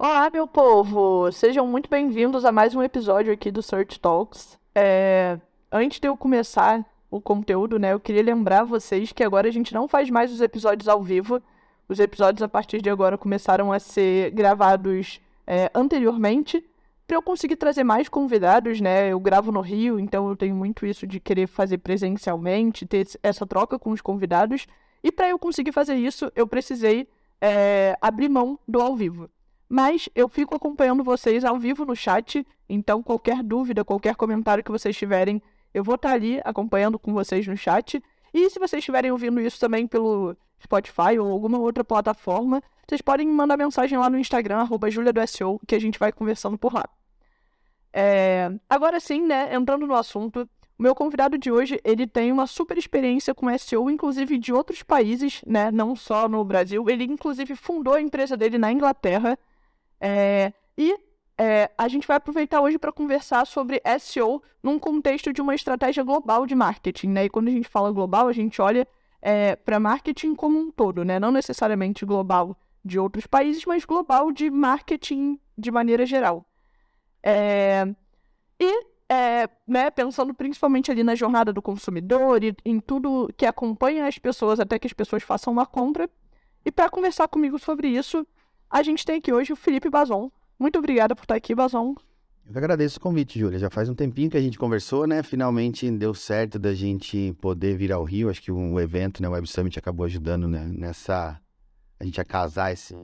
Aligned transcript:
Olá, 0.00 0.30
meu 0.30 0.46
povo! 0.46 1.28
Sejam 1.32 1.66
muito 1.66 1.90
bem-vindos 1.90 2.44
a 2.44 2.52
mais 2.52 2.72
um 2.72 2.80
episódio 2.80 3.32
aqui 3.32 3.50
do 3.50 3.60
Search 3.60 3.98
Talks. 3.98 4.56
É... 4.72 5.40
Antes 5.72 5.98
de 5.98 6.06
eu 6.06 6.16
começar 6.16 6.86
o 7.10 7.20
conteúdo, 7.20 7.80
né, 7.80 7.94
eu 7.94 7.98
queria 7.98 8.22
lembrar 8.22 8.62
vocês 8.62 9.10
que 9.10 9.24
agora 9.24 9.48
a 9.48 9.50
gente 9.50 9.74
não 9.74 9.88
faz 9.88 10.08
mais 10.08 10.30
os 10.30 10.40
episódios 10.40 10.86
ao 10.86 11.02
vivo. 11.02 11.42
Os 11.88 11.98
episódios 11.98 12.44
a 12.44 12.48
partir 12.48 12.80
de 12.80 12.88
agora 12.88 13.18
começaram 13.18 13.72
a 13.72 13.80
ser 13.80 14.30
gravados 14.30 15.20
é, 15.44 15.68
anteriormente 15.74 16.64
para 17.04 17.16
eu 17.16 17.22
conseguir 17.22 17.56
trazer 17.56 17.82
mais 17.82 18.08
convidados, 18.08 18.80
né? 18.80 19.08
Eu 19.08 19.18
gravo 19.18 19.50
no 19.50 19.60
Rio, 19.60 19.98
então 19.98 20.28
eu 20.28 20.36
tenho 20.36 20.54
muito 20.54 20.86
isso 20.86 21.08
de 21.08 21.18
querer 21.18 21.48
fazer 21.48 21.78
presencialmente, 21.78 22.86
ter 22.86 23.04
essa 23.20 23.44
troca 23.44 23.76
com 23.80 23.90
os 23.90 24.00
convidados. 24.00 24.64
E 25.02 25.10
para 25.10 25.28
eu 25.28 25.40
conseguir 25.40 25.72
fazer 25.72 25.96
isso, 25.96 26.30
eu 26.36 26.46
precisei 26.46 27.08
é, 27.40 27.98
abrir 28.00 28.28
mão 28.28 28.56
do 28.68 28.80
ao 28.80 28.94
vivo. 28.94 29.28
Mas 29.68 30.08
eu 30.14 30.28
fico 30.28 30.54
acompanhando 30.54 31.04
vocês 31.04 31.44
ao 31.44 31.58
vivo 31.58 31.84
no 31.84 31.94
chat, 31.94 32.46
então 32.68 33.02
qualquer 33.02 33.42
dúvida, 33.42 33.84
qualquer 33.84 34.14
comentário 34.16 34.64
que 34.64 34.70
vocês 34.70 34.96
tiverem, 34.96 35.42
eu 35.74 35.84
vou 35.84 35.96
estar 35.96 36.12
ali 36.12 36.40
acompanhando 36.44 36.98
com 36.98 37.12
vocês 37.12 37.46
no 37.46 37.56
chat. 37.56 38.02
E 38.32 38.48
se 38.48 38.58
vocês 38.58 38.80
estiverem 38.80 39.10
ouvindo 39.10 39.40
isso 39.40 39.60
também 39.60 39.86
pelo 39.86 40.36
Spotify 40.62 41.18
ou 41.18 41.30
alguma 41.30 41.58
outra 41.58 41.84
plataforma, 41.84 42.62
vocês 42.86 43.02
podem 43.02 43.26
me 43.26 43.34
mandar 43.34 43.56
mensagem 43.56 43.98
lá 43.98 44.08
no 44.08 44.18
Instagram, 44.18 44.58
arroba 44.58 44.88
que 45.66 45.74
a 45.74 45.78
gente 45.78 45.98
vai 45.98 46.12
conversando 46.12 46.56
por 46.56 46.72
lá. 46.72 46.88
É... 47.92 48.50
Agora 48.68 48.98
sim, 49.00 49.22
né, 49.22 49.54
entrando 49.54 49.86
no 49.86 49.94
assunto, 49.94 50.48
o 50.78 50.82
meu 50.82 50.94
convidado 50.94 51.36
de 51.36 51.50
hoje, 51.50 51.80
ele 51.82 52.06
tem 52.06 52.30
uma 52.30 52.46
super 52.46 52.78
experiência 52.78 53.34
com 53.34 53.58
SEO, 53.58 53.90
inclusive 53.90 54.38
de 54.38 54.52
outros 54.52 54.82
países, 54.82 55.42
né, 55.44 55.72
não 55.72 55.96
só 55.96 56.28
no 56.28 56.44
Brasil. 56.44 56.88
Ele, 56.88 57.02
inclusive, 57.02 57.56
fundou 57.56 57.94
a 57.94 58.00
empresa 58.00 58.36
dele 58.36 58.58
na 58.58 58.70
Inglaterra. 58.70 59.36
É... 60.00 60.52
E 60.76 60.96
é, 61.38 61.70
a 61.78 61.86
gente 61.86 62.06
vai 62.06 62.16
aproveitar 62.16 62.60
hoje 62.60 62.78
para 62.78 62.90
conversar 62.90 63.46
sobre 63.46 63.80
SEO 64.00 64.42
num 64.60 64.76
contexto 64.76 65.32
de 65.32 65.40
uma 65.40 65.54
estratégia 65.54 66.02
global 66.02 66.44
de 66.44 66.54
marketing, 66.56 67.08
né? 67.08 67.24
E 67.26 67.30
quando 67.30 67.46
a 67.46 67.52
gente 67.52 67.68
fala 67.68 67.92
global, 67.92 68.26
a 68.26 68.32
gente 68.32 68.60
olha 68.60 68.86
é, 69.22 69.54
para 69.54 69.78
marketing 69.78 70.34
como 70.34 70.58
um 70.58 70.70
todo, 70.70 71.04
né? 71.04 71.20
Não 71.20 71.30
necessariamente 71.30 72.04
global 72.04 72.56
de 72.84 72.98
outros 72.98 73.26
países, 73.26 73.64
mas 73.64 73.84
global 73.84 74.32
de 74.32 74.50
marketing 74.50 75.38
de 75.56 75.70
maneira 75.70 76.04
geral. 76.04 76.44
É, 77.22 77.86
e, 78.58 78.84
é, 79.08 79.48
né, 79.66 79.90
pensando 79.90 80.34
principalmente 80.34 80.90
ali 80.90 81.04
na 81.04 81.14
jornada 81.14 81.52
do 81.52 81.62
consumidor 81.62 82.42
e 82.42 82.56
em 82.64 82.80
tudo 82.80 83.32
que 83.36 83.46
acompanha 83.46 84.06
as 84.06 84.18
pessoas 84.18 84.58
até 84.58 84.78
que 84.78 84.86
as 84.86 84.92
pessoas 84.92 85.22
façam 85.22 85.52
uma 85.52 85.66
compra. 85.66 86.10
E 86.64 86.72
para 86.72 86.90
conversar 86.90 87.28
comigo 87.28 87.58
sobre 87.60 87.88
isso, 87.88 88.26
a 88.70 88.82
gente 88.82 89.04
tem 89.04 89.16
aqui 89.16 89.32
hoje 89.32 89.52
o 89.52 89.56
Felipe 89.56 89.90
Bazon, 89.90 90.30
muito 90.58 90.78
obrigada 90.78 91.14
por 91.14 91.22
estar 91.22 91.36
aqui, 91.36 91.54
Bazon. 91.54 91.94
Eu 92.44 92.52
que 92.52 92.58
agradeço 92.58 92.98
o 92.98 93.00
convite, 93.00 93.38
Júlia. 93.38 93.58
Já 93.58 93.68
faz 93.68 93.90
um 93.90 93.94
tempinho 93.94 94.30
que 94.30 94.36
a 94.36 94.40
gente 94.40 94.58
conversou, 94.58 95.06
né? 95.06 95.22
Finalmente 95.22 95.88
deu 95.90 96.14
certo 96.14 96.58
da 96.58 96.74
gente 96.74 97.36
poder 97.42 97.76
vir 97.76 97.92
ao 97.92 98.02
Rio. 98.02 98.30
Acho 98.30 98.40
que 98.40 98.50
o 98.50 98.80
evento, 98.80 99.22
né, 99.22 99.28
o 99.28 99.32
Web 99.32 99.46
Summit, 99.46 99.78
acabou 99.78 100.06
ajudando 100.06 100.48
né, 100.48 100.66
nessa. 100.66 101.38
A 102.00 102.04
gente 102.04 102.20
a 102.20 102.24
casar 102.24 102.72
esse, 102.72 102.94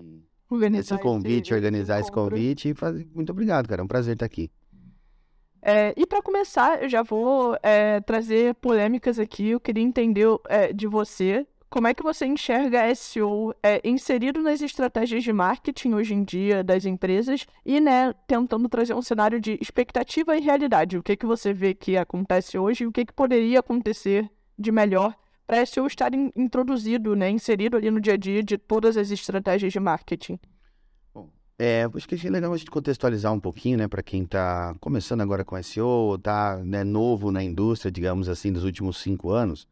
esse 0.78 0.98
convite, 0.98 1.48
esse, 1.48 1.54
organizar 1.54 1.96
esse, 1.96 2.08
esse 2.08 2.12
convite. 2.12 2.70
E 2.70 2.74
fazer... 2.74 3.06
Muito 3.14 3.30
obrigado, 3.30 3.68
cara. 3.68 3.82
É 3.82 3.84
um 3.84 3.88
prazer 3.88 4.14
estar 4.14 4.24
aqui. 4.24 4.50
É, 5.60 5.92
e 5.96 6.06
para 6.06 6.22
começar, 6.22 6.82
eu 6.82 6.88
já 6.88 7.02
vou 7.02 7.56
é, 7.62 8.00
trazer 8.00 8.54
polêmicas 8.54 9.18
aqui. 9.18 9.50
Eu 9.50 9.60
queria 9.60 9.82
entender 9.82 10.26
é, 10.48 10.72
de 10.72 10.86
você 10.86 11.46
como 11.74 11.88
é 11.88 11.92
que 11.92 12.04
você 12.04 12.24
enxerga 12.24 12.94
SEO 12.94 13.52
é, 13.60 13.80
inserido 13.82 14.40
nas 14.40 14.62
estratégias 14.62 15.24
de 15.24 15.32
marketing 15.32 15.94
hoje 15.94 16.14
em 16.14 16.22
dia 16.22 16.62
das 16.62 16.84
empresas 16.84 17.48
e, 17.66 17.80
né, 17.80 18.14
tentando 18.28 18.68
trazer 18.68 18.94
um 18.94 19.02
cenário 19.02 19.40
de 19.40 19.58
expectativa 19.60 20.36
e 20.36 20.40
realidade? 20.40 20.96
O 20.96 21.02
que, 21.02 21.16
que 21.16 21.26
você 21.26 21.52
vê 21.52 21.74
que 21.74 21.96
acontece 21.96 22.56
hoje 22.56 22.84
e 22.84 22.86
o 22.86 22.92
que, 22.92 23.04
que 23.04 23.12
poderia 23.12 23.58
acontecer 23.58 24.30
de 24.56 24.70
melhor 24.70 25.16
para 25.48 25.66
SEO 25.66 25.88
estar 25.88 26.14
in, 26.14 26.30
introduzido, 26.36 27.16
né, 27.16 27.28
inserido 27.28 27.76
ali 27.76 27.90
no 27.90 28.00
dia 28.00 28.12
a 28.12 28.16
dia 28.16 28.40
de 28.40 28.56
todas 28.56 28.96
as 28.96 29.10
estratégias 29.10 29.72
de 29.72 29.80
marketing? 29.80 30.38
Bom, 31.12 31.28
é, 31.58 31.90
acho 31.92 32.06
que 32.06 32.24
é 32.24 32.30
legal 32.30 32.52
a 32.52 32.56
gente 32.56 32.70
contextualizar 32.70 33.32
um 33.32 33.40
pouquinho, 33.40 33.78
né, 33.78 33.88
para 33.88 34.00
quem 34.00 34.22
está 34.22 34.76
começando 34.78 35.22
agora 35.22 35.44
com 35.44 35.60
SEO, 35.60 36.14
está 36.14 36.56
né, 36.58 36.84
novo 36.84 37.32
na 37.32 37.42
indústria, 37.42 37.90
digamos 37.90 38.28
assim, 38.28 38.52
dos 38.52 38.62
últimos 38.62 38.98
cinco 38.98 39.30
anos. 39.30 39.66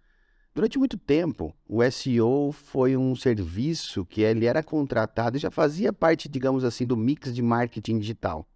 Durante 0.54 0.78
muito 0.78 0.98
tempo, 0.98 1.54
o 1.66 1.82
SEO 1.90 2.52
foi 2.52 2.94
um 2.94 3.16
serviço 3.16 4.04
que 4.04 4.20
ele 4.20 4.44
era 4.44 4.62
contratado 4.62 5.36
e 5.36 5.40
já 5.40 5.50
fazia 5.50 5.94
parte, 5.94 6.28
digamos 6.28 6.62
assim, 6.62 6.84
do 6.84 6.94
mix 6.94 7.34
de 7.34 7.40
marketing 7.40 7.98
digital. 7.98 8.46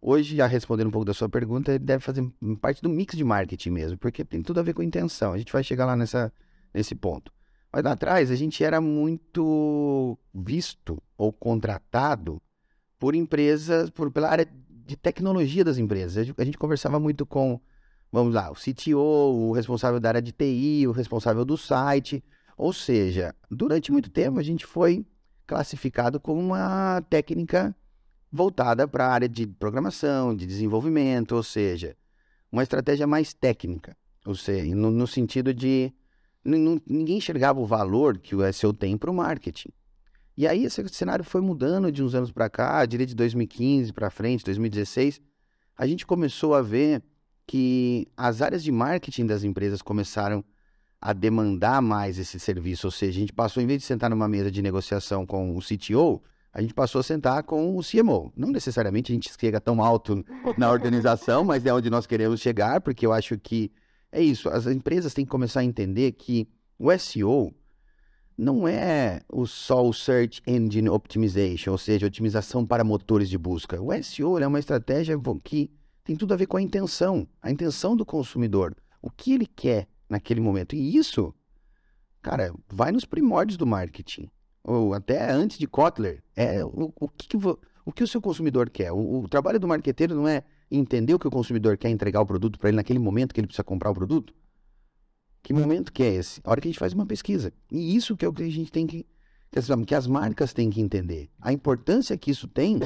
Hoje, 0.00 0.36
já 0.36 0.46
respondendo 0.46 0.86
um 0.86 0.92
pouco 0.92 1.04
da 1.04 1.12
sua 1.12 1.28
pergunta, 1.28 1.72
ele 1.72 1.80
deve 1.80 2.02
fazer 2.02 2.24
parte 2.60 2.80
do 2.80 2.88
mix 2.88 3.16
de 3.16 3.24
marketing 3.24 3.70
mesmo, 3.70 3.98
porque 3.98 4.24
tem 4.24 4.40
tudo 4.40 4.60
a 4.60 4.62
ver 4.62 4.72
com 4.72 4.84
intenção. 4.84 5.32
A 5.32 5.38
gente 5.38 5.52
vai 5.52 5.64
chegar 5.64 5.84
lá 5.84 5.96
nessa, 5.96 6.32
nesse 6.72 6.94
ponto. 6.94 7.32
Mas 7.72 7.82
lá 7.82 7.92
atrás, 7.92 8.30
a 8.30 8.36
gente 8.36 8.62
era 8.62 8.80
muito 8.80 10.16
visto 10.32 11.02
ou 11.18 11.32
contratado 11.32 12.40
por 13.00 13.16
empresas, 13.16 13.90
por, 13.90 14.12
pela 14.12 14.30
área 14.30 14.48
de 14.86 14.96
tecnologia 14.96 15.64
das 15.64 15.76
empresas. 15.76 16.32
A 16.38 16.44
gente 16.44 16.56
conversava 16.56 17.00
muito 17.00 17.26
com 17.26 17.60
vamos 18.10 18.34
lá, 18.34 18.50
o 18.50 18.54
CTO, 18.54 18.98
o 18.98 19.52
responsável 19.52 20.00
da 20.00 20.08
área 20.08 20.22
de 20.22 20.32
TI, 20.32 20.86
o 20.86 20.92
responsável 20.92 21.44
do 21.44 21.56
site. 21.56 22.22
Ou 22.56 22.72
seja, 22.72 23.34
durante 23.50 23.92
muito 23.92 24.10
tempo 24.10 24.38
a 24.38 24.42
gente 24.42 24.66
foi 24.66 25.06
classificado 25.46 26.20
como 26.20 26.40
uma 26.40 27.00
técnica 27.08 27.74
voltada 28.30 28.86
para 28.86 29.06
a 29.06 29.12
área 29.12 29.28
de 29.28 29.46
programação, 29.46 30.34
de 30.34 30.46
desenvolvimento, 30.46 31.32
ou 31.34 31.42
seja, 31.42 31.96
uma 32.50 32.62
estratégia 32.62 33.06
mais 33.06 33.32
técnica, 33.32 33.96
ou 34.24 34.34
seja, 34.34 34.74
no, 34.74 34.90
no 34.90 35.06
sentido 35.06 35.52
de 35.52 35.92
ninguém 36.44 37.18
enxergava 37.18 37.60
o 37.60 37.66
valor 37.66 38.18
que 38.18 38.34
o 38.34 38.52
SEO 38.52 38.72
tem 38.72 38.96
para 38.96 39.10
o 39.10 39.14
marketing. 39.14 39.70
E 40.36 40.46
aí 40.46 40.64
esse 40.64 40.86
cenário 40.88 41.24
foi 41.24 41.40
mudando 41.40 41.92
de 41.92 42.02
uns 42.02 42.14
anos 42.14 42.30
para 42.30 42.48
cá, 42.48 42.84
diria 42.86 43.06
de 43.06 43.14
2015 43.14 43.92
para 43.92 44.10
frente, 44.10 44.44
2016, 44.44 45.20
a 45.76 45.86
gente 45.86 46.06
começou 46.06 46.54
a 46.54 46.62
ver 46.62 47.02
que 47.50 48.06
as 48.16 48.42
áreas 48.42 48.62
de 48.62 48.70
marketing 48.70 49.26
das 49.26 49.42
empresas 49.42 49.82
começaram 49.82 50.44
a 51.00 51.12
demandar 51.12 51.82
mais 51.82 52.16
esse 52.16 52.38
serviço, 52.38 52.86
ou 52.86 52.92
seja, 52.92 53.18
a 53.18 53.20
gente 53.22 53.32
passou, 53.32 53.60
em 53.60 53.66
vez 53.66 53.80
de 53.80 53.86
sentar 53.86 54.08
numa 54.08 54.28
mesa 54.28 54.52
de 54.52 54.62
negociação 54.62 55.26
com 55.26 55.56
o 55.56 55.58
CTO, 55.58 56.22
a 56.52 56.62
gente 56.62 56.72
passou 56.72 57.00
a 57.00 57.02
sentar 57.02 57.42
com 57.42 57.76
o 57.76 57.82
CMO. 57.82 58.32
Não 58.36 58.52
necessariamente 58.52 59.10
a 59.10 59.14
gente 59.16 59.32
chega 59.36 59.60
tão 59.60 59.82
alto 59.82 60.24
na 60.56 60.70
organização, 60.70 61.42
mas 61.42 61.66
é 61.66 61.74
onde 61.74 61.90
nós 61.90 62.06
queremos 62.06 62.38
chegar, 62.40 62.80
porque 62.82 63.04
eu 63.04 63.12
acho 63.12 63.36
que 63.36 63.72
é 64.12 64.22
isso. 64.22 64.48
As 64.48 64.68
empresas 64.68 65.12
têm 65.12 65.24
que 65.24 65.30
começar 65.32 65.58
a 65.58 65.64
entender 65.64 66.12
que 66.12 66.48
o 66.78 66.96
SEO 66.96 67.52
não 68.38 68.68
é 68.68 69.22
o 69.28 69.44
só 69.44 69.84
o 69.84 69.92
Search 69.92 70.40
Engine 70.46 70.88
Optimization, 70.88 71.72
ou 71.72 71.78
seja, 71.78 72.06
otimização 72.06 72.64
para 72.64 72.84
motores 72.84 73.28
de 73.28 73.36
busca. 73.36 73.82
O 73.82 73.90
SEO 74.04 74.38
é 74.38 74.46
uma 74.46 74.60
estratégia 74.60 75.18
que 75.42 75.68
tem 76.10 76.16
tudo 76.16 76.34
a 76.34 76.36
ver 76.36 76.46
com 76.46 76.56
a 76.56 76.62
intenção, 76.62 77.24
a 77.40 77.52
intenção 77.52 77.94
do 77.94 78.04
consumidor, 78.04 78.74
o 79.00 79.08
que 79.08 79.32
ele 79.32 79.46
quer 79.46 79.86
naquele 80.08 80.40
momento. 80.40 80.74
E 80.74 80.96
isso, 80.96 81.32
cara, 82.20 82.52
vai 82.68 82.90
nos 82.90 83.04
primórdios 83.04 83.56
do 83.56 83.64
marketing, 83.64 84.28
ou 84.64 84.92
até 84.92 85.30
antes 85.30 85.56
de 85.56 85.68
Kotler. 85.68 86.20
É 86.34 86.64
o, 86.64 86.92
o 86.96 87.08
que, 87.08 87.28
o 87.86 87.92
que 87.92 88.02
o 88.02 88.08
seu 88.08 88.20
consumidor 88.20 88.70
quer. 88.70 88.90
O, 88.90 89.20
o 89.20 89.28
trabalho 89.28 89.60
do 89.60 89.68
marqueteiro 89.68 90.16
não 90.16 90.26
é 90.26 90.42
entender 90.68 91.14
o 91.14 91.18
que 91.18 91.28
o 91.28 91.30
consumidor 91.30 91.78
quer 91.78 91.90
entregar 91.90 92.20
o 92.20 92.26
produto 92.26 92.58
para 92.58 92.70
ele 92.70 92.76
naquele 92.76 92.98
momento 92.98 93.32
que 93.32 93.38
ele 93.38 93.46
precisa 93.46 93.62
comprar 93.62 93.92
o 93.92 93.94
produto. 93.94 94.34
Que 95.44 95.52
momento 95.52 95.92
que 95.92 96.02
é 96.02 96.12
esse? 96.12 96.40
A 96.42 96.50
hora 96.50 96.60
que 96.60 96.66
a 96.66 96.72
gente 96.72 96.80
faz 96.80 96.92
uma 96.92 97.06
pesquisa. 97.06 97.52
E 97.70 97.94
isso 97.94 98.16
que 98.16 98.24
é 98.24 98.28
o 98.28 98.32
que 98.32 98.42
a 98.42 98.50
gente 98.50 98.72
tem 98.72 98.84
que 98.84 99.06
que 99.86 99.94
as 99.94 100.06
marcas 100.08 100.52
têm 100.52 100.70
que 100.70 100.80
entender. 100.80 101.28
A 101.40 101.52
importância 101.52 102.18
que 102.18 102.32
isso 102.32 102.48
tem 102.48 102.80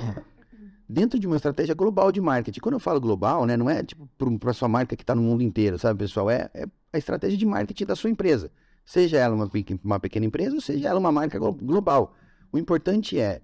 dentro 0.89 1.19
de 1.19 1.27
uma 1.27 1.37
estratégia 1.37 1.75
global 1.75 2.13
de 2.13 2.21
marketing. 2.21 2.61
Quando 2.61 2.75
eu 2.75 2.81
falo 2.81 3.01
global, 3.01 3.47
né, 3.47 3.57
não 3.57 3.69
é 3.69 3.83
tipo 3.83 4.09
para 4.39 4.53
sua 4.53 4.69
marca 4.69 4.97
que 4.97 5.03
está 5.03 5.15
no 5.15 5.23
mundo 5.23 5.43
inteiro, 5.43 5.79
sabe, 5.79 5.99
pessoal? 5.99 6.31
É, 6.31 6.51
é, 6.55 6.67
a 6.93 6.99
estratégia 6.99 7.39
de 7.39 7.47
marketing 7.47 7.85
da 7.85 7.97
sua 7.97 8.11
empresa. 8.11 8.51
Seja 8.85 9.19
ela 9.19 9.35
uma, 9.35 9.51
uma 9.83 9.99
pequena 9.99 10.27
empresa, 10.27 10.61
seja 10.61 10.89
ela 10.89 10.99
uma 10.99 11.11
marca 11.11 11.39
global. 11.39 12.15
O 12.53 12.59
importante 12.59 13.19
é 13.19 13.41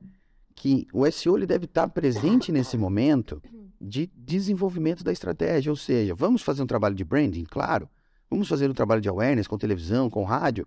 que 0.54 0.86
o 0.92 1.10
SEO 1.10 1.38
ele 1.38 1.46
deve 1.46 1.64
estar 1.64 1.88
presente 1.88 2.52
nesse 2.52 2.76
momento 2.76 3.42
de 3.80 4.10
desenvolvimento 4.14 5.02
da 5.02 5.10
estratégia. 5.10 5.72
Ou 5.72 5.76
seja, 5.76 6.14
vamos 6.14 6.42
fazer 6.42 6.62
um 6.62 6.66
trabalho 6.66 6.94
de 6.94 7.04
branding? 7.04 7.44
Claro. 7.44 7.88
Vamos 8.28 8.46
fazer 8.46 8.70
um 8.70 8.74
trabalho 8.74 9.00
de 9.00 9.08
awareness 9.08 9.48
com 9.48 9.56
televisão, 9.56 10.10
com 10.10 10.22
rádio. 10.22 10.66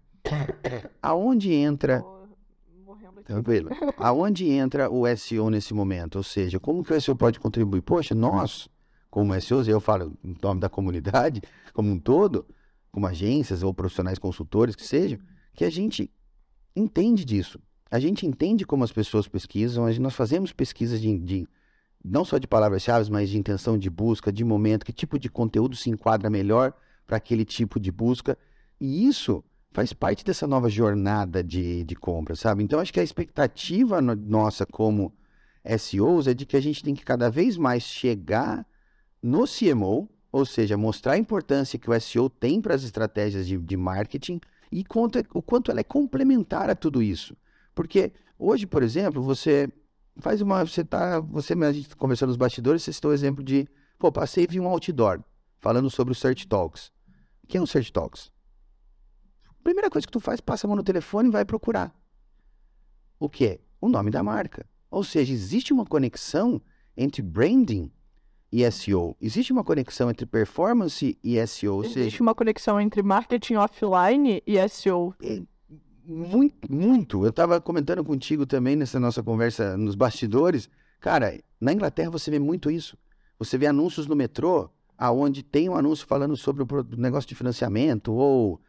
Aonde 1.01 1.53
entra 1.53 2.03
Tranquilo. 3.25 3.69
Aonde 3.97 4.49
entra 4.49 4.89
o 4.89 5.03
SEO 5.15 5.49
nesse 5.49 5.73
momento? 5.73 6.15
Ou 6.17 6.23
seja, 6.23 6.59
como 6.59 6.83
que 6.83 6.93
o 6.93 7.01
SEO 7.01 7.15
pode 7.15 7.39
contribuir? 7.39 7.81
Poxa, 7.81 8.13
nós, 8.13 8.67
como 9.09 9.39
SEOs, 9.39 9.67
eu 9.67 9.79
falo 9.79 10.13
em 10.23 10.35
nome 10.41 10.59
da 10.59 10.69
comunidade 10.69 11.41
como 11.73 11.89
um 11.91 11.99
todo, 11.99 12.45
como 12.91 13.07
agências 13.07 13.63
ou 13.63 13.73
profissionais 13.73 14.19
consultores 14.19 14.75
que 14.75 14.85
sejam, 14.85 15.19
que 15.53 15.65
a 15.65 15.69
gente 15.69 16.11
entende 16.75 17.23
disso. 17.23 17.59
A 17.89 17.99
gente 17.99 18.25
entende 18.25 18.65
como 18.65 18.83
as 18.83 18.91
pessoas 18.91 19.27
pesquisam, 19.27 19.87
gente, 19.87 20.01
nós 20.01 20.15
fazemos 20.15 20.51
pesquisas 20.51 20.99
de, 20.99 21.17
de 21.19 21.47
não 22.03 22.25
só 22.25 22.37
de 22.37 22.47
palavras-chave, 22.47 23.09
mas 23.11 23.29
de 23.29 23.37
intenção 23.37 23.77
de 23.77 23.89
busca, 23.89 24.31
de 24.31 24.43
momento, 24.43 24.85
que 24.85 24.91
tipo 24.91 25.17
de 25.17 25.29
conteúdo 25.29 25.75
se 25.75 25.89
enquadra 25.89 26.29
melhor 26.29 26.73
para 27.05 27.17
aquele 27.17 27.45
tipo 27.45 27.79
de 27.79 27.91
busca. 27.91 28.37
E 28.79 29.07
isso 29.07 29.43
faz 29.73 29.91
parte 29.91 30.23
dessa 30.23 30.45
nova 30.47 30.69
jornada 30.69 31.43
de, 31.43 31.83
de 31.83 31.95
compra, 31.95 32.35
sabe? 32.35 32.63
Então, 32.63 32.79
acho 32.79 32.93
que 32.93 32.99
a 32.99 33.03
expectativa 33.03 34.01
no, 34.01 34.15
nossa 34.15 34.65
como 34.65 35.13
SEOs 35.77 36.27
é 36.27 36.33
de 36.33 36.45
que 36.45 36.55
a 36.55 36.61
gente 36.61 36.83
tem 36.83 36.93
que 36.93 37.03
cada 37.03 37.29
vez 37.29 37.57
mais 37.57 37.83
chegar 37.83 38.65
no 39.21 39.45
CMO, 39.45 40.07
ou 40.31 40.45
seja, 40.45 40.77
mostrar 40.77 41.13
a 41.13 41.17
importância 41.17 41.79
que 41.79 41.89
o 41.89 41.99
SEO 41.99 42.29
tem 42.29 42.61
para 42.61 42.75
as 42.75 42.83
estratégias 42.83 43.47
de, 43.47 43.57
de 43.57 43.77
marketing 43.77 44.39
e 44.71 44.83
quanto, 44.83 45.19
o 45.33 45.41
quanto 45.41 45.71
ela 45.71 45.79
é 45.79 45.83
complementar 45.83 46.69
a 46.69 46.75
tudo 46.75 47.01
isso. 47.01 47.35
Porque 47.73 48.11
hoje, 48.37 48.65
por 48.65 48.83
exemplo, 48.83 49.21
você 49.21 49.71
faz 50.17 50.41
uma. 50.41 50.65
Você 50.65 50.83
tá. 50.83 51.19
Você 51.19 51.53
a 51.53 51.71
gente 51.71 51.95
conversando 51.95 52.29
nos 52.29 52.37
bastidores, 52.37 52.83
você 52.83 52.93
citou 52.93 53.11
o 53.11 53.13
exemplo 53.13 53.43
de. 53.43 53.67
Pô, 53.97 54.11
passei 54.11 54.43
e 54.43 54.47
vi 54.47 54.59
um 54.59 54.67
outdoor 54.67 55.23
falando 55.59 55.89
sobre 55.89 56.11
o 56.11 56.15
Search 56.15 56.47
Talks. 56.47 56.91
O 57.43 57.47
que 57.47 57.57
é 57.57 57.61
um 57.61 57.65
Search 57.65 57.91
Talks? 57.93 58.32
Primeira 59.63 59.89
coisa 59.89 60.05
que 60.05 60.11
tu 60.11 60.19
faz, 60.19 60.41
passa 60.41 60.65
a 60.65 60.67
mão 60.67 60.75
no 60.75 60.83
telefone 60.83 61.29
e 61.29 61.31
vai 61.31 61.45
procurar. 61.45 61.93
O 63.19 63.29
que 63.29 63.45
é? 63.45 63.59
O 63.79 63.87
nome 63.87 64.11
da 64.11 64.21
marca. 64.21 64.65
Ou 64.91 65.03
seja, 65.03 65.31
existe 65.33 65.71
uma 65.71 65.85
conexão 65.85 66.61
entre 66.95 67.21
branding 67.21 67.91
e 68.51 68.69
SEO. 68.71 69.17
Existe 69.19 69.51
uma 69.51 69.63
conexão 69.63 70.11
entre 70.11 70.25
performance 70.25 71.17
e 71.23 71.47
SEO. 71.47 71.83
Existe 71.83 72.03
seja... 72.11 72.21
uma 72.23 72.35
conexão 72.35 72.79
entre 72.79 73.01
marketing 73.01 73.55
offline 73.55 74.43
e 74.45 74.69
SEO. 74.69 75.15
É, 75.23 75.41
muito, 76.05 76.71
muito. 76.71 77.23
Eu 77.23 77.29
estava 77.29 77.59
comentando 77.59 78.03
contigo 78.03 78.45
também 78.45 78.75
nessa 78.75 78.99
nossa 78.99 79.23
conversa 79.23 79.75
nos 79.77 79.95
bastidores. 79.95 80.69
Cara, 80.99 81.39
na 81.59 81.73
Inglaterra 81.73 82.11
você 82.11 82.29
vê 82.29 82.37
muito 82.37 82.69
isso. 82.69 82.97
Você 83.39 83.57
vê 83.57 83.65
anúncios 83.65 84.05
no 84.05 84.15
metrô, 84.15 84.69
aonde 84.97 85.41
tem 85.41 85.69
um 85.69 85.75
anúncio 85.75 86.05
falando 86.05 86.37
sobre 86.37 86.63
o 86.63 86.67
negócio 86.95 87.27
de 87.27 87.35
financiamento 87.35 88.13
ou 88.13 88.61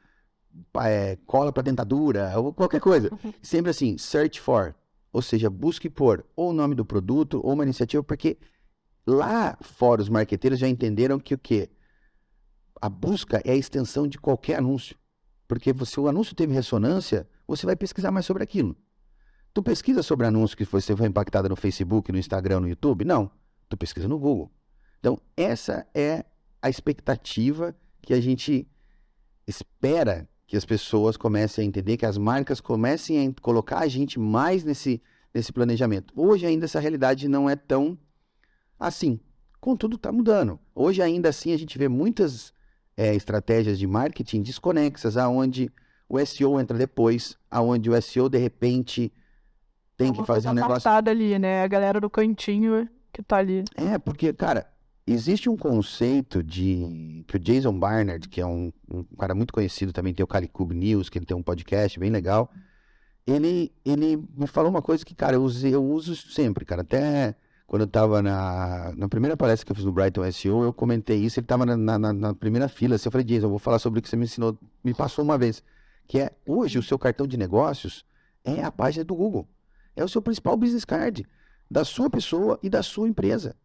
é, 0.82 1.16
cola 1.26 1.52
para 1.52 1.62
dentadura 1.62 2.32
ou 2.38 2.52
qualquer 2.52 2.80
coisa. 2.80 3.10
Sempre 3.42 3.70
assim, 3.70 3.98
search 3.98 4.40
for, 4.40 4.74
ou 5.12 5.22
seja, 5.22 5.48
busque 5.48 5.88
por 5.88 6.24
ou 6.34 6.50
o 6.50 6.52
nome 6.52 6.74
do 6.74 6.84
produto 6.84 7.40
ou 7.44 7.52
uma 7.52 7.64
iniciativa, 7.64 8.02
porque 8.02 8.38
lá 9.06 9.56
fora 9.60 10.02
os 10.02 10.08
marqueteiros 10.08 10.58
já 10.58 10.68
entenderam 10.68 11.18
que 11.18 11.34
o 11.34 11.38
quê? 11.38 11.70
A 12.80 12.88
busca 12.88 13.40
é 13.44 13.52
a 13.52 13.56
extensão 13.56 14.06
de 14.06 14.18
qualquer 14.18 14.58
anúncio. 14.58 14.96
Porque 15.46 15.72
se 15.84 16.00
o 16.00 16.08
anúncio 16.08 16.34
teve 16.34 16.52
ressonância, 16.52 17.28
você 17.46 17.66
vai 17.66 17.76
pesquisar 17.76 18.10
mais 18.10 18.26
sobre 18.26 18.42
aquilo. 18.42 18.76
Tu 19.52 19.62
pesquisa 19.62 20.02
sobre 20.02 20.26
anúncio 20.26 20.56
que 20.56 20.64
você 20.64 20.96
foi 20.96 21.06
impactado 21.06 21.48
no 21.48 21.56
Facebook, 21.56 22.10
no 22.10 22.18
Instagram, 22.18 22.60
no 22.60 22.68
YouTube? 22.68 23.04
Não. 23.04 23.30
Tu 23.68 23.76
pesquisa 23.76 24.08
no 24.08 24.18
Google. 24.18 24.50
Então, 24.98 25.20
essa 25.36 25.86
é 25.94 26.24
a 26.60 26.68
expectativa 26.68 27.76
que 28.02 28.12
a 28.12 28.20
gente 28.20 28.66
espera 29.46 30.28
que 30.46 30.56
as 30.56 30.64
pessoas 30.64 31.16
comecem 31.16 31.64
a 31.64 31.68
entender, 31.68 31.96
que 31.96 32.06
as 32.06 32.18
marcas 32.18 32.60
comecem 32.60 33.28
a 33.28 33.40
colocar 33.40 33.78
a 33.78 33.88
gente 33.88 34.18
mais 34.18 34.64
nesse, 34.64 35.02
nesse 35.32 35.52
planejamento. 35.52 36.12
Hoje 36.16 36.46
ainda 36.46 36.66
essa 36.66 36.80
realidade 36.80 37.28
não 37.28 37.48
é 37.48 37.56
tão 37.56 37.98
assim. 38.78 39.18
Contudo, 39.60 39.96
está 39.96 40.12
mudando. 40.12 40.58
Hoje 40.74 41.00
ainda 41.00 41.30
assim 41.30 41.52
a 41.52 41.56
gente 41.56 41.78
vê 41.78 41.88
muitas 41.88 42.52
é, 42.96 43.14
estratégias 43.14 43.78
de 43.78 43.86
marketing 43.86 44.42
desconexas, 44.42 45.16
aonde 45.16 45.72
o 46.08 46.24
SEO 46.24 46.60
entra 46.60 46.76
depois, 46.76 47.38
aonde 47.50 47.90
o 47.90 48.02
SEO 48.02 48.28
de 48.28 48.38
repente 48.38 49.12
tem 49.96 50.12
que 50.12 50.24
fazer 50.24 50.48
um 50.48 50.52
negócio. 50.52 50.90
ali, 50.90 51.38
né? 51.38 51.62
A 51.62 51.66
galera 51.66 52.00
do 52.00 52.10
cantinho 52.10 52.88
que 53.12 53.22
tá 53.22 53.38
ali. 53.38 53.64
É, 53.76 53.96
porque, 53.98 54.32
cara, 54.32 54.66
existe 55.06 55.48
um 55.48 55.56
conceito 55.56 56.42
de 56.42 57.24
que 57.26 57.36
o 57.36 57.38
Jason 57.38 57.78
Barnard, 57.78 58.28
que 58.28 58.40
é 58.40 58.46
um, 58.46 58.72
um 58.90 59.04
cara 59.18 59.34
muito 59.34 59.52
conhecido, 59.52 59.92
também 59.92 60.14
tem 60.14 60.24
o 60.24 60.26
Calicube 60.26 60.74
News, 60.74 61.08
que 61.08 61.18
ele 61.18 61.26
tem 61.26 61.36
um 61.36 61.42
podcast 61.42 61.98
bem 61.98 62.10
legal. 62.10 62.50
Ele, 63.26 63.72
ele 63.84 64.16
me 64.36 64.46
falou 64.46 64.70
uma 64.70 64.82
coisa 64.82 65.04
que, 65.04 65.14
cara, 65.14 65.36
eu, 65.36 65.42
usei, 65.42 65.74
eu 65.74 65.84
uso 65.84 66.14
sempre, 66.14 66.64
cara. 66.64 66.82
Até 66.82 67.34
quando 67.66 67.82
eu 67.82 67.86
estava 67.86 68.22
na, 68.22 68.92
na 68.96 69.08
primeira 69.08 69.36
palestra 69.36 69.64
que 69.64 69.72
eu 69.72 69.76
fiz 69.76 69.84
no 69.84 69.92
Brighton 69.92 70.30
SEO, 70.30 70.62
eu 70.62 70.72
comentei 70.72 71.18
isso, 71.18 71.38
ele 71.38 71.44
estava 71.44 71.64
na, 71.64 71.76
na, 71.76 72.12
na, 72.12 72.34
primeira 72.34 72.68
fila, 72.68 72.94
assim, 72.94 73.08
eu 73.08 73.12
falei, 73.12 73.24
Jason, 73.24 73.46
eu 73.46 73.50
vou 73.50 73.58
falar 73.58 73.78
sobre 73.78 73.98
o 73.98 74.02
que 74.02 74.08
você 74.08 74.16
me 74.16 74.24
ensinou, 74.24 74.58
me 74.82 74.92
passou 74.92 75.24
uma 75.24 75.38
vez, 75.38 75.62
que 76.06 76.20
é, 76.20 76.30
hoje 76.46 76.78
o 76.78 76.82
seu 76.82 76.98
cartão 76.98 77.26
de 77.26 77.36
negócios 77.38 78.04
é 78.44 78.62
a 78.62 78.70
página 78.70 79.02
do 79.04 79.14
Google, 79.14 79.48
é 79.96 80.04
o 80.04 80.08
seu 80.08 80.20
principal 80.20 80.56
business 80.56 80.84
card, 80.84 81.26
da 81.70 81.84
sua 81.84 82.10
pessoa 82.10 82.58
e 82.62 82.68
da 82.68 82.82
sua 82.82 83.08
empresa. 83.08 83.56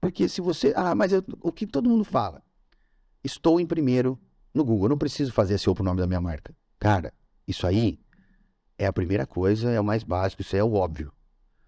Porque 0.00 0.28
se 0.28 0.40
você, 0.40 0.72
ah, 0.74 0.94
mas 0.94 1.12
eu, 1.12 1.22
o 1.40 1.52
que 1.52 1.66
todo 1.66 1.88
mundo 1.88 2.04
fala, 2.04 2.42
estou 3.22 3.60
em 3.60 3.66
primeiro 3.66 4.18
no 4.54 4.64
Google, 4.64 4.86
eu 4.86 4.90
não 4.90 4.98
preciso 4.98 5.32
fazer 5.32 5.58
SEO 5.58 5.74
pro 5.74 5.84
nome 5.84 6.00
da 6.00 6.06
minha 6.06 6.20
marca. 6.20 6.54
Cara, 6.78 7.12
isso 7.46 7.66
aí 7.66 8.00
é 8.78 8.86
a 8.86 8.92
primeira 8.92 9.26
coisa, 9.26 9.70
é 9.70 9.78
o 9.78 9.84
mais 9.84 10.02
básico, 10.02 10.42
isso 10.42 10.56
é 10.56 10.64
o 10.64 10.72
óbvio. 10.72 11.12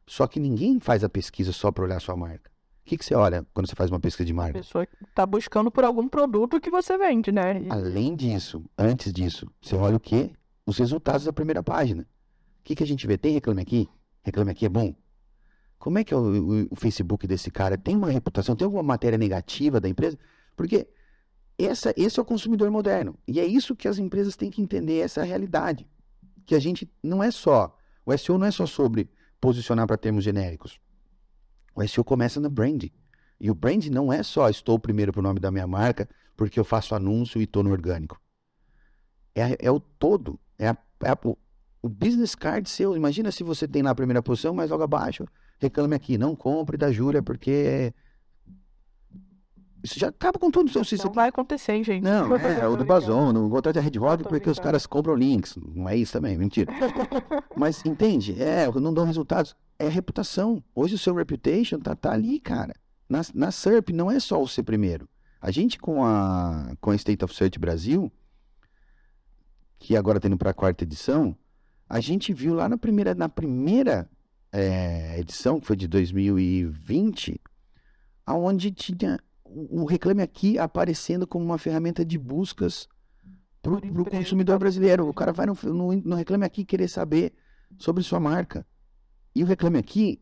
Só 0.06 0.26
que 0.26 0.40
ninguém 0.40 0.80
faz 0.80 1.04
a 1.04 1.08
pesquisa 1.08 1.52
só 1.52 1.70
para 1.70 1.84
olhar 1.84 1.96
a 1.96 2.00
sua 2.00 2.16
marca. 2.16 2.50
O 2.84 2.84
que, 2.84 2.98
que 2.98 3.04
você 3.04 3.14
olha 3.14 3.46
quando 3.54 3.68
você 3.68 3.76
faz 3.76 3.90
uma 3.90 4.00
pesquisa 4.00 4.26
de 4.26 4.32
marca? 4.32 4.58
A 4.58 4.62
pessoa 4.62 4.88
está 5.08 5.24
buscando 5.24 5.70
por 5.70 5.84
algum 5.84 6.08
produto 6.08 6.60
que 6.60 6.70
você 6.70 6.98
vende, 6.98 7.30
né? 7.30 7.62
Além 7.70 8.16
disso, 8.16 8.64
antes 8.76 9.12
disso, 9.12 9.46
você 9.60 9.76
olha 9.76 9.96
o 9.96 10.00
quê? 10.00 10.32
Os 10.66 10.78
resultados 10.78 11.24
da 11.24 11.32
primeira 11.32 11.62
página. 11.62 12.02
O 12.02 12.64
que, 12.64 12.74
que 12.74 12.82
a 12.82 12.86
gente 12.86 13.06
vê? 13.06 13.16
Tem 13.16 13.34
Reclame 13.34 13.62
Aqui? 13.62 13.88
Reclame 14.24 14.50
Aqui 14.50 14.66
é 14.66 14.68
bom? 14.68 14.94
Como 15.82 15.98
é 15.98 16.04
que 16.04 16.14
é 16.14 16.16
o, 16.16 16.68
o, 16.70 16.76
Facebook 16.76 17.26
desse 17.26 17.50
cara? 17.50 17.76
Tem 17.76 17.96
uma 17.96 18.08
reputação? 18.08 18.54
Tem 18.54 18.64
alguma 18.64 18.84
matéria 18.84 19.18
negativa 19.18 19.80
da 19.80 19.88
empresa? 19.88 20.16
Porque 20.54 20.86
essa, 21.58 21.92
esse 21.96 22.20
é 22.20 22.22
o 22.22 22.24
consumidor 22.24 22.70
moderno. 22.70 23.18
E 23.26 23.40
é 23.40 23.44
isso 23.44 23.74
que 23.74 23.88
as 23.88 23.98
empresas 23.98 24.36
têm 24.36 24.48
que 24.48 24.62
entender, 24.62 25.00
essa 25.00 25.24
realidade. 25.24 25.84
Que 26.46 26.54
a 26.54 26.60
gente 26.60 26.88
não 27.02 27.20
é 27.20 27.32
só... 27.32 27.76
O 28.06 28.16
SEO 28.16 28.38
não 28.38 28.46
é 28.46 28.52
só 28.52 28.64
sobre 28.64 29.10
posicionar 29.40 29.88
para 29.88 29.96
termos 29.96 30.22
genéricos. 30.22 30.78
O 31.74 31.84
SEO 31.88 32.04
começa 32.04 32.38
no 32.38 32.48
brand. 32.48 32.84
E 33.40 33.50
o 33.50 33.54
brand 33.54 33.84
não 33.86 34.12
é 34.12 34.22
só 34.22 34.48
estou 34.48 34.78
primeiro 34.78 35.10
para 35.10 35.18
o 35.18 35.22
nome 35.24 35.40
da 35.40 35.50
minha 35.50 35.66
marca, 35.66 36.08
porque 36.36 36.60
eu 36.60 36.64
faço 36.64 36.94
anúncio 36.94 37.40
e 37.40 37.44
estou 37.44 37.64
no 37.64 37.72
orgânico. 37.72 38.20
É, 39.34 39.66
é 39.66 39.70
o 39.72 39.80
todo. 39.80 40.38
É, 40.56 40.68
a, 40.68 40.76
é 41.02 41.10
a, 41.10 41.18
o 41.82 41.88
business 41.88 42.36
card 42.36 42.70
seu. 42.70 42.96
Imagina 42.96 43.32
se 43.32 43.42
você 43.42 43.66
tem 43.66 43.82
na 43.82 43.96
primeira 43.96 44.22
posição, 44.22 44.54
mas 44.54 44.70
logo 44.70 44.84
abaixo, 44.84 45.26
reclame 45.62 45.94
aqui, 45.94 46.18
não 46.18 46.34
compre 46.34 46.76
da 46.76 46.90
Júlia, 46.90 47.22
porque 47.22 47.94
isso 49.82 49.98
já 49.98 50.08
acaba 50.08 50.38
com 50.38 50.50
tudo. 50.50 50.70
Não 50.74 50.82
isso 50.82 51.10
vai 51.10 51.28
acontecer, 51.28 51.82
gente. 51.82 52.02
Não, 52.02 52.34
é, 52.36 52.66
o 52.66 52.76
do 52.76 52.84
Bazon, 52.84 53.32
não 53.32 53.48
vou 53.48 53.58
atrás 53.58 53.74
da 53.74 53.80
Red 53.80 53.98
Rock 53.98 54.24
porque 54.24 54.50
os 54.50 54.58
caras 54.58 54.86
compram 54.86 55.14
links. 55.14 55.56
Não 55.56 55.88
é 55.88 55.96
isso 55.96 56.12
também, 56.12 56.36
mentira. 56.36 56.72
Mas 57.56 57.84
entende? 57.84 58.40
É, 58.40 58.70
não 58.72 58.92
dão 58.92 59.04
resultados. 59.04 59.54
É 59.78 59.88
reputação. 59.88 60.62
Hoje 60.74 60.94
o 60.94 60.98
seu 60.98 61.14
reputation 61.14 61.78
tá, 61.78 61.94
tá 61.94 62.12
ali, 62.12 62.38
cara. 62.38 62.74
Na, 63.08 63.22
na 63.34 63.50
SERP 63.50 63.90
não 63.90 64.10
é 64.10 64.20
só 64.20 64.40
o 64.40 64.48
ser 64.48 64.62
primeiro. 64.62 65.08
A 65.40 65.50
gente 65.50 65.78
com 65.78 66.04
a, 66.04 66.72
com 66.80 66.90
a 66.90 66.94
State 66.94 67.24
of 67.24 67.34
Search 67.34 67.58
Brasil, 67.58 68.10
que 69.78 69.96
agora 69.96 70.18
está 70.18 70.28
indo 70.28 70.38
para 70.38 70.50
a 70.50 70.54
quarta 70.54 70.84
edição, 70.84 71.36
a 71.88 71.98
gente 71.98 72.32
viu 72.32 72.54
lá 72.54 72.68
na 72.68 72.78
primeira, 72.78 73.14
na 73.14 73.28
primeira 73.28 74.08
é, 74.52 75.18
edição, 75.18 75.58
que 75.58 75.66
foi 75.66 75.76
de 75.76 75.88
2020, 75.88 77.40
aonde 78.26 78.70
tinha 78.70 79.18
o 79.44 79.84
Reclame 79.84 80.22
Aqui 80.22 80.58
aparecendo 80.58 81.26
como 81.26 81.44
uma 81.44 81.58
ferramenta 81.58 82.04
de 82.04 82.18
buscas 82.18 82.88
para 83.62 83.72
o 83.74 84.04
consumidor 84.04 84.58
brasileiro. 84.58 85.08
O 85.08 85.14
cara 85.14 85.32
vai 85.32 85.46
no, 85.46 85.56
no, 85.64 85.92
no, 85.92 86.16
Reclame 86.16 86.44
Aqui 86.44 86.64
querer 86.64 86.88
saber 86.88 87.32
sobre 87.78 88.02
sua 88.02 88.20
marca. 88.20 88.66
E 89.34 89.42
o 89.42 89.46
Reclame 89.46 89.78
Aqui 89.78 90.20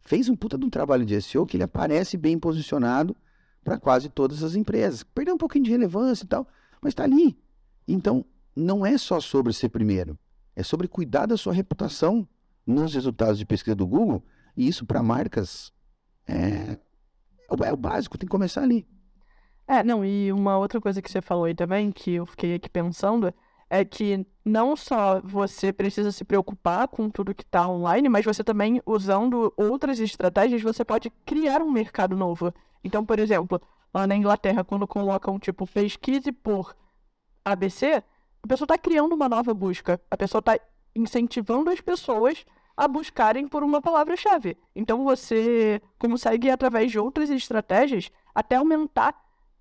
fez 0.00 0.28
um 0.28 0.36
puta 0.36 0.56
de 0.56 0.64
um 0.64 0.70
trabalho 0.70 1.04
de 1.04 1.20
SEO 1.20 1.46
que 1.46 1.56
ele 1.56 1.64
aparece 1.64 2.16
bem 2.16 2.38
posicionado 2.38 3.16
para 3.64 3.78
quase 3.78 4.08
todas 4.08 4.42
as 4.42 4.54
empresas. 4.54 5.02
Perdeu 5.02 5.34
um 5.34 5.38
pouquinho 5.38 5.64
de 5.64 5.70
relevância 5.70 6.24
e 6.24 6.28
tal, 6.28 6.46
mas 6.80 6.92
está 6.92 7.04
ali. 7.04 7.36
Então, 7.88 8.24
não 8.54 8.84
é 8.84 8.96
só 8.98 9.18
sobre 9.20 9.52
ser 9.52 9.70
primeiro, 9.70 10.18
é 10.54 10.62
sobre 10.62 10.86
cuidar 10.86 11.26
da 11.26 11.36
sua 11.36 11.52
reputação 11.52 12.28
nos 12.66 12.94
resultados 12.94 13.38
de 13.38 13.46
pesquisa 13.46 13.74
do 13.74 13.86
Google. 13.86 14.22
E 14.56 14.68
isso 14.68 14.86
para 14.86 15.02
marcas 15.02 15.72
é, 16.26 16.78
é 17.48 17.72
o 17.72 17.76
básico, 17.76 18.16
tem 18.16 18.26
que 18.26 18.30
começar 18.30 18.62
ali. 18.62 18.86
É, 19.66 19.82
não, 19.82 20.04
e 20.04 20.32
uma 20.32 20.58
outra 20.58 20.80
coisa 20.80 21.00
que 21.00 21.10
você 21.10 21.22
falou 21.22 21.44
aí 21.44 21.54
também, 21.54 21.90
que 21.90 22.14
eu 22.14 22.26
fiquei 22.26 22.54
aqui 22.54 22.68
pensando, 22.68 23.32
é 23.70 23.84
que 23.84 24.26
não 24.44 24.76
só 24.76 25.20
você 25.22 25.72
precisa 25.72 26.12
se 26.12 26.24
preocupar 26.24 26.86
com 26.86 27.08
tudo 27.08 27.34
que 27.34 27.42
está 27.42 27.66
online, 27.66 28.08
mas 28.08 28.24
você 28.24 28.44
também, 28.44 28.82
usando 28.84 29.52
outras 29.56 29.98
estratégias, 29.98 30.62
você 30.62 30.84
pode 30.84 31.10
criar 31.24 31.62
um 31.62 31.70
mercado 31.70 32.14
novo. 32.14 32.52
Então, 32.82 33.04
por 33.04 33.18
exemplo, 33.18 33.60
lá 33.92 34.06
na 34.06 34.14
Inglaterra, 34.14 34.62
quando 34.62 34.86
colocam, 34.86 35.38
tipo, 35.38 35.66
pesquise 35.66 36.30
por 36.30 36.76
ABC, 37.44 38.02
a 38.42 38.46
pessoa 38.46 38.66
está 38.66 38.76
criando 38.76 39.14
uma 39.14 39.28
nova 39.28 39.54
busca. 39.54 39.98
A 40.10 40.16
pessoa 40.16 40.40
está 40.40 40.58
incentivando 40.94 41.70
as 41.70 41.80
pessoas 41.80 42.44
a 42.76 42.88
buscarem 42.88 43.46
por 43.46 43.62
uma 43.62 43.80
palavra-chave. 43.80 44.56
Então 44.74 45.04
você 45.04 45.80
consegue, 45.98 46.50
através 46.50 46.90
de 46.90 46.98
outras 46.98 47.30
estratégias, 47.30 48.10
até 48.34 48.56
aumentar 48.56 49.14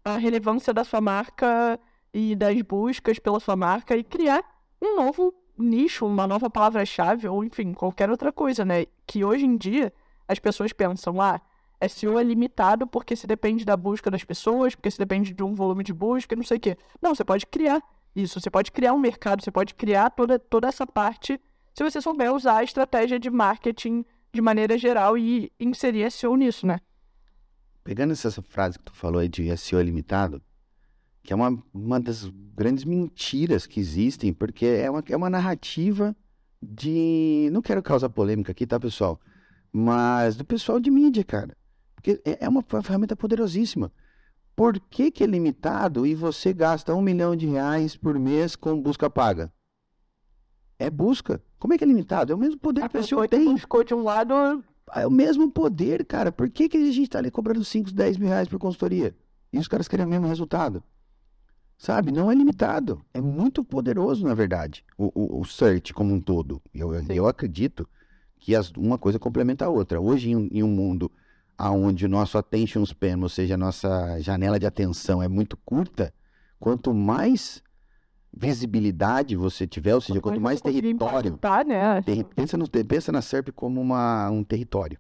a 0.04 0.18
relevância 0.18 0.74
da 0.74 0.84
sua 0.84 1.00
marca 1.00 1.80
e 2.14 2.36
das 2.36 2.60
buscas 2.62 3.20
pela 3.20 3.40
sua 3.40 3.56
marca 3.56 3.96
e 3.96 4.04
criar 4.04 4.44
um 4.82 4.96
novo 4.96 5.34
nicho, 5.58 6.06
uma 6.06 6.28
nova 6.28 6.50
palavra-chave, 6.50 7.28
ou 7.28 7.44
enfim, 7.44 7.74
qualquer 7.74 8.10
outra 8.10 8.32
coisa, 8.32 8.66
né? 8.66 8.86
Que 9.06 9.24
hoje 9.24 9.46
em 9.46 9.56
dia 9.56 9.94
as 10.28 10.40
pessoas 10.40 10.74
pensam, 10.74 11.22
ah, 11.22 11.40
SEO 11.88 12.18
é 12.18 12.24
limitado 12.24 12.88
porque 12.88 13.16
se 13.16 13.28
depende 13.28 13.66
da 13.66 13.78
busca 13.78 14.10
das 14.10 14.24
pessoas, 14.24 14.74
porque 14.74 14.90
se 14.90 14.98
depende 14.98 15.34
de 15.34 15.44
um 15.44 15.54
volume 15.54 15.84
de 15.84 15.94
busca, 15.94 16.36
não 16.36 16.44
sei 16.44 16.58
o 16.58 16.60
quê. 16.60 16.78
Não, 17.02 17.14
você 17.14 17.24
pode 17.24 17.46
criar 17.46 17.82
isso, 18.16 18.40
você 18.40 18.50
pode 18.50 18.72
criar 18.72 18.94
um 18.94 19.00
mercado, 19.00 19.44
você 19.44 19.52
pode 19.52 19.74
criar 19.74 20.10
toda, 20.12 20.38
toda 20.38 20.68
essa 20.68 20.86
parte 20.86 21.40
se 21.74 21.84
você 21.84 22.00
souber 22.00 22.32
usar 22.32 22.58
a 22.58 22.64
estratégia 22.64 23.20
de 23.20 23.30
marketing 23.30 24.06
de 24.32 24.42
maneira 24.42 24.78
geral 24.78 25.18
e 25.18 25.52
inserir 25.60 26.10
SEO 26.12 26.36
nisso, 26.36 26.68
né? 26.68 26.80
Pegando 27.84 28.14
essa 28.14 28.42
frase 28.42 28.78
que 28.78 28.86
tu 28.86 28.94
falou 28.94 29.20
aí 29.20 29.28
de 29.28 29.56
SEO 29.58 29.82
limitado, 29.82 30.42
que 31.24 31.34
é 31.34 31.36
uma, 31.36 31.62
uma 31.74 32.00
das 32.00 32.26
grandes 32.56 32.86
mentiras 32.86 33.66
que 33.66 33.80
existem, 33.80 34.32
porque 34.32 34.66
é 34.66 34.90
uma, 34.90 35.04
é 35.10 35.18
uma 35.18 35.30
narrativa 35.30 36.16
de. 36.62 37.50
Não 37.52 37.62
quero 37.62 37.82
causar 37.82 38.10
polêmica 38.10 38.52
aqui, 38.52 38.68
tá, 38.68 38.80
pessoal? 38.80 39.20
Mas 39.72 40.36
do 40.36 40.46
pessoal 40.46 40.80
de 40.80 40.92
mídia, 40.92 41.24
cara. 41.24 41.58
Porque 41.96 42.22
é, 42.24 42.46
é 42.46 42.50
uma 42.50 42.64
ferramenta 42.84 43.16
poderosíssima. 43.16 43.92
Por 44.56 44.80
que, 44.80 45.10
que 45.10 45.24
é 45.24 45.28
limitado 45.28 46.06
e 46.06 46.14
você 46.14 46.54
gasta 46.54 46.94
um 46.94 47.02
milhão 47.02 47.36
de 47.36 47.48
reais 47.48 47.96
por 47.96 48.20
mês 48.20 48.56
com 48.56 48.80
busca 48.80 49.10
paga? 49.10 49.52
É 50.78 50.90
busca. 50.90 51.42
Como 51.58 51.74
é 51.74 51.78
que 51.78 51.84
é 51.84 51.88
limitado? 51.88 52.32
É 52.32 52.36
o 52.36 52.38
mesmo 52.38 52.60
poder 52.60 52.84
a 52.84 52.90
que 52.90 52.98
o 52.98 53.04
senhor 53.04 53.28
tem. 53.28 53.54
buscou 53.54 53.84
de 53.84 53.94
um 53.94 54.04
lado. 54.04 54.64
É 54.94 55.08
o 55.08 55.12
mesmo 55.12 55.50
poder, 55.50 56.06
cara. 56.06 56.32
Por 56.32 56.50
que, 56.50 56.70
que 56.70 56.78
a 56.78 56.80
gente 56.80 57.04
está 57.04 57.20
ali 57.20 57.32
cobrando 57.32 57.64
5, 57.64 57.92
10 57.92 58.18
mil 58.18 58.28
reais 58.28 58.48
por 58.48 58.60
consultoria? 58.60 59.16
E 59.52 59.58
os 59.58 59.68
caras 59.68 59.88
querem 59.88 60.06
o 60.06 60.10
mesmo 60.10 60.28
resultado. 60.28 60.84
Sabe? 61.78 62.12
Não 62.12 62.32
é 62.32 62.36
limitado. 62.36 63.04
É 63.14 63.20
muito 63.20 63.64
poderoso, 63.64 64.26
na 64.28 64.36
verdade, 64.36 64.86
o, 64.98 65.12
o, 65.16 65.42
o 65.42 65.46
search 65.46 65.94
como 65.94 66.14
um 66.14 66.22
todo. 66.22 66.62
Eu, 66.74 66.94
eu 67.10 67.28
acredito 67.28 67.88
que 68.40 68.56
as, 68.56 68.72
uma 68.72 68.98
coisa 68.98 69.18
complementa 69.18 69.66
a 69.66 69.70
outra. 69.70 70.00
Hoje, 70.00 70.32
em, 70.32 70.50
em 70.52 70.64
um 70.64 70.68
mundo 70.68 71.12
onde 71.60 72.06
o 72.06 72.10
nosso 72.10 72.38
attention 72.38 72.84
span, 72.86 73.18
ou 73.22 73.30
seja, 73.30 73.54
a 73.56 73.58
nossa 73.58 74.20
janela 74.20 74.60
de 74.60 74.66
atenção 74.66 75.22
é 75.22 75.28
muito 75.28 75.58
curta, 75.58 76.14
quanto 76.60 76.94
mais 76.94 77.62
visibilidade 78.36 79.36
você 79.36 79.68
tiver, 79.68 79.94
ou 79.94 80.02
seja, 80.02 80.20
quanto 80.20 80.42
mais 80.42 80.60
território. 80.60 81.32
Né? 81.32 81.38
Ter, 82.02 82.24
pensa, 82.24 82.58
no, 82.58 82.68
pensa 82.68 83.12
na 83.12 83.22
SERP 83.22 83.50
como 83.54 83.80
uma, 83.80 84.30
um 84.32 84.44
território. 84.44 85.00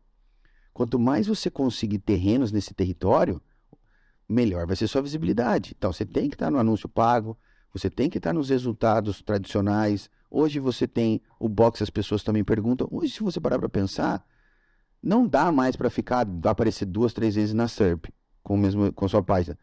Quanto 0.74 1.00
mais 1.00 1.27
você 1.27 1.50
conseguir 1.50 2.00
terrenos 2.00 2.51
nesse 2.51 2.74
território, 2.74 3.41
melhor 4.29 4.65
vai 4.67 4.75
ser 4.75 4.88
sua 4.88 5.01
visibilidade. 5.01 5.74
Então, 5.77 5.91
você 5.91 6.05
tem 6.05 6.29
que 6.29 6.36
estar 6.36 6.51
no 6.51 6.60
anúncio 6.60 6.88
pago, 6.88 7.38
você 7.74 7.89
tem 7.89 8.10
que 8.10 8.17
estar 8.17 8.33
nos 8.33 8.50
resultados 8.50 9.22
tradicionais. 9.22 10.10
Hoje 10.29 10.60
você 10.60 10.88
tem 10.88 11.22
o 11.39 11.50
box, 11.50 11.81
as 11.81 11.89
pessoas 11.89 12.24
também 12.24 12.43
perguntam. 12.43 12.88
Hoje, 12.91 13.13
se 13.13 13.24
você 13.24 13.39
parar 13.39 13.57
para 13.57 13.69
pensar, 13.69 14.24
não 15.03 15.27
dá 15.27 15.51
mais 15.51 15.75
para 15.75 15.89
ficar, 15.89 16.25
aparecer 16.45 16.86
duas, 16.86 17.13
três 17.13 17.36
vezes 17.36 17.53
na 17.53 17.67
SERP 17.67 18.05
com, 18.41 18.55
o 18.55 18.57
mesmo, 18.57 18.91
com 18.93 19.05
a 19.05 19.10
sua 19.10 19.22
página. 19.22 19.57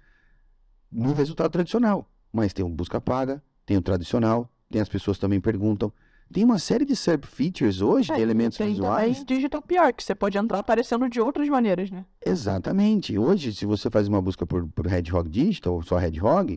No 0.90 1.12
resultado 1.12 1.50
tradicional. 1.50 2.06
Mas 2.32 2.52
tem 2.52 2.64
um 2.64 2.70
busca 2.70 3.00
paga, 3.00 3.42
tem 3.66 3.76
o 3.76 3.82
tradicional, 3.82 4.48
tem 4.70 4.80
as 4.80 4.88
pessoas 4.88 5.18
também 5.18 5.40
perguntam. 5.40 5.92
Tem 6.32 6.44
uma 6.44 6.60
série 6.60 6.84
de 6.84 6.94
SERP 6.94 7.24
features 7.24 7.80
hoje, 7.80 8.12
é, 8.12 8.16
de 8.16 8.22
elementos 8.22 8.56
tem 8.56 8.68
visuais. 8.68 9.24
Tem 9.24 9.36
digital 9.36 9.60
PR, 9.62 9.92
que 9.96 10.04
você 10.04 10.14
pode 10.14 10.38
entrar 10.38 10.60
aparecendo 10.60 11.08
de 11.08 11.20
outras 11.20 11.48
maneiras, 11.48 11.90
né? 11.90 12.06
Exatamente. 12.24 13.18
Hoje, 13.18 13.52
se 13.52 13.66
você 13.66 13.90
faz 13.90 14.06
uma 14.06 14.22
busca 14.22 14.46
por, 14.46 14.68
por 14.68 14.86
Hedgehog 14.86 15.28
Digital, 15.28 15.74
ou 15.74 15.82
só 15.82 16.00
Hedgehog, 16.00 16.56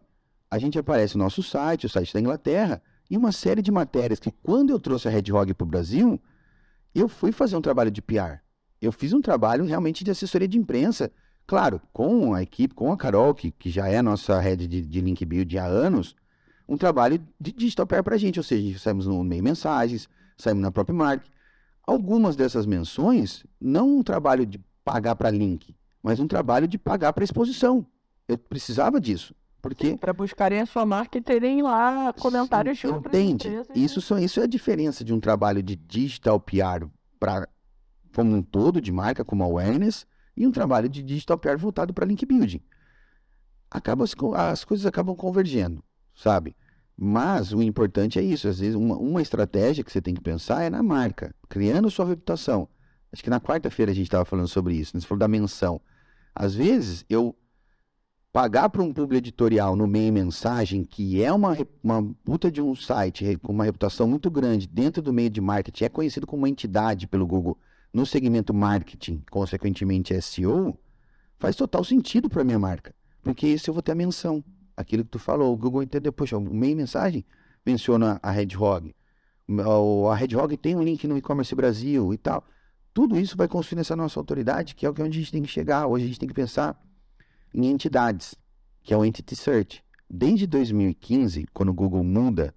a 0.52 0.60
gente 0.60 0.78
aparece 0.78 1.18
no 1.18 1.24
nosso 1.24 1.42
site, 1.42 1.88
o 1.88 1.90
site 1.90 2.13
da 2.13 2.20
Inglaterra, 2.20 2.84
e 3.10 3.18
uma 3.18 3.32
série 3.32 3.63
de 3.63 3.72
matérias 3.72 4.20
que, 4.20 4.30
quando 4.44 4.70
eu 4.70 4.80
trouxe 4.80 5.08
a 5.08 5.12
Hedgehog 5.12 5.56
para 5.56 5.66
o 5.66 5.68
Brasil, 5.68 6.22
eu 6.94 7.08
fui 7.08 7.32
fazer 7.32 7.56
um 7.56 7.62
trabalho 7.62 7.90
de 7.90 8.02
PR. 8.02 8.44
Eu 8.84 8.92
fiz 8.92 9.13
um 9.13 9.22
trabalho 9.22 9.63
realmente 9.63 10.04
de 10.04 10.12
assessoria 10.12 10.48
de 10.48 10.58
imprensa, 10.58 11.10
claro, 11.48 11.82
com 11.94 12.34
a 12.34 12.44
equipe, 12.44 12.75
com 12.75 12.92
a 12.92 12.98
Carol, 12.98 13.34
que, 13.34 13.50
que 13.50 13.70
já 13.70 13.88
é 13.88 14.00
a 14.00 14.04
nossa 14.04 14.38
head 14.42 14.68
de, 14.68 14.82
de 14.82 15.00
link 15.00 15.24
build 15.24 15.58
há 15.58 15.66
anos, 15.66 16.18
um 16.68 16.75
trabalho 16.75 17.18
de 17.40 17.54
digital 17.54 17.88
PR 17.88 18.04
para 18.04 18.16
a 18.16 18.18
gente, 18.18 18.40
ou 18.40 18.44
seja, 18.44 18.78
saímos 18.78 19.08
no 19.08 19.24
meio 19.24 19.42
mensagens, 19.42 20.10
saímos 20.38 20.62
na 20.62 20.70
própria 20.70 20.94
marca. 20.94 21.25
Algumas 21.88 22.36
dessas 22.36 22.66
menções, 22.66 23.46
não 23.60 24.00
um 24.00 24.04
trabalho 24.04 24.46
de 24.46 24.60
pagar 24.84 25.16
para 25.16 25.30
link, 25.30 25.74
mas 26.02 26.20
um 26.20 26.28
trabalho 26.28 26.68
de 26.68 26.78
pagar 26.78 27.13
para 27.13 27.24
exposição. 27.24 27.86
Eu 28.28 28.38
precisava 28.38 29.00
disso. 29.00 29.34
Porque... 29.62 29.96
Para 29.96 30.12
buscarem 30.12 30.60
a 30.60 30.66
sua 30.66 30.86
marca 30.86 31.18
e 31.18 31.22
terem 31.22 31.62
lá 31.62 32.12
comentários 32.12 32.78
Sim, 32.78 32.92
de 32.92 32.98
Entende? 32.98 33.48
Empresas, 33.48 33.78
isso, 33.78 34.02
só, 34.02 34.18
isso 34.18 34.42
é 34.42 34.44
a 34.44 34.48
diferença 34.48 35.06
de 35.06 35.13
um 35.13 35.22
trabalho 35.22 35.63
de 35.63 35.78
digital 35.78 36.38
PR 36.38 36.86
para 37.18 37.48
como 38.13 38.36
um 38.36 38.41
todo 38.41 38.79
de 38.79 38.91
marca, 38.91 39.25
como 39.25 39.43
awareness, 39.43 40.05
e 40.36 40.48
um 40.48 40.51
trabalho 40.51 40.89
de 40.89 41.03
digital 41.03 41.38
PR 41.38 41.58
voltado 41.58 41.93
para 41.93 42.05
link 42.05 42.25
building. 42.25 42.62
Acaba, 43.70 44.05
as 44.51 44.63
coisas 44.63 44.86
acabam 44.86 45.15
convergendo 45.15 45.84
sabe? 46.15 46.55
Mas 46.96 47.51
o 47.51 47.62
importante 47.62 48.20
é 48.20 48.22
isso. 48.22 48.48
Às 48.48 48.60
vezes, 48.60 48.75
uma, 48.75 48.96
uma 48.98 49.22
estratégia 49.22 49.84
que 49.84 49.91
você 49.91 50.01
tem 50.01 50.13
que 50.13 50.22
pensar 50.22 50.63
é 50.63 50.70
na 50.70 50.84
marca, 50.84 51.34
criando 51.50 51.89
sua 51.89 52.05
reputação. 52.05 52.67
Acho 53.12 53.24
que 53.24 53.29
na 53.29 53.39
quarta-feira 53.39 53.91
a 53.91 53.96
gente 53.96 54.08
estava 54.08 54.25
falando 54.25 54.48
sobre 54.48 54.75
isso, 54.75 54.96
né? 54.96 55.01
você 55.01 55.08
falou 55.08 55.20
da 55.20 55.27
menção. 55.27 55.82
Às 56.34 56.55
vezes, 56.55 57.05
eu 57.10 57.36
pagar 58.32 58.70
para 58.70 58.82
um 58.82 58.91
público 58.91 59.15
editorial 59.15 59.75
no 59.75 59.86
meio 59.86 60.12
mensagem, 60.12 60.84
que 60.84 61.24
é 61.24 61.32
uma, 61.32 61.55
uma 61.84 62.03
puta 62.24 62.51
de 62.51 62.62
um 62.62 62.75
site 62.75 63.38
com 63.38 63.51
uma 63.51 63.63
reputação 63.63 64.08
muito 64.08 64.32
grande 64.32 64.67
dentro 64.67 65.01
do 65.01 65.13
meio 65.13 65.29
de 65.29 65.39
marketing, 65.39 65.84
é 65.84 65.89
conhecido 65.89 66.25
como 66.25 66.41
uma 66.41 66.50
entidade 66.50 67.05
pelo 67.05 67.27
Google 67.27 67.58
no 67.94 68.06
segmento 68.06 68.54
marketing, 68.54 69.24
consequentemente 69.30 70.20
SEO, 70.22 70.78
faz 71.38 71.56
total 71.56 71.84
sentido 71.84 72.30
para 72.30 72.44
minha 72.44 72.60
marca, 72.60 72.96
porque 73.22 73.48
isso 73.48 73.70
eu 73.70 73.74
vou 73.74 73.84
ter 73.84 73.92
a 73.92 73.96
menção 73.96 74.44
aquilo 74.76 75.04
que 75.04 75.12
tu 75.12 75.20
falou, 75.20 75.54
o 75.54 75.58
Google 75.58 75.84
entendeu, 75.84 76.12
poxa, 76.12 76.38
o 76.38 76.42
meio 76.42 76.76
mensagem 76.76 77.24
menciona 77.66 78.20
a 78.24 78.36
Hedgehog, 78.36 78.96
a 80.12 80.24
Hedgehog 80.24 80.58
tem 80.58 80.76
um 80.76 80.82
link 80.82 81.08
no 81.08 81.18
e-commerce 81.18 81.54
Brasil 81.54 82.14
e 82.14 82.18
tal. 82.18 82.46
Tudo 82.94 83.20
isso 83.20 83.36
vai 83.36 83.48
construir 83.48 83.82
essa 83.82 83.96
nossa 83.96 84.20
autoridade, 84.20 84.74
que 84.74 84.86
é 84.86 84.90
o 84.90 84.94
que 84.94 85.02
a 85.02 85.06
gente 85.06 85.32
tem 85.32 85.42
que 85.42 85.50
chegar. 85.50 85.86
Hoje 85.88 86.06
a 86.06 86.08
gente 86.08 86.20
tem 86.20 86.30
que 86.30 86.34
pensar 86.34 86.80
em 87.54 87.66
entidades, 87.68 88.36
que 88.82 88.94
é 88.94 88.98
o 88.98 89.04
Entity 89.04 89.36
Search. 89.36 89.84
Desde 90.10 90.48
2015, 90.48 91.46
quando 91.54 91.70
o 91.70 91.74
Google 91.74 92.04
muda 92.04 92.56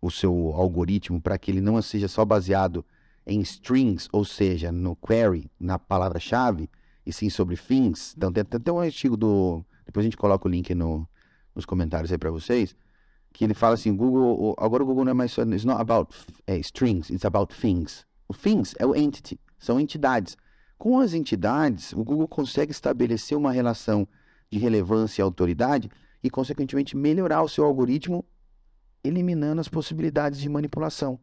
o 0.00 0.10
seu 0.10 0.52
algoritmo 0.54 1.20
para 1.20 1.38
que 1.38 1.50
ele 1.50 1.60
não 1.60 1.80
seja 1.82 2.08
só 2.08 2.24
baseado 2.24 2.84
em 3.26 3.40
strings, 3.40 4.08
ou 4.12 4.24
seja, 4.24 4.70
no 4.70 4.96
query, 4.96 5.50
na 5.58 5.78
palavra-chave, 5.78 6.68
e 7.06 7.12
sim 7.12 7.28
sobre 7.30 7.56
fins. 7.56 8.14
Então 8.16 8.32
tem 8.32 8.42
até 8.42 8.72
um 8.72 8.78
artigo 8.78 9.16
do. 9.16 9.64
Depois 9.84 10.04
a 10.04 10.06
gente 10.06 10.16
coloca 10.16 10.48
o 10.48 10.50
link 10.50 10.74
no, 10.74 11.08
nos 11.54 11.64
comentários 11.64 12.10
aí 12.10 12.18
para 12.18 12.30
vocês, 12.30 12.74
que 13.32 13.44
ele 13.44 13.54
fala 13.54 13.74
assim, 13.74 13.94
Google, 13.94 14.54
agora 14.58 14.82
o 14.82 14.86
Google 14.86 15.04
não 15.04 15.10
é 15.10 15.14
mais 15.14 15.36
it's 15.36 15.64
not 15.64 15.80
about 15.80 16.14
é, 16.46 16.56
strings, 16.58 17.10
it's 17.10 17.24
about 17.24 17.54
things. 17.54 18.06
O 18.28 18.34
things 18.34 18.74
é 18.78 18.86
o 18.86 18.94
entity, 18.94 19.38
são 19.58 19.78
entidades. 19.78 20.36
Com 20.78 20.98
as 20.98 21.14
entidades, 21.14 21.92
o 21.92 22.02
Google 22.02 22.28
consegue 22.28 22.72
estabelecer 22.72 23.36
uma 23.36 23.52
relação 23.52 24.08
de 24.50 24.58
relevância 24.58 25.20
e 25.20 25.22
autoridade 25.22 25.90
e, 26.22 26.30
consequentemente, 26.30 26.96
melhorar 26.96 27.42
o 27.42 27.48
seu 27.48 27.64
algoritmo, 27.64 28.24
eliminando 29.02 29.60
as 29.60 29.68
possibilidades 29.68 30.40
de 30.40 30.48
manipulação. 30.48 31.18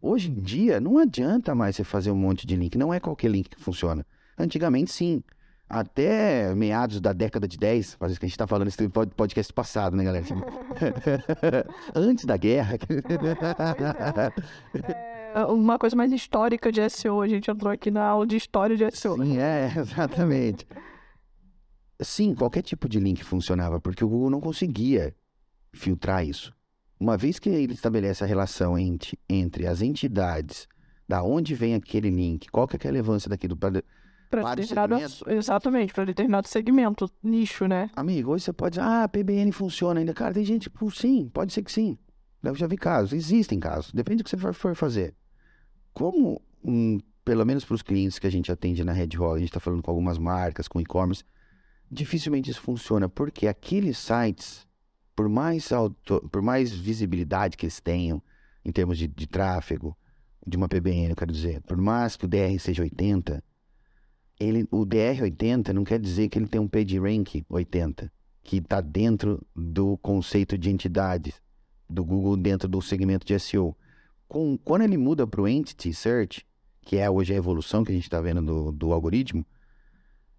Hoje 0.00 0.30
em 0.30 0.34
dia, 0.34 0.80
não 0.80 0.98
adianta 0.98 1.54
mais 1.54 1.76
você 1.76 1.84
fazer 1.84 2.10
um 2.10 2.16
monte 2.16 2.46
de 2.46 2.56
link, 2.56 2.76
não 2.76 2.92
é 2.92 2.98
qualquer 2.98 3.30
link 3.30 3.50
que 3.50 3.60
funciona. 3.60 4.06
Antigamente, 4.38 4.90
sim 4.90 5.22
até 5.70 6.52
meados 6.52 7.00
da 7.00 7.12
década 7.12 7.46
de 7.46 7.56
10, 7.56 7.94
parece 7.94 8.18
que 8.18 8.26
a 8.26 8.28
gente 8.28 8.34
está 8.34 8.46
falando 8.46 8.66
esse 8.66 8.88
podcast 8.88 9.52
passado, 9.52 9.96
né, 9.96 10.02
galera? 10.02 10.26
Antes 11.94 12.24
da 12.24 12.36
guerra. 12.36 12.74
é, 15.32 15.44
uma 15.44 15.78
coisa 15.78 15.94
mais 15.94 16.10
histórica 16.12 16.72
de 16.72 16.90
SEO, 16.90 17.22
a 17.22 17.28
gente 17.28 17.48
entrou 17.48 17.72
aqui 17.72 17.88
na 17.88 18.02
aula 18.02 18.26
de 18.26 18.34
história 18.36 18.76
de 18.76 18.90
SEO. 18.90 19.16
Sim, 19.24 19.38
é, 19.38 19.72
exatamente. 19.78 20.66
Sim, 22.00 22.34
qualquer 22.34 22.62
tipo 22.62 22.88
de 22.88 22.98
link 22.98 23.22
funcionava, 23.22 23.80
porque 23.80 24.04
o 24.04 24.08
Google 24.08 24.30
não 24.30 24.40
conseguia 24.40 25.14
filtrar 25.72 26.26
isso. 26.26 26.52
Uma 27.00 27.16
vez 27.16 27.38
que 27.38 27.48
ele 27.48 27.72
estabelece 27.72 28.22
a 28.22 28.26
relação 28.26 28.78
entre, 28.78 29.18
entre 29.26 29.66
as 29.66 29.80
entidades, 29.80 30.68
da 31.08 31.22
onde 31.22 31.54
vem 31.54 31.74
aquele 31.74 32.10
link, 32.10 32.48
qual 32.50 32.68
que 32.68 32.76
é 32.76 32.78
a 32.78 32.84
relevância 32.84 33.28
daquilo 33.28 33.56
para 33.56 33.82
para 34.28 34.54
determinado 34.54 35.12
exatamente 35.26 35.92
para 35.92 36.04
determinado 36.04 36.46
segmento 36.46 37.10
nicho 37.20 37.66
né? 37.66 37.90
Amigo 37.96 38.30
hoje 38.30 38.44
você 38.44 38.52
pode 38.52 38.74
dizer, 38.76 38.86
ah 38.86 39.08
PBN 39.08 39.50
funciona 39.50 39.98
ainda. 39.98 40.14
Cara 40.14 40.32
tem 40.32 40.44
gente 40.44 40.64
tipo 40.64 40.88
sim 40.92 41.28
pode 41.28 41.52
ser 41.52 41.62
que 41.62 41.72
sim. 41.72 41.98
Eu 42.42 42.54
já 42.54 42.66
vi 42.66 42.76
casos, 42.76 43.12
existem 43.12 43.58
casos, 43.58 43.92
depende 43.92 44.22
do 44.22 44.24
que 44.24 44.30
você 44.30 44.52
for 44.52 44.74
fazer. 44.74 45.14
Como, 45.92 46.40
um, 46.64 46.98
pelo 47.24 47.44
menos 47.44 47.64
para 47.64 47.74
os 47.74 47.82
clientes 47.82 48.18
que 48.18 48.26
a 48.26 48.30
gente 48.30 48.50
atende 48.50 48.82
na 48.82 48.92
Red 48.92 49.10
Hall, 49.16 49.34
a 49.34 49.38
gente 49.38 49.48
está 49.48 49.60
falando 49.60 49.82
com 49.82 49.90
algumas 49.90 50.16
marcas, 50.16 50.66
com 50.66 50.80
e-commerce, 50.80 51.22
dificilmente 51.90 52.50
isso 52.50 52.62
funciona, 52.62 53.08
porque 53.08 53.46
aqueles 53.46 53.98
sites, 53.98 54.66
por 55.14 55.28
mais, 55.28 55.70
auto, 55.72 56.28
por 56.30 56.42
mais 56.42 56.72
visibilidade 56.72 57.56
que 57.56 57.66
eles 57.66 57.80
tenham 57.80 58.22
em 58.64 58.72
termos 58.72 58.98
de, 58.98 59.06
de 59.06 59.26
tráfego, 59.26 59.96
de 60.46 60.56
uma 60.56 60.68
PBN, 60.68 61.10
eu 61.10 61.16
quero 61.16 61.32
dizer, 61.32 61.60
por 61.62 61.76
mais 61.76 62.16
que 62.16 62.24
o 62.24 62.28
DR 62.28 62.58
seja 62.58 62.82
80, 62.82 63.42
ele, 64.38 64.66
o 64.70 64.86
DR 64.86 65.22
80 65.22 65.72
não 65.72 65.84
quer 65.84 66.00
dizer 66.00 66.28
que 66.28 66.38
ele 66.38 66.48
tem 66.48 66.60
um 66.60 66.68
PageRank 66.68 67.44
80, 67.48 68.10
que 68.42 68.56
está 68.56 68.80
dentro 68.80 69.46
do 69.54 69.98
conceito 69.98 70.56
de 70.56 70.70
entidades 70.70 71.34
do 71.88 72.04
Google 72.04 72.36
dentro 72.36 72.68
do 72.68 72.80
segmento 72.80 73.26
de 73.26 73.38
SEO. 73.38 73.76
Com, 74.26 74.56
quando 74.56 74.82
ele 74.82 74.96
muda 74.96 75.26
para 75.26 75.42
o 75.42 75.48
Entity 75.48 75.92
Search, 75.92 76.46
que 76.82 76.96
é 76.96 77.10
hoje 77.10 77.34
a 77.34 77.36
evolução 77.36 77.84
que 77.84 77.92
a 77.92 77.94
gente 77.94 78.04
está 78.04 78.20
vendo 78.20 78.40
do, 78.40 78.72
do 78.72 78.92
algoritmo, 78.92 79.44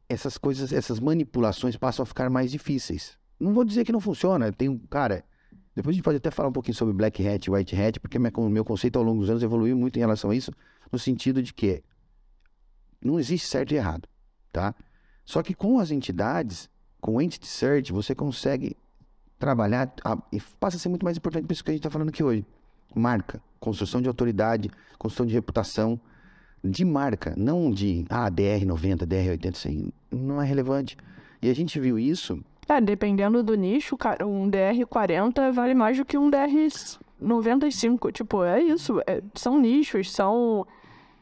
essas 0.10 0.38
coisas, 0.38 0.74
essas 0.74 1.00
manipulações 1.00 1.78
passam 1.78 2.04
a 2.04 2.06
ficar 2.06 2.30
mais 2.30 2.51
difíceis. 2.51 3.18
Não 3.41 3.53
vou 3.53 3.65
dizer 3.65 3.83
que 3.83 3.91
não 3.91 4.00
funciona, 4.00 4.51
tem 4.51 4.69
um 4.69 4.77
cara. 4.77 5.25
Depois 5.75 5.93
a 5.93 5.95
gente 5.95 6.03
pode 6.03 6.17
até 6.17 6.29
falar 6.29 6.50
um 6.50 6.51
pouquinho 6.51 6.75
sobre 6.75 6.93
Black 6.93 7.27
Hat 7.27 7.50
White 7.50 7.75
Hat, 7.75 8.00
porque 8.00 8.19
o 8.19 8.50
meu 8.50 8.63
conceito 8.63 9.00
ao 9.00 9.03
longo 9.03 9.21
dos 9.21 9.31
anos 9.31 9.41
evoluiu 9.41 9.75
muito 9.75 9.98
em 9.98 10.00
relação 10.00 10.29
a 10.29 10.36
isso, 10.36 10.51
no 10.91 11.00
sentido 11.00 11.41
de 11.41 11.51
que 11.51 11.81
não 13.03 13.19
existe 13.19 13.48
certo 13.48 13.71
e 13.71 13.77
errado, 13.77 14.07
tá? 14.53 14.75
Só 15.25 15.41
que 15.41 15.55
com 15.55 15.79
as 15.79 15.89
entidades, 15.89 16.69
com 17.00 17.15
o 17.15 17.21
Entity 17.21 17.48
Search, 17.48 17.91
você 17.91 18.13
consegue 18.13 18.77
trabalhar 19.39 19.91
a, 20.05 20.21
e 20.31 20.39
passa 20.60 20.77
a 20.77 20.79
ser 20.79 20.89
muito 20.89 21.03
mais 21.03 21.17
importante 21.17 21.45
para 21.48 21.53
isso 21.53 21.63
que 21.63 21.71
a 21.71 21.74
gente 21.74 21.79
está 21.79 21.89
falando 21.89 22.10
aqui 22.10 22.24
hoje. 22.24 22.45
Marca, 22.93 23.41
construção 23.60 24.03
de 24.03 24.07
autoridade, 24.07 24.69
construção 25.00 25.25
de 25.25 25.33
reputação, 25.33 26.00
de 26.63 26.86
marca, 26.86 27.33
não 27.36 27.71
de 27.71 28.05
ah, 28.07 28.29
DR90, 28.29 29.07
DR80, 29.07 29.50
assim, 29.50 29.91
não 30.12 30.39
é 30.39 30.45
relevante. 30.45 30.95
E 31.41 31.50
a 31.50 31.55
gente 31.55 31.79
viu 31.79 31.98
isso. 31.98 32.39
É, 32.68 32.80
dependendo 32.80 33.44
do 33.44 33.56
nicho, 33.56 33.98
um 34.25 34.50
DR40 34.50 35.51
vale 35.51 35.74
mais 35.74 35.98
do 35.98 36.06
que 36.06 36.18
um 36.18 36.30
DR95. 36.30 38.12
Tipo, 38.13 38.44
é 38.44 38.62
isso. 38.62 39.01
É, 39.06 39.22
são 39.36 39.60
nichos, 39.60 40.12
são 40.12 40.65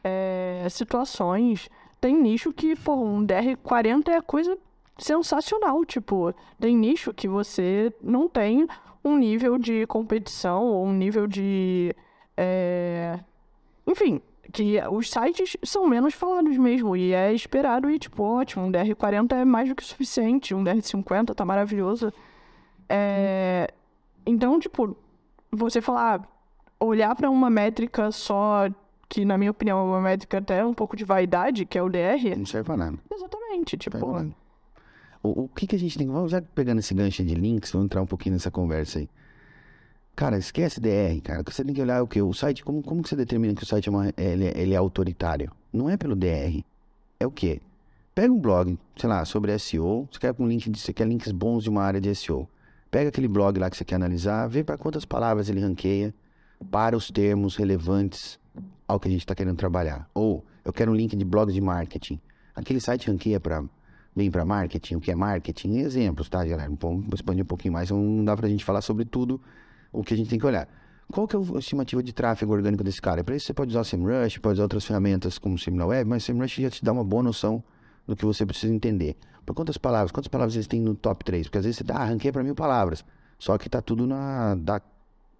é, 0.04 0.66
situações. 0.70 1.68
Tem 2.00 2.14
nicho 2.14 2.52
que, 2.52 2.76
pô, 2.76 2.94
um 2.94 3.26
DR40 3.26 4.08
é 4.08 4.20
coisa 4.20 4.56
sensacional. 4.98 5.84
Tipo, 5.84 6.34
tem 6.58 6.76
nicho 6.76 7.12
que 7.12 7.26
você 7.26 7.92
não 8.02 8.28
tem 8.28 8.66
um 9.04 9.16
nível 9.16 9.58
de 9.58 9.86
competição 9.86 10.64
ou 10.64 10.86
um 10.86 10.92
nível 10.92 11.26
de. 11.26 11.94
É... 12.36 13.18
Enfim, 13.86 14.20
que 14.52 14.80
os 14.90 15.10
sites 15.10 15.56
são 15.62 15.86
menos 15.86 16.14
falados 16.14 16.56
mesmo. 16.56 16.96
E 16.96 17.12
é 17.12 17.32
esperado 17.32 17.90
e, 17.90 17.98
tipo, 17.98 18.22
ótimo. 18.22 18.64
Um 18.64 18.72
DR40 18.72 19.32
é 19.32 19.44
mais 19.44 19.68
do 19.68 19.74
que 19.74 19.84
suficiente. 19.84 20.54
Um 20.54 20.64
DR50 20.64 21.34
tá 21.34 21.44
maravilhoso. 21.44 22.12
É... 22.88 23.72
Então, 24.26 24.58
tipo, 24.58 24.96
você 25.50 25.80
falar, 25.80 26.28
olhar 26.78 27.14
para 27.14 27.30
uma 27.30 27.50
métrica 27.50 28.10
só, 28.10 28.68
que 29.08 29.24
na 29.24 29.36
minha 29.36 29.50
opinião 29.50 29.78
é 29.78 29.82
uma 29.82 30.00
métrica 30.00 30.38
até 30.38 30.64
um 30.64 30.74
pouco 30.74 30.96
de 30.96 31.04
vaidade, 31.04 31.64
que 31.64 31.78
é 31.78 31.82
o 31.82 31.88
DR. 31.88 32.36
Não 32.36 32.46
serve 32.46 32.66
pra 32.66 32.76
nada. 32.76 32.98
Exatamente, 33.12 33.76
tipo. 33.76 33.98
O, 35.22 35.44
o 35.44 35.48
que, 35.48 35.66
que 35.66 35.76
a 35.76 35.78
gente 35.78 35.98
tem. 35.98 36.06
Vamos 36.06 36.30
já 36.30 36.40
pegando 36.40 36.78
esse 36.78 36.94
gancho 36.94 37.24
de 37.24 37.34
links, 37.34 37.72
vamos 37.72 37.86
entrar 37.86 38.02
um 38.02 38.06
pouquinho 38.06 38.34
nessa 38.34 38.50
conversa 38.50 39.00
aí. 39.00 39.08
Cara, 40.14 40.36
esquece 40.36 40.80
DR, 40.80 41.20
cara. 41.22 41.42
Você 41.46 41.64
tem 41.64 41.74
que 41.74 41.80
olhar 41.80 42.02
o 42.02 42.06
que? 42.06 42.20
O 42.20 42.32
site, 42.32 42.62
como, 42.62 42.82
como 42.82 43.02
que 43.02 43.08
você 43.08 43.16
determina 43.16 43.54
que 43.54 43.62
o 43.62 43.66
site 43.66 43.88
é, 43.88 43.90
uma, 43.90 44.12
ele, 44.16 44.46
é, 44.46 44.60
ele 44.60 44.74
é 44.74 44.76
autoritário? 44.76 45.50
Não 45.72 45.88
é 45.88 45.96
pelo 45.96 46.14
DR. 46.14 46.62
É 47.18 47.26
o 47.26 47.30
quê? 47.30 47.60
Pega 48.14 48.32
um 48.32 48.38
blog, 48.38 48.78
sei 48.96 49.08
lá, 49.08 49.24
sobre 49.24 49.58
SEO. 49.58 50.06
Você 50.10 50.18
quer 50.18 50.34
um 50.38 50.46
link 50.46 50.68
de, 50.68 50.78
você 50.78 50.92
quer 50.92 51.06
links 51.06 51.32
bons 51.32 51.62
de 51.62 51.70
uma 51.70 51.82
área 51.82 52.00
de 52.00 52.14
SEO. 52.14 52.48
Pega 52.90 53.08
aquele 53.08 53.28
blog 53.28 53.58
lá 53.58 53.70
que 53.70 53.76
você 53.76 53.84
quer 53.84 53.94
analisar, 53.94 54.48
vê 54.48 54.64
para 54.64 54.76
quantas 54.76 55.04
palavras 55.04 55.48
ele 55.48 55.60
ranqueia 55.60 56.12
para 56.70 56.96
os 56.96 57.10
termos 57.10 57.56
relevantes 57.56 58.38
ao 58.86 58.98
que 58.98 59.08
a 59.08 59.10
gente 59.10 59.20
está 59.20 59.34
querendo 59.34 59.56
trabalhar. 59.56 60.08
Ou 60.12 60.44
eu 60.64 60.72
quero 60.72 60.90
um 60.90 60.94
link 60.94 61.16
de 61.16 61.24
blog 61.24 61.52
de 61.52 61.60
marketing. 61.60 62.20
Aquele 62.54 62.80
site 62.80 63.08
ranqueia 63.08 63.38
para 63.38 63.64
bem 64.14 64.28
para 64.30 64.44
marketing, 64.44 64.96
o 64.96 65.00
que 65.00 65.10
é 65.10 65.14
marketing, 65.14 65.78
exemplos, 65.78 66.28
tá, 66.28 66.44
galera? 66.44 66.70
Vamos 66.80 67.06
expandir 67.14 67.44
um 67.44 67.46
pouquinho 67.46 67.72
mais, 67.72 67.90
não 67.90 68.24
dá 68.24 68.36
para 68.36 68.46
a 68.46 68.50
gente 68.50 68.64
falar 68.64 68.82
sobre 68.82 69.04
tudo 69.04 69.40
o 69.92 70.02
que 70.02 70.14
a 70.14 70.16
gente 70.16 70.30
tem 70.30 70.38
que 70.38 70.46
olhar. 70.46 70.68
Qual 71.12 71.26
que 71.26 71.34
é 71.34 71.38
a 71.38 71.58
estimativa 71.58 72.02
de 72.02 72.12
tráfego 72.12 72.52
orgânico 72.52 72.84
desse 72.84 73.02
cara? 73.02 73.24
Para 73.24 73.34
isso 73.34 73.46
você 73.46 73.54
pode 73.54 73.70
usar 73.70 73.80
o 73.80 73.84
SEMrush, 73.84 74.38
pode 74.38 74.54
usar 74.54 74.62
outras 74.62 74.84
ferramentas 74.84 75.38
como 75.38 75.56
o 75.56 75.58
SimilarWeb, 75.58 76.08
mas 76.08 76.22
o 76.22 76.26
SEMrush 76.26 76.62
já 76.62 76.70
te 76.70 76.84
dá 76.84 76.92
uma 76.92 77.02
boa 77.02 77.22
noção 77.22 77.62
do 78.06 78.14
que 78.14 78.24
você 78.24 78.46
precisa 78.46 78.72
entender. 78.72 79.16
Por 79.44 79.54
quantas 79.54 79.76
palavras? 79.76 80.12
Quantas 80.12 80.28
palavras 80.28 80.54
eles 80.54 80.68
têm 80.68 80.80
no 80.80 80.94
top 80.94 81.24
3? 81.24 81.48
Porque 81.48 81.58
às 81.58 81.64
vezes 81.64 81.78
você 81.78 81.84
dá, 81.84 81.96
ah, 81.96 82.02
arranquei 82.02 82.30
para 82.30 82.44
mil 82.44 82.54
palavras. 82.54 83.04
Só 83.38 83.58
que 83.58 83.68
tá 83.68 83.82
tudo 83.82 84.06
na 84.06 84.54
da 84.54 84.80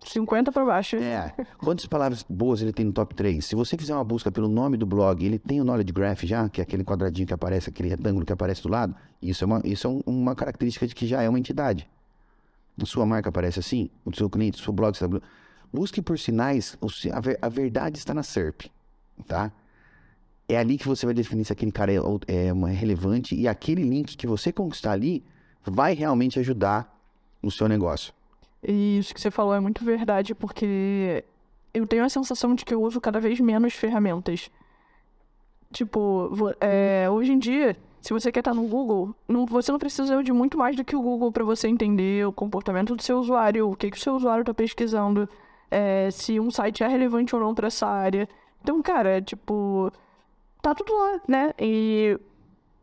50 0.04 0.50
para 0.50 0.64
baixo. 0.64 0.96
É. 0.96 1.32
Quantas 1.58 1.86
palavras 1.86 2.24
boas 2.28 2.62
ele 2.62 2.72
tem 2.72 2.86
no 2.86 2.92
top 2.92 3.14
3? 3.14 3.44
Se 3.44 3.54
você 3.54 3.76
fizer 3.76 3.94
uma 3.94 4.02
busca 4.02 4.32
pelo 4.32 4.48
nome 4.48 4.76
do 4.76 4.86
blog, 4.86 5.24
ele 5.24 5.38
tem 5.38 5.60
o 5.60 5.64
knowledge 5.64 5.92
graph 5.92 6.22
já, 6.24 6.48
que 6.48 6.60
é 6.60 6.64
aquele 6.64 6.82
quadradinho 6.82 7.26
que 7.26 7.34
aparece, 7.34 7.68
aquele 7.68 7.88
retângulo 7.88 8.24
que 8.24 8.32
aparece 8.32 8.62
do 8.62 8.68
lado. 8.68 8.94
Isso 9.20 9.44
é 9.44 9.46
uma, 9.46 9.60
isso 9.64 9.86
é 9.86 10.10
uma 10.10 10.34
característica 10.34 10.86
de 10.86 10.94
que 10.94 11.06
já 11.06 11.22
é 11.22 11.28
uma 11.28 11.38
entidade. 11.38 11.88
Sua 12.86 13.06
marca 13.06 13.28
aparece 13.28 13.58
assim, 13.58 13.90
o 14.04 14.14
seu 14.14 14.28
cliente, 14.28 14.60
o 14.60 14.64
seu 14.64 14.72
blog, 14.72 14.96
sabe? 14.96 15.20
Busque 15.72 16.02
por 16.02 16.18
sinais, 16.18 16.76
a, 17.12 17.20
ver, 17.20 17.38
a 17.40 17.48
verdade 17.48 17.98
está 17.98 18.12
na 18.12 18.22
SERP, 18.22 18.66
tá? 19.26 19.52
É 20.48 20.56
ali 20.56 20.76
que 20.76 20.88
você 20.88 21.06
vai 21.06 21.14
definir 21.14 21.44
se 21.44 21.52
aquele 21.52 21.70
cara 21.70 21.92
é, 21.92 21.96
é, 22.26 22.72
relevante 22.72 23.36
e 23.36 23.46
aquele 23.46 23.82
link 23.82 24.16
que 24.16 24.26
você 24.26 24.52
conquistar 24.52 24.92
ali 24.92 25.24
vai 25.64 25.94
realmente 25.94 26.40
ajudar 26.40 26.92
no 27.40 27.50
seu 27.50 27.68
negócio. 27.68 28.12
E 28.62 28.98
isso 28.98 29.14
que 29.14 29.20
você 29.20 29.30
falou 29.30 29.54
é 29.54 29.60
muito 29.60 29.84
verdade, 29.84 30.34
porque 30.34 31.24
eu 31.72 31.86
tenho 31.86 32.04
a 32.04 32.08
sensação 32.08 32.54
de 32.54 32.64
que 32.64 32.74
eu 32.74 32.82
uso 32.82 33.00
cada 33.00 33.20
vez 33.20 33.38
menos 33.40 33.74
ferramentas. 33.74 34.50
Tipo, 35.72 36.52
é, 36.60 37.08
hoje 37.08 37.32
em 37.32 37.38
dia, 37.38 37.76
se 38.00 38.12
você 38.12 38.32
quer 38.32 38.40
estar 38.40 38.54
no 38.54 38.66
Google, 38.66 39.14
não, 39.28 39.44
você 39.46 39.70
não 39.70 39.78
precisa 39.78 40.22
de 40.22 40.32
muito 40.32 40.56
mais 40.56 40.74
do 40.74 40.84
que 40.84 40.96
o 40.96 41.02
Google 41.02 41.30
para 41.30 41.44
você 41.44 41.68
entender 41.68 42.26
o 42.26 42.32
comportamento 42.32 42.96
do 42.96 43.02
seu 43.02 43.18
usuário, 43.18 43.70
o 43.70 43.76
que, 43.76 43.90
que 43.90 43.96
o 43.96 44.00
seu 44.00 44.14
usuário 44.14 44.42
está 44.42 44.54
pesquisando, 44.54 45.28
é, 45.70 46.10
se 46.10 46.40
um 46.40 46.50
site 46.50 46.82
é 46.82 46.88
relevante 46.88 47.34
ou 47.34 47.40
não 47.40 47.54
para 47.54 47.66
essa 47.66 47.86
área. 47.86 48.28
Então, 48.62 48.80
cara, 48.82 49.20
tipo, 49.20 49.92
tá 50.62 50.74
tudo 50.74 50.92
lá, 50.94 51.20
né? 51.28 51.54
E 51.58 52.18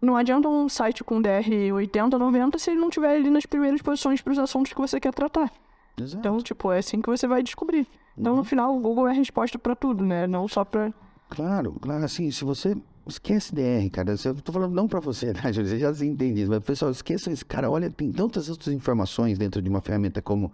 não 0.01 0.15
adianta 0.15 0.47
um 0.47 0.69
site 0.69 1.03
com 1.03 1.21
DR 1.21 1.73
80, 1.73 2.17
90 2.17 2.59
se 2.59 2.71
ele 2.71 2.79
não 2.79 2.89
tiver 2.89 3.15
ali 3.15 3.29
nas 3.29 3.45
primeiras 3.45 3.81
posições 3.81 4.21
para 4.21 4.33
os 4.33 4.39
assuntos 4.39 4.71
que 4.71 4.79
você 4.79 4.99
quer 4.99 5.13
tratar. 5.13 5.51
Exato. 5.99 6.19
Então, 6.19 6.37
tipo, 6.37 6.71
é 6.71 6.77
assim 6.77 7.01
que 7.01 7.09
você 7.09 7.27
vai 7.27 7.41
descobrir. 7.41 7.87
Então, 8.17 8.33
uhum. 8.33 8.39
no 8.39 8.43
final, 8.43 8.75
o 8.75 8.79
Google 8.79 9.07
é 9.07 9.11
a 9.11 9.13
resposta 9.13 9.57
para 9.57 9.75
tudo, 9.75 10.05
né? 10.05 10.27
Não 10.27 10.47
só 10.47 10.63
para. 10.63 10.93
Claro, 11.29 11.75
claro, 11.81 12.05
assim, 12.05 12.29
se 12.29 12.43
você. 12.43 12.77
Esquece 13.07 13.53
DR, 13.53 13.89
cara. 13.91 14.15
Eu 14.23 14.35
tô 14.35 14.51
falando 14.51 14.73
não 14.73 14.87
para 14.87 14.99
você, 14.99 15.31
tá, 15.33 15.51
Júlio? 15.51 15.69
Você 15.69 15.79
já 15.79 15.89
entende 16.05 16.41
isso. 16.41 16.51
Mas, 16.51 16.63
pessoal, 16.63 16.91
esqueça 16.91 17.31
isso. 17.31 17.45
Cara, 17.45 17.69
olha, 17.69 17.89
tem 17.89 18.11
tantas 18.11 18.49
outras 18.49 18.73
informações 18.73 19.37
dentro 19.37 19.61
de 19.61 19.69
uma 19.69 19.81
ferramenta 19.81 20.21
como 20.21 20.51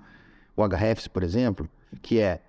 o 0.56 0.63
Ahrefs, 0.63 1.08
por 1.08 1.24
exemplo, 1.24 1.68
que 2.02 2.20
é 2.20 2.42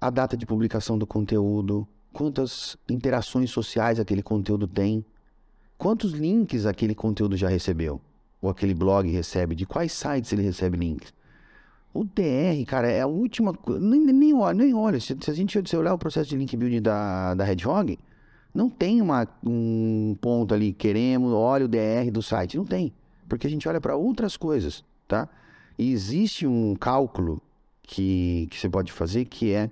a 0.00 0.10
data 0.10 0.36
de 0.36 0.46
publicação 0.46 0.96
do 0.96 1.06
conteúdo, 1.06 1.86
quantas 2.12 2.76
interações 2.88 3.50
sociais 3.50 3.98
aquele 3.98 4.22
conteúdo 4.22 4.68
tem, 4.68 5.04
quantos 5.76 6.12
links 6.12 6.66
aquele 6.66 6.94
conteúdo 6.94 7.36
já 7.36 7.48
recebeu, 7.48 8.00
ou 8.40 8.48
aquele 8.48 8.74
blog 8.74 9.10
recebe, 9.10 9.54
de 9.54 9.66
quais 9.66 9.92
sites 9.92 10.32
ele 10.32 10.42
recebe 10.42 10.76
links. 10.76 11.12
O 11.92 12.04
DR, 12.04 12.64
cara, 12.66 12.90
é 12.90 13.00
a 13.00 13.06
última 13.06 13.52
coisa. 13.54 13.80
Nem, 13.80 14.00
nem, 14.00 14.34
olha, 14.34 14.54
nem 14.54 14.74
olha. 14.74 14.98
Se, 15.00 15.16
se 15.20 15.30
a 15.30 15.34
gente 15.34 15.68
se 15.68 15.76
olhar 15.76 15.94
o 15.94 15.98
processo 15.98 16.28
de 16.28 16.36
link 16.36 16.56
building 16.56 16.82
da, 16.82 17.34
da 17.34 17.48
Hedgehog, 17.48 17.98
não 18.54 18.70
tem 18.70 19.02
uma, 19.02 19.26
um 19.44 20.16
ponto 20.20 20.54
ali, 20.54 20.72
queremos, 20.72 21.32
olha 21.32 21.64
o 21.64 21.68
DR 21.68 22.10
do 22.12 22.22
site. 22.22 22.56
Não 22.56 22.64
tem. 22.64 22.92
Porque 23.28 23.46
a 23.46 23.50
gente 23.50 23.68
olha 23.68 23.80
para 23.80 23.96
outras 23.96 24.36
coisas, 24.36 24.84
tá? 25.08 25.28
E 25.76 25.90
existe 25.90 26.46
um 26.46 26.76
cálculo 26.76 27.42
que, 27.82 28.46
que 28.50 28.58
você 28.58 28.68
pode 28.68 28.92
fazer 28.92 29.24
que 29.24 29.52
é 29.52 29.70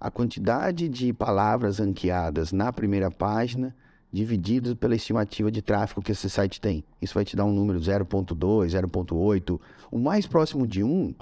a 0.00 0.10
quantidade 0.10 0.88
de 0.88 1.12
palavras 1.12 1.78
ranqueadas 1.78 2.52
na 2.52 2.72
primeira 2.72 3.10
página 3.10 3.74
dividido 4.12 4.76
pela 4.76 4.94
estimativa 4.94 5.50
de 5.50 5.60
tráfego 5.60 6.00
que 6.00 6.12
esse 6.12 6.30
site 6.30 6.60
tem. 6.60 6.84
Isso 7.02 7.14
vai 7.14 7.24
te 7.24 7.34
dar 7.34 7.44
um 7.44 7.52
número 7.52 7.80
0.2, 7.80 8.36
0.8. 8.36 9.60
O 9.90 9.98
mais 9.98 10.24
próximo 10.24 10.68
de 10.68 10.84
1 10.84 11.14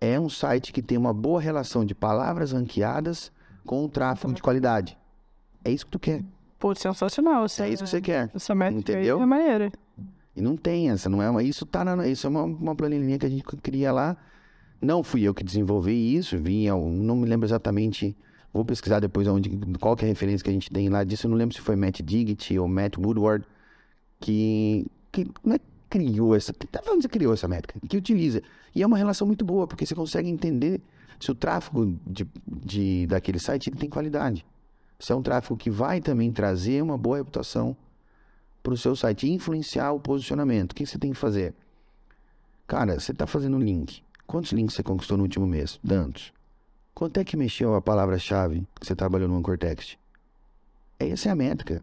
é 0.00 0.20
um 0.20 0.28
site 0.28 0.72
que 0.72 0.80
tem 0.80 0.96
uma 0.96 1.12
boa 1.12 1.40
relação 1.40 1.84
de 1.84 1.96
palavras 1.96 2.52
ranqueadas 2.52 3.32
com 3.66 3.84
o 3.84 3.88
tráfego 3.88 4.32
de 4.32 4.42
qualidade. 4.42 4.96
É 5.64 5.70
isso 5.70 5.86
que 5.86 5.92
tu 5.92 5.98
quer. 5.98 6.22
Pô, 6.58 6.74
sensacional. 6.74 7.42
é 7.44 7.68
isso 7.68 7.84
que 7.84 7.90
você 7.90 8.00
quer. 8.00 8.30
Essa 8.34 8.54
métrica 8.54 8.92
entendeu? 8.92 9.20
é 9.20 9.26
maneira. 9.26 9.72
E 10.34 10.40
não 10.40 10.56
tem 10.56 10.90
essa, 10.90 11.08
não 11.08 11.22
é 11.22 11.28
uma. 11.28 11.42
Isso 11.42 11.66
tá 11.66 11.84
na, 11.84 12.06
isso 12.06 12.26
é 12.26 12.30
uma, 12.30 12.44
uma 12.44 12.74
planilhinha 12.74 13.18
que 13.18 13.26
a 13.26 13.28
gente 13.28 13.44
cria 13.62 13.92
lá. 13.92 14.16
Não 14.80 15.02
fui 15.02 15.22
eu 15.22 15.34
que 15.34 15.44
desenvolvi 15.44 16.16
isso, 16.16 16.38
vinha, 16.38 16.74
não 16.74 17.16
me 17.16 17.28
lembro 17.28 17.46
exatamente, 17.46 18.16
vou 18.52 18.64
pesquisar 18.64 18.98
depois 18.98 19.28
onde, 19.28 19.48
qual 19.78 19.94
que 19.94 20.04
é 20.04 20.08
a 20.08 20.08
referência 20.08 20.42
que 20.42 20.50
a 20.50 20.52
gente 20.52 20.68
tem 20.72 20.88
lá 20.88 21.04
disso, 21.04 21.26
eu 21.26 21.30
não 21.30 21.36
lembro 21.36 21.54
se 21.54 21.60
foi 21.60 21.76
Matt 21.76 22.00
Diggity 22.02 22.58
ou 22.58 22.66
Matt 22.66 22.98
Woodward, 22.98 23.46
que, 24.18 24.84
que 25.12 25.28
não 25.44 25.54
é 25.54 25.60
criou 25.88 26.34
essa, 26.34 26.52
tá 26.52 26.82
falando 26.82 27.02
que 27.02 27.08
criou 27.08 27.34
essa 27.34 27.46
métrica, 27.46 27.78
que 27.86 27.96
utiliza. 27.96 28.42
E 28.74 28.82
é 28.82 28.86
uma 28.86 28.96
relação 28.96 29.26
muito 29.26 29.44
boa, 29.44 29.66
porque 29.66 29.84
você 29.84 29.94
consegue 29.94 30.28
entender 30.28 30.80
se 31.20 31.30
o 31.30 31.34
tráfego 31.34 31.96
de, 32.06 32.26
de, 32.48 33.06
daquele 33.06 33.38
site 33.38 33.70
tem 33.70 33.88
qualidade. 33.90 34.44
Se 35.02 35.10
é 35.10 35.16
um 35.16 35.22
tráfego 35.22 35.56
que 35.56 35.68
vai 35.68 36.00
também 36.00 36.30
trazer 36.30 36.80
uma 36.80 36.96
boa 36.96 37.16
reputação 37.16 37.76
para 38.62 38.72
o 38.72 38.76
seu 38.76 38.94
site, 38.94 39.28
influenciar 39.28 39.90
o 39.90 39.98
posicionamento. 39.98 40.70
O 40.70 40.74
que 40.76 40.86
você 40.86 40.96
tem 40.96 41.10
que 41.10 41.18
fazer? 41.18 41.52
Cara, 42.68 43.00
você 43.00 43.10
está 43.10 43.26
fazendo 43.26 43.58
link. 43.58 44.04
Quantos 44.28 44.52
links 44.52 44.76
você 44.76 44.82
conquistou 44.84 45.16
no 45.16 45.24
último 45.24 45.44
mês? 45.44 45.80
Tantos. 45.84 46.32
Quanto 46.94 47.18
é 47.18 47.24
que 47.24 47.36
mexeu 47.36 47.74
a 47.74 47.82
palavra-chave 47.82 48.64
que 48.78 48.86
você 48.86 48.94
trabalhou 48.94 49.28
no 49.28 49.36
Anchor 49.36 49.58
Text? 49.58 49.98
Essa 51.00 51.30
é 51.30 51.32
a 51.32 51.34
métrica. 51.34 51.82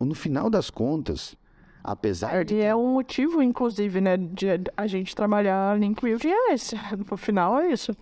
No 0.00 0.16
final 0.16 0.50
das 0.50 0.68
contas, 0.68 1.36
apesar 1.84 2.44
de... 2.44 2.56
E 2.56 2.60
é 2.60 2.74
um 2.74 2.94
motivo, 2.94 3.40
inclusive, 3.40 4.00
né, 4.00 4.16
de 4.16 4.48
a 4.76 4.88
gente 4.88 5.14
trabalhar 5.14 5.78
link 5.78 6.02
building 6.02 6.30
é 6.30 6.54
esse. 6.54 6.74
No 7.08 7.16
final 7.16 7.60
é 7.60 7.70
isso. 7.70 7.96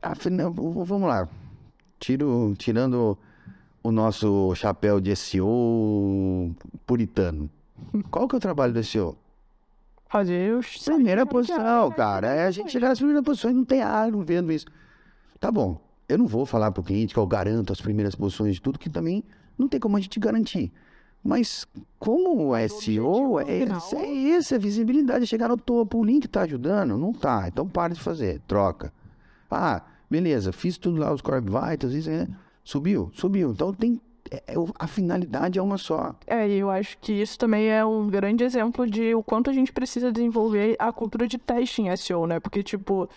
Afinal, 0.00 0.52
vamos 0.52 1.08
lá. 1.08 1.28
Tiro, 1.98 2.54
tirando 2.56 3.18
o 3.84 3.92
nosso 3.92 4.54
chapéu 4.54 4.98
de 4.98 5.14
SEO 5.14 6.56
puritano. 6.86 7.50
Qual 8.10 8.26
que 8.26 8.34
é 8.34 8.38
o 8.38 8.40
trabalho 8.40 8.72
do 8.72 8.82
SEO? 8.82 9.14
Fazer 10.08 10.54
os... 10.54 10.78
Primeira 10.78 11.26
posição, 11.26 11.90
cara. 11.90 12.28
É 12.28 12.46
a 12.46 12.50
gente 12.50 12.72
chegar 12.72 12.88
nas 12.88 12.98
primeiras 12.98 13.22
posições, 13.22 13.54
não 13.54 13.64
tem 13.64 13.82
ar, 13.82 14.10
não 14.10 14.22
vendo 14.22 14.50
isso. 14.50 14.64
Tá 15.38 15.52
bom, 15.52 15.78
eu 16.08 16.16
não 16.16 16.26
vou 16.26 16.46
falar 16.46 16.70
pro 16.72 16.82
cliente 16.82 17.12
que 17.12 17.20
eu 17.20 17.26
garanto 17.26 17.72
as 17.72 17.80
primeiras 17.80 18.14
posições 18.14 18.54
de 18.54 18.62
tudo, 18.62 18.78
que 18.78 18.88
também 18.88 19.22
não 19.58 19.68
tem 19.68 19.78
como 19.78 19.98
a 19.98 20.00
gente 20.00 20.18
garantir. 20.18 20.72
Mas 21.22 21.66
como 21.98 22.52
o 22.52 22.68
SEO, 22.68 23.40
é, 23.40 23.64
é 23.96 24.12
isso, 24.12 24.54
é 24.54 24.58
visibilidade, 24.58 25.26
chegar 25.26 25.48
no 25.48 25.58
topo, 25.58 25.98
o 25.98 26.04
link 26.04 26.26
tá 26.26 26.42
ajudando? 26.42 26.96
Não 26.96 27.12
tá, 27.12 27.48
então 27.48 27.68
para 27.68 27.92
de 27.92 28.00
fazer, 28.00 28.40
troca. 28.46 28.92
Ah, 29.50 29.82
beleza, 30.10 30.52
fiz 30.52 30.78
tudo 30.78 30.98
lá, 30.98 31.12
os 31.12 31.20
Core 31.20 31.40
Vitals, 31.40 31.92
isso, 31.92 32.10
né? 32.10 32.28
Subiu, 32.64 33.10
subiu. 33.14 33.52
Então 33.52 33.72
tem, 33.72 34.00
é, 34.30 34.36
é 34.48 34.54
a 34.78 34.86
finalidade 34.86 35.58
é 35.58 35.62
uma 35.62 35.78
só. 35.78 36.14
É, 36.26 36.48
e 36.48 36.58
eu 36.58 36.70
acho 36.70 36.98
que 36.98 37.12
isso 37.12 37.38
também 37.38 37.68
é 37.68 37.84
um 37.84 38.08
grande 38.08 38.42
exemplo 38.42 38.86
de 38.86 39.14
o 39.14 39.22
quanto 39.22 39.50
a 39.50 39.52
gente 39.52 39.72
precisa 39.72 40.10
desenvolver 40.10 40.74
a 40.78 40.90
cultura 40.92 41.28
de 41.28 41.38
teste 41.38 41.82
em 41.82 41.94
SEO, 41.96 42.26
né? 42.26 42.40
Porque, 42.40 42.62
tipo, 42.62 43.08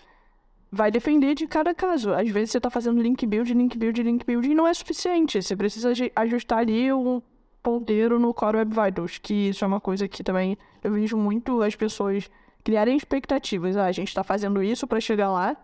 vai 0.72 0.92
depender 0.92 1.34
de 1.34 1.48
cada 1.48 1.74
caso. 1.74 2.14
Às 2.14 2.30
vezes 2.30 2.52
você 2.52 2.58
está 2.58 2.70
fazendo 2.70 3.02
link 3.02 3.26
build, 3.26 3.54
link 3.54 3.78
build, 3.78 4.04
link 4.04 4.26
build 4.26 4.48
e 4.48 4.54
não 4.54 4.68
é 4.68 4.74
suficiente. 4.74 5.42
Você 5.42 5.56
precisa 5.56 5.92
ajustar 6.16 6.60
ali 6.60 6.92
um 6.92 7.22
ponteiro 7.64 8.20
no 8.20 8.34
Core 8.34 8.58
Web 8.58 8.76
Vitals, 8.76 9.18
que 9.18 9.50
isso 9.50 9.64
é 9.64 9.68
uma 9.68 9.82
coisa 9.82 10.08
que 10.08 10.24
também 10.24 10.58
eu 10.84 10.92
vejo 10.92 11.18
muito 11.18 11.62
as 11.62 11.76
pessoas 11.76 12.30
criarem 12.64 12.96
expectativas. 12.96 13.76
Ah, 13.78 13.86
a 13.86 13.92
gente 13.92 14.10
está 14.10 14.24
fazendo 14.24 14.62
isso 14.62 14.86
para 14.88 15.00
chegar 15.00 15.32
lá 15.32 15.56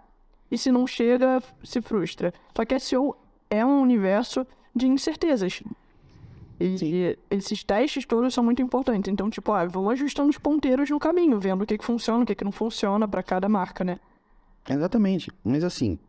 e 0.49 0.57
se 0.57 0.71
não 0.71 0.85
chega, 0.85 1.41
se 1.63 1.81
frustra. 1.81 2.33
Só 2.55 2.65
que 2.65 2.77
SEO 2.79 3.15
é 3.53 3.63
um 3.63 3.81
universo 3.81 4.47
de 4.75 4.87
incertezas. 4.87 5.61
E 6.59 7.17
esses 7.29 7.63
testes 7.63 8.05
todos 8.05 8.33
são 8.33 8.43
muito 8.43 8.61
importantes. 8.61 9.11
Então, 9.11 9.29
tipo, 9.29 9.51
ah, 9.51 9.65
vamos 9.65 9.93
ajustando 9.93 10.29
os 10.29 10.37
ponteiros 10.39 10.89
no 10.89 10.99
caminho, 10.99 11.39
vendo 11.39 11.61
o 11.63 11.65
que, 11.67 11.77
que 11.77 11.85
funciona, 11.85 12.23
o 12.23 12.25
que, 12.25 12.33
que 12.33 12.43
não 12.43 12.51
funciona 12.51 13.07
para 13.07 13.21
cada 13.21 13.47
marca, 13.47 13.83
né? 13.83 13.99
Exatamente. 14.67 15.31
Mas 15.43 15.63
assim, 15.63 15.99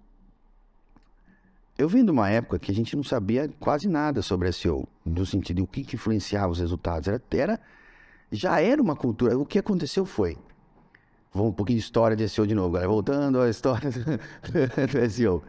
eu 1.76 1.86
vim 1.88 2.02
de 2.02 2.10
uma 2.10 2.30
época 2.30 2.58
que 2.58 2.70
a 2.70 2.74
gente 2.74 2.96
não 2.96 3.02
sabia 3.02 3.50
quase 3.60 3.88
nada 3.88 4.22
sobre 4.22 4.50
SEO, 4.50 4.88
no 5.04 5.26
sentido 5.26 5.56
de 5.56 5.62
o 5.62 5.66
que, 5.66 5.84
que 5.84 5.96
influenciava 5.96 6.50
os 6.50 6.60
resultados. 6.60 7.08
Era, 7.08 7.22
era, 7.30 7.60
já 8.32 8.58
era 8.58 8.80
uma 8.80 8.96
cultura. 8.96 9.36
O 9.38 9.44
que 9.44 9.58
aconteceu 9.58 10.06
foi. 10.06 10.38
Vamos 11.32 11.50
um 11.50 11.54
pouquinho 11.54 11.78
de 11.78 11.84
história 11.84 12.16
de 12.16 12.26
SEO 12.26 12.46
de 12.46 12.54
novo, 12.54 12.76
agora 12.76 12.88
voltando 12.88 13.40
à 13.40 13.50
história 13.50 13.90
do 13.90 15.10
SEO. 15.10 15.42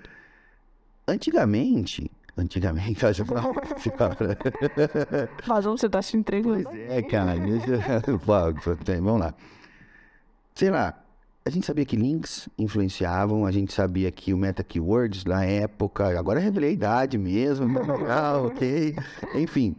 Antigamente, 1.08 2.12
antigamente, 2.38 3.06
acho 3.06 3.24
que 3.82 3.92
Mas 5.48 5.66
você 5.66 5.88
tá 5.88 6.02
se 6.02 6.18
entregando. 6.18 6.64
Pois 6.64 6.80
é, 6.90 7.02
cara. 7.04 7.34
Vamos 9.02 9.20
lá. 9.20 9.34
Sei 10.54 10.70
lá, 10.70 11.02
a 11.46 11.50
gente 11.50 11.66
sabia 11.66 11.86
que 11.86 11.96
links 11.96 12.50
influenciavam, 12.58 13.46
a 13.46 13.52
gente 13.52 13.72
sabia 13.74 14.10
que 14.12 14.34
o 14.34 14.38
meta 14.38 14.64
keywords 14.64 15.26
na 15.26 15.46
época, 15.46 16.18
agora 16.18 16.40
revelei 16.40 16.72
a 16.72 16.74
idade 16.74 17.18
mesmo, 17.18 17.68
legal, 17.68 18.48
ok, 18.48 18.96
enfim. 19.36 19.76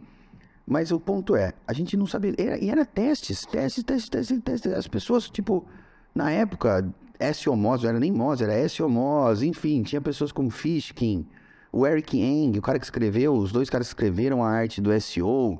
Mas 0.65 0.91
o 0.91 0.99
ponto 0.99 1.35
é, 1.35 1.53
a 1.65 1.73
gente 1.73 1.97
não 1.97 2.05
sabia, 2.05 2.33
era, 2.37 2.63
e 2.63 2.69
era 2.69 2.85
testes, 2.85 3.45
testes, 3.45 3.83
testes, 3.83 4.09
testes, 4.09 4.41
testes. 4.41 4.73
As 4.73 4.87
pessoas, 4.87 5.29
tipo, 5.29 5.65
na 6.13 6.29
época, 6.29 6.93
SEOMOS, 7.33 7.83
não 7.83 7.89
era 7.89 7.99
nem 7.99 8.11
MOS, 8.11 8.41
era 8.41 8.67
SEOMOS, 8.67 9.41
enfim, 9.41 9.83
tinha 9.83 10.01
pessoas 10.01 10.31
como 10.31 10.49
Fishkin, 10.49 11.25
o 11.71 11.85
Eric 11.85 12.19
Eng, 12.19 12.57
o 12.57 12.61
cara 12.61 12.79
que 12.79 12.85
escreveu, 12.85 13.33
os 13.33 13.51
dois 13.51 13.69
caras 13.69 13.87
que 13.87 13.91
escreveram 13.91 14.43
a 14.43 14.49
arte 14.49 14.81
do 14.81 14.89
SEO, 15.01 15.59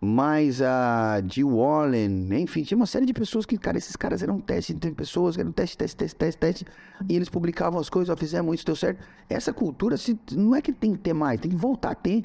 mais 0.00 0.60
a 0.60 1.22
Jill 1.26 1.48
Wallen, 1.48 2.28
enfim, 2.40 2.62
tinha 2.62 2.76
uma 2.76 2.86
série 2.86 3.06
de 3.06 3.14
pessoas 3.14 3.46
que, 3.46 3.56
cara, 3.56 3.78
esses 3.78 3.96
caras 3.96 4.22
eram 4.22 4.38
testes, 4.40 4.76
tem 4.78 4.92
pessoas 4.92 5.34
que 5.34 5.40
eram 5.40 5.52
teste, 5.52 5.76
teste, 5.76 5.96
teste, 5.96 6.16
teste, 6.16 6.38
teste, 6.38 6.66
e 7.08 7.16
eles 7.16 7.28
publicavam 7.28 7.80
as 7.80 7.88
coisas, 7.88 8.12
ó, 8.12 8.16
fizemos 8.16 8.54
isso, 8.54 8.66
deu 8.66 8.76
certo. 8.76 9.02
Essa 9.28 9.52
cultura, 9.52 9.96
se, 9.96 10.18
não 10.32 10.54
é 10.54 10.60
que 10.60 10.72
tem 10.72 10.92
que 10.92 10.98
ter 10.98 11.14
mais, 11.14 11.40
tem 11.40 11.50
que 11.50 11.56
voltar 11.56 11.92
a 11.92 11.94
ter. 11.94 12.24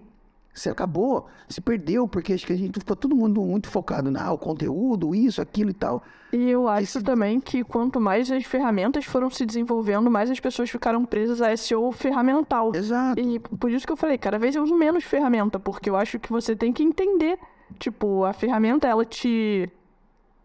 Você 0.53 0.69
acabou, 0.69 1.27
se 1.47 1.61
perdeu, 1.61 2.07
porque 2.07 2.33
acho 2.33 2.45
que 2.45 2.53
a 2.53 2.57
gente 2.57 2.79
ficou 2.79 2.95
todo 2.95 3.15
mundo 3.15 3.41
muito 3.41 3.69
focado 3.69 4.11
na 4.11 4.25
ah, 4.25 4.33
o 4.33 4.37
conteúdo, 4.37 5.15
isso, 5.15 5.41
aquilo 5.41 5.69
e 5.69 5.73
tal. 5.73 6.03
E 6.33 6.49
eu 6.49 6.67
acho 6.67 6.97
Esse... 6.97 7.03
também 7.03 7.39
que 7.39 7.63
quanto 7.63 7.99
mais 7.99 8.29
as 8.29 8.43
ferramentas 8.43 9.05
foram 9.05 9.29
se 9.29 9.45
desenvolvendo, 9.45 10.11
mais 10.11 10.29
as 10.29 10.39
pessoas 10.39 10.69
ficaram 10.69 11.05
presas 11.05 11.41
a 11.41 11.55
SEO 11.55 11.91
ferramental. 11.91 12.73
Exato. 12.75 13.19
E 13.19 13.39
por 13.39 13.71
isso 13.71 13.85
que 13.85 13.93
eu 13.93 13.97
falei, 13.97 14.17
cada 14.17 14.37
vez 14.37 14.55
eu 14.55 14.63
uso 14.63 14.75
menos 14.75 15.03
ferramenta, 15.03 15.59
porque 15.59 15.89
eu 15.89 15.95
acho 15.95 16.19
que 16.19 16.29
você 16.29 16.55
tem 16.55 16.73
que 16.73 16.83
entender 16.83 17.39
Tipo, 17.79 18.23
a 18.25 18.33
ferramenta, 18.33 18.87
ela 18.87 19.05
te. 19.05 19.69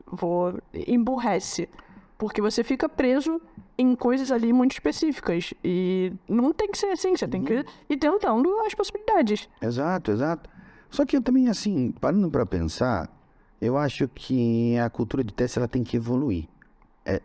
Vou. 0.07 0.59
emburrece. 0.73 1.69
Porque 2.19 2.41
você 2.41 2.65
fica 2.65 2.89
preso 2.89 3.41
em 3.79 3.95
coisas 3.95 4.33
ali 4.33 4.53
muito 4.53 4.73
específicas. 4.73 5.53
E 5.63 6.13
não 6.29 6.53
tem 6.53 6.71
que 6.71 6.79
ser 6.79 6.87
assim, 6.87 7.17
você 7.17 7.29
tem 7.29 7.43
que 7.43 7.55
uhum. 7.55 7.65
ir 7.89 7.97
tentando 7.97 8.49
as 8.61 8.75
possibilidades. 8.75 9.49
Exato, 9.61 10.11
exato. 10.11 10.49
Só 10.91 11.05
que 11.05 11.17
eu 11.17 11.23
também, 11.23 11.49
assim, 11.49 11.93
parando 12.01 12.31
para 12.31 12.47
pensar, 12.47 13.11
eu 13.61 13.77
acho 13.77 14.09
que 14.09 14.77
a 14.79 14.89
cultura 14.89 15.23
de 15.23 15.33
teste 15.33 15.59
ela 15.59 15.69
tem 15.69 15.83
que 15.83 15.97
evoluir. 15.97 16.47
É, 17.05 17.21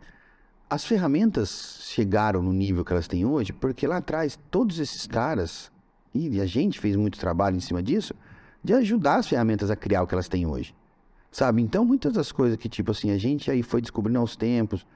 as 0.68 0.84
ferramentas 0.84 1.80
chegaram 1.82 2.42
no 2.42 2.52
nível 2.52 2.84
que 2.84 2.92
elas 2.92 3.06
têm 3.06 3.26
hoje 3.26 3.52
porque 3.52 3.86
lá 3.86 3.98
atrás 3.98 4.38
todos 4.50 4.78
esses 4.78 5.06
caras, 5.06 5.70
e 6.14 6.40
a 6.40 6.46
gente 6.46 6.80
fez 6.80 6.96
muito 6.96 7.18
trabalho 7.18 7.56
em 7.56 7.60
cima 7.60 7.82
disso, 7.82 8.14
de 8.62 8.72
ajudar 8.74 9.16
as 9.16 9.28
ferramentas 9.28 9.70
a 9.70 9.76
criar 9.76 10.02
o 10.02 10.06
que 10.06 10.14
elas 10.14 10.28
têm 10.28 10.46
hoje. 10.46 10.74
Sabe? 11.30 11.62
Então, 11.62 11.84
muitas 11.84 12.12
das 12.12 12.30
coisas 12.30 12.58
que, 12.58 12.68
tipo 12.68 12.90
assim, 12.90 13.10
a 13.10 13.16
gente 13.16 13.50
aí 13.50 13.62
foi 13.62 13.80
descobrindo 13.80 14.18
aos 14.18 14.36
tempos, 14.36 14.86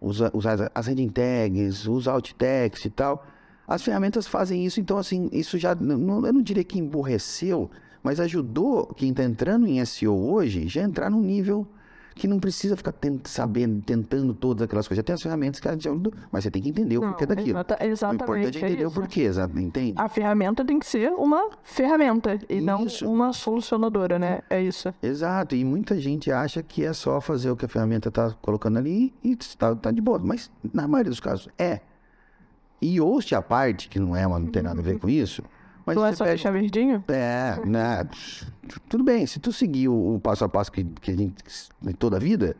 usar 0.00 0.30
usa 0.34 0.70
as 0.74 0.86
heading 0.86 1.08
tags, 1.08 1.86
usar 1.86 2.12
alt 2.12 2.32
text 2.34 2.84
e 2.84 2.90
tal, 2.90 3.26
as 3.66 3.82
ferramentas 3.82 4.26
fazem 4.26 4.64
isso, 4.64 4.80
então, 4.80 4.96
assim, 4.96 5.28
isso 5.32 5.58
já, 5.58 5.74
não, 5.74 6.24
eu 6.24 6.32
não 6.32 6.42
diria 6.42 6.64
que 6.64 6.78
emborreceu, 6.78 7.70
mas 8.02 8.18
ajudou 8.18 8.86
quem 8.94 9.10
está 9.10 9.22
entrando 9.22 9.66
em 9.66 9.84
SEO 9.84 10.14
hoje 10.14 10.66
já 10.68 10.82
entrar 10.82 11.10
num 11.10 11.20
nível 11.20 11.66
que 12.18 12.28
não 12.28 12.38
precisa 12.38 12.76
ficar 12.76 12.94
sabendo, 13.24 13.80
tentando 13.82 14.34
todas 14.34 14.62
aquelas 14.62 14.86
coisas. 14.86 15.00
Até 15.00 15.12
as 15.12 15.22
ferramentas 15.22 15.60
que 15.60 15.68
ajudam, 15.68 16.12
mas 16.30 16.44
você 16.44 16.50
tem 16.50 16.60
que 16.60 16.68
entender 16.68 16.96
não, 16.96 17.02
o 17.02 17.08
porquê 17.10 17.26
daquilo. 17.26 17.50
Exata, 17.50 17.78
exatamente. 17.80 18.20
O 18.20 18.24
importante 18.24 18.58
é 18.58 18.66
entender 18.66 18.82
é 18.82 18.86
o 18.86 18.90
porquê, 18.90 19.30
entende? 19.56 19.94
A 19.96 20.08
ferramenta 20.08 20.64
tem 20.64 20.78
que 20.78 20.86
ser 20.86 21.10
uma 21.12 21.50
ferramenta 21.62 22.38
e 22.48 22.56
isso. 22.56 23.04
não 23.04 23.12
uma 23.12 23.32
solucionadora, 23.32 24.18
né? 24.18 24.40
É 24.50 24.60
isso. 24.60 24.92
Exato. 25.02 25.54
E 25.54 25.64
muita 25.64 25.98
gente 25.98 26.30
acha 26.30 26.62
que 26.62 26.84
é 26.84 26.92
só 26.92 27.20
fazer 27.20 27.50
o 27.50 27.56
que 27.56 27.64
a 27.64 27.68
ferramenta 27.68 28.08
está 28.08 28.30
colocando 28.42 28.78
ali 28.78 29.14
e 29.22 29.36
está 29.38 29.74
tá 29.74 29.90
de 29.90 30.00
boa. 30.00 30.18
Mas 30.18 30.50
na 30.74 30.86
maioria 30.86 31.10
dos 31.10 31.20
casos 31.20 31.48
é. 31.58 31.80
E 32.80 33.00
host 33.00 33.34
à 33.34 33.42
parte, 33.42 33.88
que 33.88 33.98
não 33.98 34.14
é 34.14 34.26
uma, 34.26 34.38
não 34.38 34.48
tem 34.48 34.62
nada 34.62 34.80
a 34.80 34.82
ver 34.82 34.98
com 34.98 35.08
isso, 35.08 35.42
mas 35.88 35.96
não 35.96 36.06
é 36.06 36.12
só 36.14 36.24
pega... 36.24 36.52
verdinho? 36.52 37.02
É, 37.08 37.58
né? 37.64 38.06
Tudo 38.88 39.02
bem, 39.02 39.26
se 39.26 39.40
tu 39.40 39.52
seguir 39.52 39.88
o, 39.88 40.14
o 40.14 40.20
passo 40.20 40.44
a 40.44 40.48
passo 40.48 40.70
que, 40.70 40.84
que 40.84 41.10
a 41.10 41.16
gente. 41.16 41.42
toda 41.98 42.16
a 42.16 42.20
vida, 42.20 42.54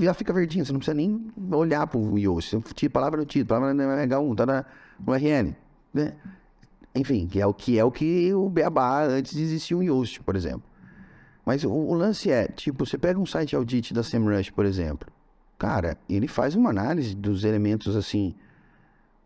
já 0.00 0.12
fica 0.12 0.32
verdinho, 0.32 0.64
você 0.64 0.72
não 0.72 0.78
precisa 0.78 0.94
nem 0.94 1.32
olhar 1.50 1.86
pro 1.86 2.18
Yoast. 2.18 2.60
Tira 2.74 2.92
palavra 2.92 3.20
no 3.20 3.26
título, 3.26 3.60
palavra 3.60 3.74
no 3.74 3.82
H1, 3.82 4.36
tá 4.36 4.46
na, 4.46 4.64
no 5.00 5.14
RN. 5.14 5.54
Né? 5.92 6.12
Enfim, 6.94 7.26
que 7.26 7.40
é 7.40 7.46
o 7.46 7.54
que 7.54 7.78
é 7.78 7.84
o 7.84 7.90
que 7.90 8.32
o 8.34 8.48
Beabá 8.48 9.04
antes 9.04 9.32
de 9.32 9.42
existir 9.42 9.74
um 9.74 9.82
Yoast, 9.82 10.20
por 10.20 10.36
exemplo. 10.36 10.62
Mas 11.46 11.64
o, 11.64 11.70
o, 11.70 11.94
lance 11.94 12.30
é, 12.30 12.46
tipo, 12.48 12.84
você 12.84 12.96
pega 12.98 13.18
um 13.18 13.26
site 13.26 13.56
audit 13.56 13.92
da 13.92 14.02
SEMrush, 14.02 14.50
por 14.50 14.64
exemplo. 14.64 15.10
cara, 15.58 15.96
ele 16.08 16.28
faz 16.28 16.54
uma 16.54 16.70
análise 16.70 17.14
dos 17.14 17.44
elementos 17.44 17.96
assim 17.96 18.34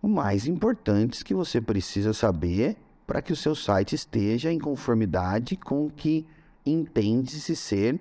mais 0.00 0.46
importantes 0.46 1.22
que 1.22 1.35
você 1.35 1.61
precisa 1.61 2.12
saber 2.12 2.76
para 3.08 3.22
que 3.22 3.32
o 3.32 3.36
seu 3.36 3.54
site 3.54 3.94
esteja 3.94 4.52
em 4.52 4.58
conformidade 4.58 5.56
com 5.56 5.86
o 5.86 5.90
que 5.90 6.26
entende-se 6.64 7.56
ser 7.56 7.98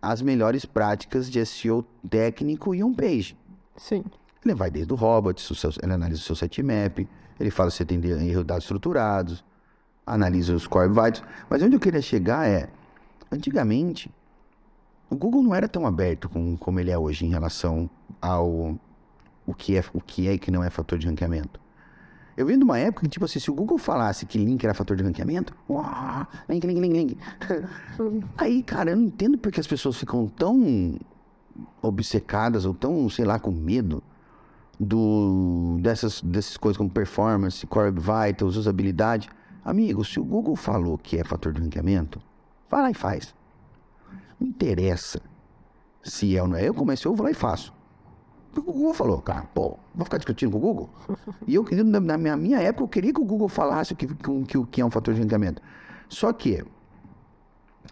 as 0.00 0.22
melhores 0.22 0.64
práticas 0.64 1.28
de 1.28 1.44
SEO 1.44 1.84
técnico 2.08 2.72
e 2.72 2.84
on-page. 2.84 3.36
Sim. 3.76 4.04
Ele 4.44 4.54
vai 4.54 4.70
desde 4.70 4.92
o 4.92 4.96
robots, 4.96 5.50
ele 5.82 5.92
analisa 5.92 6.20
o 6.20 6.24
seu 6.24 6.36
sitemap, 6.36 7.00
ele 7.40 7.50
fala 7.50 7.68
se 7.68 7.78
você 7.78 7.84
tem 7.84 7.98
erro 8.04 8.42
de 8.42 8.44
dados 8.44 8.62
estruturados, 8.62 9.44
analisa 10.06 10.54
os 10.54 10.68
core 10.68 10.88
vitals. 10.88 11.24
Mas 11.50 11.60
onde 11.60 11.74
eu 11.74 11.80
queria 11.80 12.00
chegar 12.00 12.46
é, 12.46 12.68
antigamente, 13.32 14.08
o 15.10 15.16
Google 15.16 15.42
não 15.42 15.52
era 15.52 15.66
tão 15.66 15.84
aberto 15.84 16.28
com, 16.28 16.56
como 16.56 16.78
ele 16.78 16.92
é 16.92 16.98
hoje 16.98 17.26
em 17.26 17.30
relação 17.30 17.90
ao 18.22 18.78
o 19.44 19.52
que 19.52 19.76
é 19.76 19.84
o 19.92 20.00
que 20.00 20.28
é 20.28 20.34
e 20.34 20.38
que 20.38 20.52
não 20.52 20.62
é 20.62 20.70
fator 20.70 20.96
de 20.96 21.08
ranqueamento. 21.08 21.63
Eu 22.36 22.46
venho 22.46 22.58
de 22.58 22.64
uma 22.64 22.78
época 22.78 23.02
que, 23.02 23.08
tipo 23.08 23.24
assim, 23.24 23.38
se 23.38 23.50
o 23.50 23.54
Google 23.54 23.78
falasse 23.78 24.26
que 24.26 24.38
link 24.38 24.64
era 24.64 24.74
fator 24.74 24.96
de 24.96 25.04
ranqueamento, 25.04 25.54
uau, 25.70 26.26
link, 26.48 26.66
link, 26.66 26.80
link, 26.80 26.92
link. 26.92 27.18
Aí, 28.36 28.62
cara, 28.62 28.90
eu 28.90 28.96
não 28.96 29.04
entendo 29.04 29.38
porque 29.38 29.60
as 29.60 29.66
pessoas 29.66 29.96
ficam 29.96 30.26
tão 30.26 30.98
obcecadas 31.80 32.64
ou 32.64 32.74
tão, 32.74 33.08
sei 33.08 33.24
lá, 33.24 33.38
com 33.38 33.50
medo 33.50 34.02
do, 34.78 35.78
dessas, 35.80 36.20
dessas 36.22 36.56
coisas 36.56 36.76
como 36.76 36.90
performance, 36.90 37.66
core 37.66 37.92
vitals, 37.92 38.56
usabilidade. 38.56 39.28
Amigo, 39.64 40.04
se 40.04 40.18
o 40.18 40.24
Google 40.24 40.56
falou 40.56 40.98
que 40.98 41.16
é 41.16 41.24
fator 41.24 41.52
de 41.52 41.60
ranqueamento, 41.60 42.20
vai 42.68 42.82
lá 42.82 42.90
e 42.90 42.94
faz. 42.94 43.34
Não 44.38 44.48
interessa 44.48 45.20
se 46.02 46.36
é 46.36 46.42
ou 46.42 46.48
não 46.48 46.56
é. 46.56 46.68
Eu 46.68 46.74
comecei, 46.74 47.08
eu 47.08 47.14
vou 47.14 47.24
lá 47.24 47.30
e 47.30 47.34
faço. 47.34 47.72
O 48.60 48.62
Google 48.62 48.94
falou, 48.94 49.20
cara, 49.20 49.42
pô, 49.54 49.78
vou 49.94 50.04
ficar 50.04 50.18
discutindo 50.18 50.52
com 50.52 50.58
o 50.58 50.60
Google? 50.60 50.90
E 51.46 51.54
eu 51.54 51.64
queria, 51.64 51.84
na 51.84 52.18
minha, 52.18 52.36
minha 52.36 52.58
época, 52.60 52.84
eu 52.84 52.88
queria 52.88 53.12
que 53.12 53.20
o 53.20 53.24
Google 53.24 53.48
falasse 53.48 53.94
que, 53.94 54.06
que, 54.06 54.44
que, 54.44 54.66
que 54.66 54.80
é 54.80 54.84
um 54.84 54.90
fator 54.90 55.12
de 55.12 55.20
ranqueamento. 55.20 55.60
Só 56.08 56.32
que, 56.32 56.64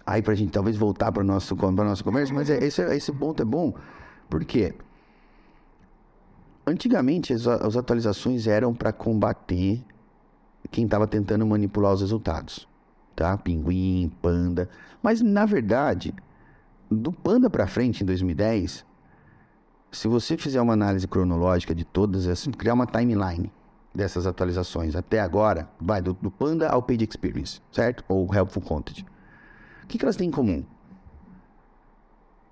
aí 0.07 0.23
pra 0.23 0.35
gente 0.35 0.51
talvez 0.51 0.77
voltar 0.77 1.11
para 1.11 1.23
o 1.23 1.25
nosso, 1.25 1.55
nosso 1.55 2.05
comércio, 2.05 2.35
mas 2.35 2.49
é, 2.49 2.63
esse, 2.65 2.83
esse 2.95 3.13
ponto 3.13 3.43
é 3.43 3.45
bom, 3.45 3.75
porque 4.29 4.75
antigamente 6.67 7.33
as, 7.33 7.47
as 7.47 7.77
atualizações 7.77 8.47
eram 8.47 8.73
para 8.73 8.93
combater 8.93 9.85
quem 10.71 10.85
estava 10.85 11.07
tentando 11.07 11.47
manipular 11.47 11.93
os 11.93 12.01
resultados, 12.01 12.69
tá? 13.15 13.37
Pinguim, 13.37 14.11
Panda, 14.23 14.69
mas 15.03 15.21
na 15.21 15.45
verdade, 15.45 16.15
do 16.91 17.13
Panda 17.13 17.51
para 17.51 17.67
frente 17.67 18.03
em 18.03 18.07
2010, 18.07 18.85
se 19.93 20.09
você 20.09 20.39
fizer 20.39 20.61
uma 20.61 20.73
análise 20.73 21.07
cronológica 21.07 21.75
de 21.75 21.85
todas 21.85 22.27
essas, 22.27 22.53
criar 22.55 22.73
uma 22.73 22.87
timeline 22.87 23.53
dessas 23.95 24.27
atualizações 24.27 24.97
até 24.97 25.21
agora, 25.21 25.69
vai 25.79 26.01
do, 26.01 26.15
do 26.15 26.31
Panda 26.31 26.69
ao 26.71 26.83
Page 26.83 27.05
Experience, 27.05 27.61
certo? 27.71 28.03
Ou 28.09 28.35
Helpful 28.35 28.63
Content. 28.63 29.05
O 29.85 29.87
que, 29.87 29.99
que 29.99 30.05
elas 30.05 30.17
têm 30.17 30.29
em 30.29 30.31
comum? 30.31 30.65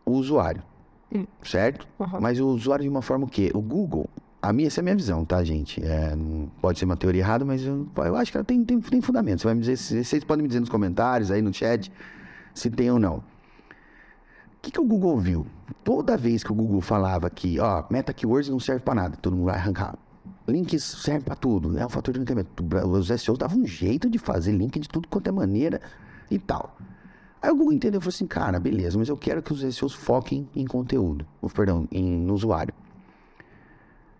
O 0.04 0.12
usuário, 0.12 0.62
hum. 1.10 1.26
certo? 1.42 1.88
Uhum. 1.98 2.20
Mas 2.20 2.38
o 2.38 2.46
usuário 2.48 2.82
de 2.82 2.88
uma 2.90 3.00
forma 3.00 3.24
o 3.24 3.28
quê? 3.28 3.50
O 3.54 3.62
Google, 3.62 4.06
a 4.42 4.52
minha, 4.52 4.66
essa 4.66 4.80
é 4.80 4.82
a 4.82 4.84
minha 4.84 4.96
visão, 4.96 5.24
tá, 5.24 5.42
gente? 5.42 5.82
É, 5.82 6.12
pode 6.60 6.78
ser 6.78 6.84
uma 6.84 6.96
teoria 6.96 7.22
errada, 7.22 7.42
mas 7.42 7.64
eu, 7.64 7.88
eu 7.96 8.16
acho 8.16 8.30
que 8.30 8.36
ela 8.36 8.44
tem, 8.44 8.62
tem, 8.62 8.78
tem 8.78 9.00
fundamento. 9.00 9.40
Você 9.40 9.46
vai 9.46 9.54
me 9.54 9.60
dizer, 9.60 10.04
vocês 10.04 10.22
podem 10.24 10.42
me 10.42 10.48
dizer 10.48 10.60
nos 10.60 10.68
comentários, 10.68 11.30
aí 11.30 11.40
no 11.40 11.54
chat, 11.54 11.90
se 12.52 12.68
tem 12.68 12.90
ou 12.90 12.98
não. 12.98 13.22
Que, 14.62 14.70
que 14.70 14.80
o 14.80 14.84
Google 14.84 15.18
viu? 15.18 15.46
Toda 15.82 16.16
vez 16.16 16.44
que 16.44 16.52
o 16.52 16.54
Google 16.54 16.80
falava 16.80 17.30
que, 17.30 17.58
ó, 17.58 17.84
meta 17.90 18.12
keywords 18.12 18.50
não 18.50 18.60
serve 18.60 18.82
para 18.82 18.94
nada, 18.94 19.16
todo 19.16 19.34
mundo 19.34 19.46
vai 19.46 19.56
arrancar. 19.56 19.96
Links 20.46 20.82
serve 20.82 21.24
para 21.24 21.36
tudo, 21.36 21.78
é 21.78 21.86
um 21.86 21.88
fator 21.88 22.12
de 22.12 22.20
ranqueamento. 22.20 22.64
Os 22.88 23.08
SEOs 23.08 23.38
davam 23.38 23.60
um 23.60 23.66
jeito 23.66 24.10
de 24.10 24.18
fazer 24.18 24.52
link 24.52 24.78
de 24.78 24.88
tudo 24.88 25.08
quanto 25.08 25.28
é 25.28 25.32
maneira 25.32 25.80
e 26.30 26.38
tal. 26.38 26.76
Aí 27.40 27.50
o 27.50 27.56
Google 27.56 27.72
entendeu 27.72 27.98
e 27.98 28.02
falou 28.02 28.14
assim, 28.14 28.26
cara, 28.26 28.60
beleza, 28.60 28.98
mas 28.98 29.08
eu 29.08 29.16
quero 29.16 29.42
que 29.42 29.52
os 29.52 29.60
SEOs 29.60 29.94
foquem 29.94 30.48
em 30.54 30.66
conteúdo, 30.66 31.26
ou, 31.40 31.48
perdão, 31.48 31.88
em, 31.90 32.04
no 32.04 32.34
usuário. 32.34 32.74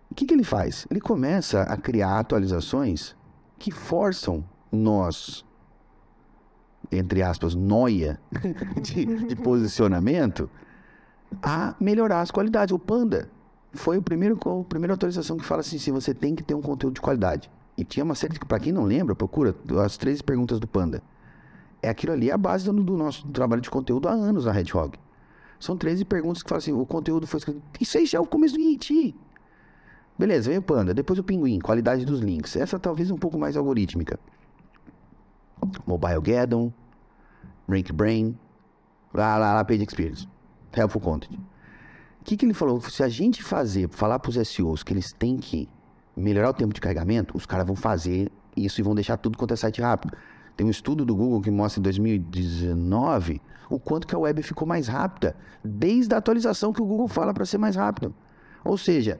O 0.09 0.15
que, 0.15 0.25
que 0.25 0.33
ele 0.33 0.43
faz? 0.43 0.87
Ele 0.89 0.99
começa 0.99 1.61
a 1.61 1.77
criar 1.77 2.19
atualizações 2.19 3.15
que 3.59 3.71
forçam 3.71 4.43
nós, 4.71 5.45
entre 6.91 7.21
aspas, 7.21 7.55
noia 7.55 8.19
de, 8.81 9.05
de 9.27 9.35
posicionamento, 9.35 10.49
a 11.41 11.75
melhorar 11.79 12.21
as 12.21 12.31
qualidades. 12.31 12.73
O 12.73 12.79
Panda 12.79 13.29
foi 13.73 13.97
o 13.97 14.01
primeiro, 14.01 14.37
a 14.37 14.63
primeira 14.63 14.93
atualização 14.93 15.37
que 15.37 15.45
fala 15.45 15.61
assim, 15.61 15.77
se 15.77 15.91
você 15.91 16.13
tem 16.13 16.35
que 16.35 16.43
ter 16.43 16.53
um 16.53 16.61
conteúdo 16.61 16.95
de 16.95 17.01
qualidade. 17.01 17.49
E 17.77 17.83
tinha 17.83 18.03
uma 18.03 18.15
série, 18.15 18.37
para 18.39 18.59
quem 18.59 18.71
não 18.71 18.83
lembra, 18.83 19.15
procura 19.15 19.55
as 19.83 19.97
três 19.97 20.21
perguntas 20.21 20.59
do 20.59 20.67
Panda. 20.67 21.01
É 21.81 21.89
aquilo 21.89 22.13
ali, 22.13 22.29
a 22.29 22.37
base 22.37 22.65
do, 22.65 22.73
do 22.73 22.97
nosso 22.97 23.27
trabalho 23.29 23.61
de 23.61 23.69
conteúdo 23.69 24.07
há 24.07 24.11
anos 24.11 24.45
na 24.45 24.59
Hedgehog. 24.59 24.97
São 25.59 25.77
13 25.77 26.05
perguntas 26.05 26.43
que 26.43 26.49
falam 26.49 26.59
assim, 26.59 26.73
o 26.73 26.85
conteúdo 26.85 27.25
foi 27.27 27.37
escrito... 27.37 27.61
Isso 27.79 27.97
aí 27.97 28.05
já 28.05 28.17
é 28.17 28.21
o 28.21 28.25
começo 28.25 28.55
do 28.55 28.61
IT. 28.61 29.15
Beleza, 30.17 30.49
veio 30.49 30.59
o 30.59 30.63
Panda, 30.63 30.93
depois 30.93 31.17
o 31.17 31.23
Pinguim, 31.23 31.59
qualidade 31.59 32.05
dos 32.05 32.19
links. 32.19 32.55
Essa 32.55 32.77
talvez 32.77 33.09
um 33.09 33.17
pouco 33.17 33.37
mais 33.37 33.55
algorítmica. 33.55 34.19
Mobile 35.85 36.21
Gaddon, 36.21 36.71
Rank 37.69 37.91
Brain, 37.91 38.37
lá, 39.13 39.37
lá, 39.37 39.53
lá, 39.53 39.63
Page 39.63 39.83
Experience. 39.83 40.27
Helpful 40.75 41.01
Content. 41.01 41.37
O 42.21 42.23
que, 42.23 42.37
que 42.37 42.45
ele 42.45 42.53
falou? 42.53 42.79
Se 42.81 43.03
a 43.03 43.09
gente 43.09 43.43
fazer, 43.43 43.89
falar 43.89 44.19
para 44.19 44.29
os 44.29 44.47
SEOs 44.47 44.83
que 44.83 44.93
eles 44.93 45.11
têm 45.11 45.37
que 45.37 45.67
melhorar 46.15 46.49
o 46.49 46.53
tempo 46.53 46.73
de 46.73 46.79
carregamento, 46.79 47.35
os 47.35 47.45
caras 47.45 47.65
vão 47.65 47.75
fazer 47.75 48.31
isso 48.55 48.79
e 48.79 48.83
vão 48.83 48.93
deixar 48.93 49.17
tudo 49.17 49.37
quanto 49.37 49.53
é 49.53 49.57
site 49.57 49.81
rápido. 49.81 50.15
Tem 50.55 50.67
um 50.67 50.69
estudo 50.69 51.05
do 51.05 51.15
Google 51.15 51.41
que 51.41 51.49
mostra 51.49 51.79
em 51.79 51.83
2019 51.83 53.41
o 53.69 53.79
quanto 53.79 54.05
que 54.05 54.13
a 54.13 54.19
web 54.19 54.43
ficou 54.43 54.67
mais 54.67 54.87
rápida, 54.87 55.35
desde 55.63 56.13
a 56.13 56.17
atualização 56.17 56.73
que 56.73 56.81
o 56.81 56.85
Google 56.85 57.07
fala 57.07 57.33
para 57.33 57.45
ser 57.45 57.57
mais 57.57 57.75
rápido. 57.75 58.13
Ou 58.63 58.77
seja, 58.77 59.19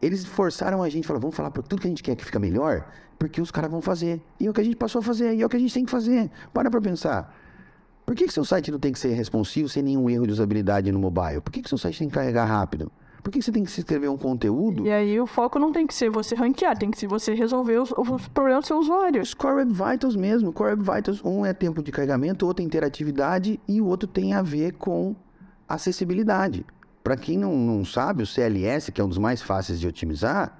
eles 0.00 0.24
forçaram 0.24 0.82
a 0.82 0.88
gente, 0.88 1.06
falaram, 1.06 1.22
vamos 1.22 1.36
falar 1.36 1.50
para 1.50 1.62
tudo 1.62 1.80
que 1.80 1.86
a 1.86 1.90
gente 1.90 2.02
quer 2.02 2.14
que 2.14 2.24
fica 2.24 2.38
melhor, 2.38 2.86
porque 3.18 3.40
os 3.40 3.50
caras 3.50 3.70
vão 3.70 3.80
fazer. 3.80 4.22
E 4.38 4.46
é 4.46 4.50
o 4.50 4.52
que 4.52 4.60
a 4.60 4.64
gente 4.64 4.76
passou 4.76 5.00
a 5.00 5.02
fazer, 5.02 5.34
e 5.34 5.42
é 5.42 5.46
o 5.46 5.48
que 5.48 5.56
a 5.56 5.60
gente 5.60 5.74
tem 5.74 5.84
que 5.84 5.90
fazer. 5.90 6.30
Para 6.52 6.70
para 6.70 6.80
pensar. 6.80 7.34
Por 8.06 8.14
que, 8.14 8.26
que 8.26 8.32
seu 8.32 8.44
site 8.44 8.70
não 8.70 8.78
tem 8.78 8.92
que 8.92 8.98
ser 8.98 9.12
responsivo 9.12 9.68
sem 9.68 9.82
nenhum 9.82 10.08
erro 10.08 10.26
de 10.26 10.32
usabilidade 10.32 10.90
no 10.90 10.98
mobile? 10.98 11.42
Por 11.42 11.52
que, 11.52 11.60
que 11.60 11.68
seu 11.68 11.76
site 11.76 11.98
tem 11.98 12.08
que 12.08 12.14
carregar 12.14 12.46
rápido? 12.46 12.90
Por 13.22 13.30
que 13.30 13.42
você 13.42 13.52
tem 13.52 13.62
que 13.64 13.70
escrever 13.70 14.08
um 14.08 14.16
conteúdo? 14.16 14.86
E 14.86 14.90
aí 14.90 15.20
o 15.20 15.26
foco 15.26 15.58
não 15.58 15.72
tem 15.72 15.86
que 15.86 15.94
ser 15.94 16.08
você 16.08 16.34
ranquear, 16.34 16.78
tem 16.78 16.90
que 16.90 16.98
ser 16.98 17.06
você 17.06 17.34
resolver 17.34 17.78
os, 17.78 17.92
os 17.92 18.28
problemas 18.28 18.64
do 18.64 18.68
seu 18.68 18.78
usuário. 18.78 19.20
Os 19.20 19.34
Core 19.34 19.56
Web 19.56 19.72
Vitals 19.72 20.16
mesmo. 20.16 20.52
Core 20.52 20.70
Web 20.70 20.82
Vitals, 20.82 21.22
um 21.22 21.44
é 21.44 21.52
tempo 21.52 21.82
de 21.82 21.92
carregamento, 21.92 22.46
outro 22.46 22.62
é 22.62 22.66
interatividade 22.66 23.60
e 23.68 23.82
o 23.82 23.86
outro 23.86 24.08
tem 24.08 24.32
a 24.32 24.40
ver 24.40 24.72
com 24.72 25.14
acessibilidade. 25.68 26.64
Para 27.02 27.16
quem 27.16 27.38
não, 27.38 27.56
não 27.56 27.84
sabe, 27.84 28.22
o 28.22 28.26
CLS, 28.26 28.92
que 28.92 29.00
é 29.00 29.04
um 29.04 29.08
dos 29.08 29.18
mais 29.18 29.40
fáceis 29.40 29.80
de 29.80 29.86
otimizar, 29.86 30.58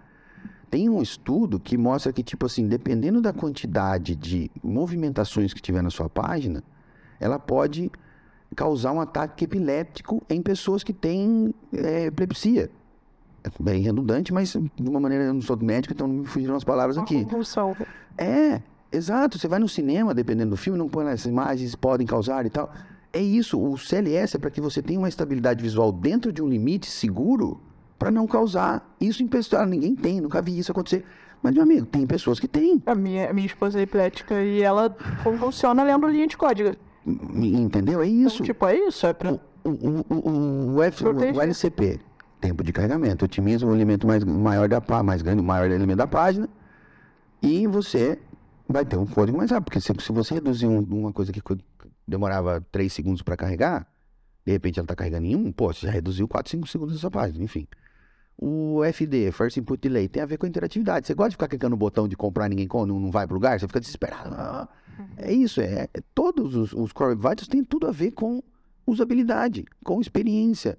tem 0.71 0.89
um 0.89 1.01
estudo 1.01 1.59
que 1.59 1.77
mostra 1.77 2.13
que, 2.13 2.23
tipo 2.23 2.47
assim, 2.47 2.67
dependendo 2.67 3.21
da 3.21 3.33
quantidade 3.33 4.15
de 4.15 4.51
movimentações 4.63 5.53
que 5.55 5.63
tiver 5.63 5.83
na 5.83 5.91
sua 5.91 6.09
página, 6.09 6.63
ela 7.19 7.39
pode 7.39 7.91
causar 8.55 8.93
um 8.93 9.01
ataque 9.01 9.45
epiléptico 9.45 10.23
em 10.29 10.41
pessoas 10.41 10.83
que 10.83 10.93
têm 10.93 11.55
é, 11.73 12.07
epilepsia. 12.07 12.71
É 13.45 13.51
bem 13.63 13.83
redundante, 13.83 14.33
mas 14.33 14.53
de 14.53 14.89
uma 14.89 15.01
maneira, 15.01 15.25
eu 15.25 15.35
não 15.35 15.41
sou 15.41 15.57
médico, 15.57 15.95
então 15.95 16.07
não 16.07 16.17
me 16.17 16.27
fugiram 16.27 16.57
as 16.57 16.65
palavras 16.65 16.99
aqui. 16.99 17.25
Compulsão. 17.25 17.77
É, 18.17 18.61
exato. 18.91 19.39
Você 19.39 19.49
vai 19.49 19.59
no 19.59 19.69
cinema, 19.69 20.13
dependendo 20.13 20.51
do 20.51 20.57
filme, 20.57 20.79
não 20.79 20.89
põe 20.89 21.07
essas 21.07 21.27
imagens 21.27 21.75
podem 21.75 22.07
causar 22.07 22.45
e 22.47 22.51
tal. 22.51 22.71
É 23.13 23.21
isso. 23.21 23.61
O 23.61 23.77
CLS 23.77 24.37
é 24.37 24.39
para 24.39 24.51
que 24.51 24.61
você 24.61 24.83
tenha 24.83 24.99
uma 24.99 25.09
estabilidade 25.09 25.63
visual 25.63 25.91
dentro 25.91 26.33
de 26.33 26.43
um 26.43 26.49
limite 26.49 26.87
seguro 26.87 27.61
para 27.99 28.11
não 28.11 28.27
causar 28.27 28.95
isso 29.01 29.23
em 29.23 29.27
pessoas. 29.27 29.69
Ninguém 29.69 29.95
tem, 29.95 30.21
nunca 30.21 30.41
vi 30.41 30.59
isso 30.59 30.71
acontecer. 30.71 31.05
Mas, 31.43 31.55
meu 31.55 31.63
amigo, 31.63 31.87
tem 31.87 32.07
pessoas 32.07 32.41
que 32.41 32.49
têm. 32.49 32.83
A 32.87 32.95
minha, 32.95 33.31
a 33.31 33.33
minha 33.33 33.47
esposa 33.47 33.79
é 33.79 33.83
epilética 33.83 34.43
e 34.43 34.63
ela 34.63 34.95
funciona 35.39 35.83
lendo 35.83 36.07
linha 36.09 36.27
de 36.27 36.37
código. 36.37 36.77
Entendeu? 37.07 38.03
É 38.03 38.07
isso. 38.07 38.43
Tipo, 38.43 38.67
é 38.67 38.77
isso. 38.77 39.07
É 39.07 39.13
pra... 39.13 39.33
o, 39.33 39.71
o, 39.71 40.05
o, 40.11 40.75
o, 40.77 40.83
F, 40.83 41.05
o 41.05 41.41
LCP, 41.41 42.01
tempo 42.41 42.63
de 42.65 42.73
carregamento, 42.73 43.25
otimiza 43.25 43.67
o 43.67 43.75
elemento 43.75 44.07
mais 44.07 44.25
maior 44.25 44.69
da 44.69 44.81
página, 44.81 45.05
mais 45.05 45.23
grande, 45.23 45.43
maior 45.43 45.71
elemento 45.71 45.99
da 45.99 46.07
página, 46.07 46.49
e 47.41 47.67
você 47.67 48.19
vai 48.69 48.85
ter 48.85 48.97
um 48.97 49.07
código 49.07 49.39
mais 49.39 49.51
rápido. 49.51 49.67
Porque 49.67 49.81
se, 49.81 49.93
se 50.01 50.13
você 50.13 50.35
reduzir 50.35 50.67
um, 50.67 50.81
uma 50.91 51.13
coisa 51.13 51.33
que 51.33 51.41
demorava 52.09 52.65
3 52.73 52.93
segundos 52.93 53.23
para 53.23 53.37
carregar, 53.37 53.87
de 54.45 54.53
repente 54.53 54.79
ela 54.79 54.85
está 54.85 54.97
carregando 54.97 55.27
em 55.27 55.37
um, 55.37 55.53
pô, 55.53 55.73
você 55.73 55.87
já 55.87 55.93
reduziu 55.93 56.27
4, 56.27 56.51
5 56.51 56.67
segundos 56.67 56.95
dessa 56.95 57.11
página, 57.11 57.45
enfim. 57.45 57.67
O 58.41 58.83
FD, 58.85 59.33
First 59.33 59.57
Input 59.57 59.81
Delay, 59.81 60.09
tem 60.09 60.23
a 60.23 60.27
ver 60.27 60.39
com 60.39 60.47
a 60.47 60.49
interatividade. 60.49 61.07
Você 61.07 61.13
gosta 61.13 61.31
de 61.31 61.35
ficar 61.35 61.49
clicando 61.49 61.71
no 61.71 61.77
botão 61.77 62.07
de 62.09 62.17
comprar, 62.17 62.49
ninguém 62.49 62.69
não, 62.73 62.87
não 62.87 63.11
vai 63.11 63.27
pro 63.27 63.35
lugar, 63.35 63.59
você 63.59 63.67
fica 63.67 63.81
desesperado. 63.81 64.35
Ah, 64.35 64.69
é 65.17 65.33
isso, 65.33 65.61
é, 65.61 65.89
é 65.93 66.01
todos 66.15 66.55
os, 66.55 66.73
os 66.73 66.93
Core 66.93 67.17
Vitals 67.17 67.49
têm 67.49 67.63
tudo 67.63 67.87
a 67.89 67.91
ver 67.91 68.13
com 68.13 68.43
usabilidade, 68.87 69.67
com 69.85 70.01
experiência. 70.01 70.79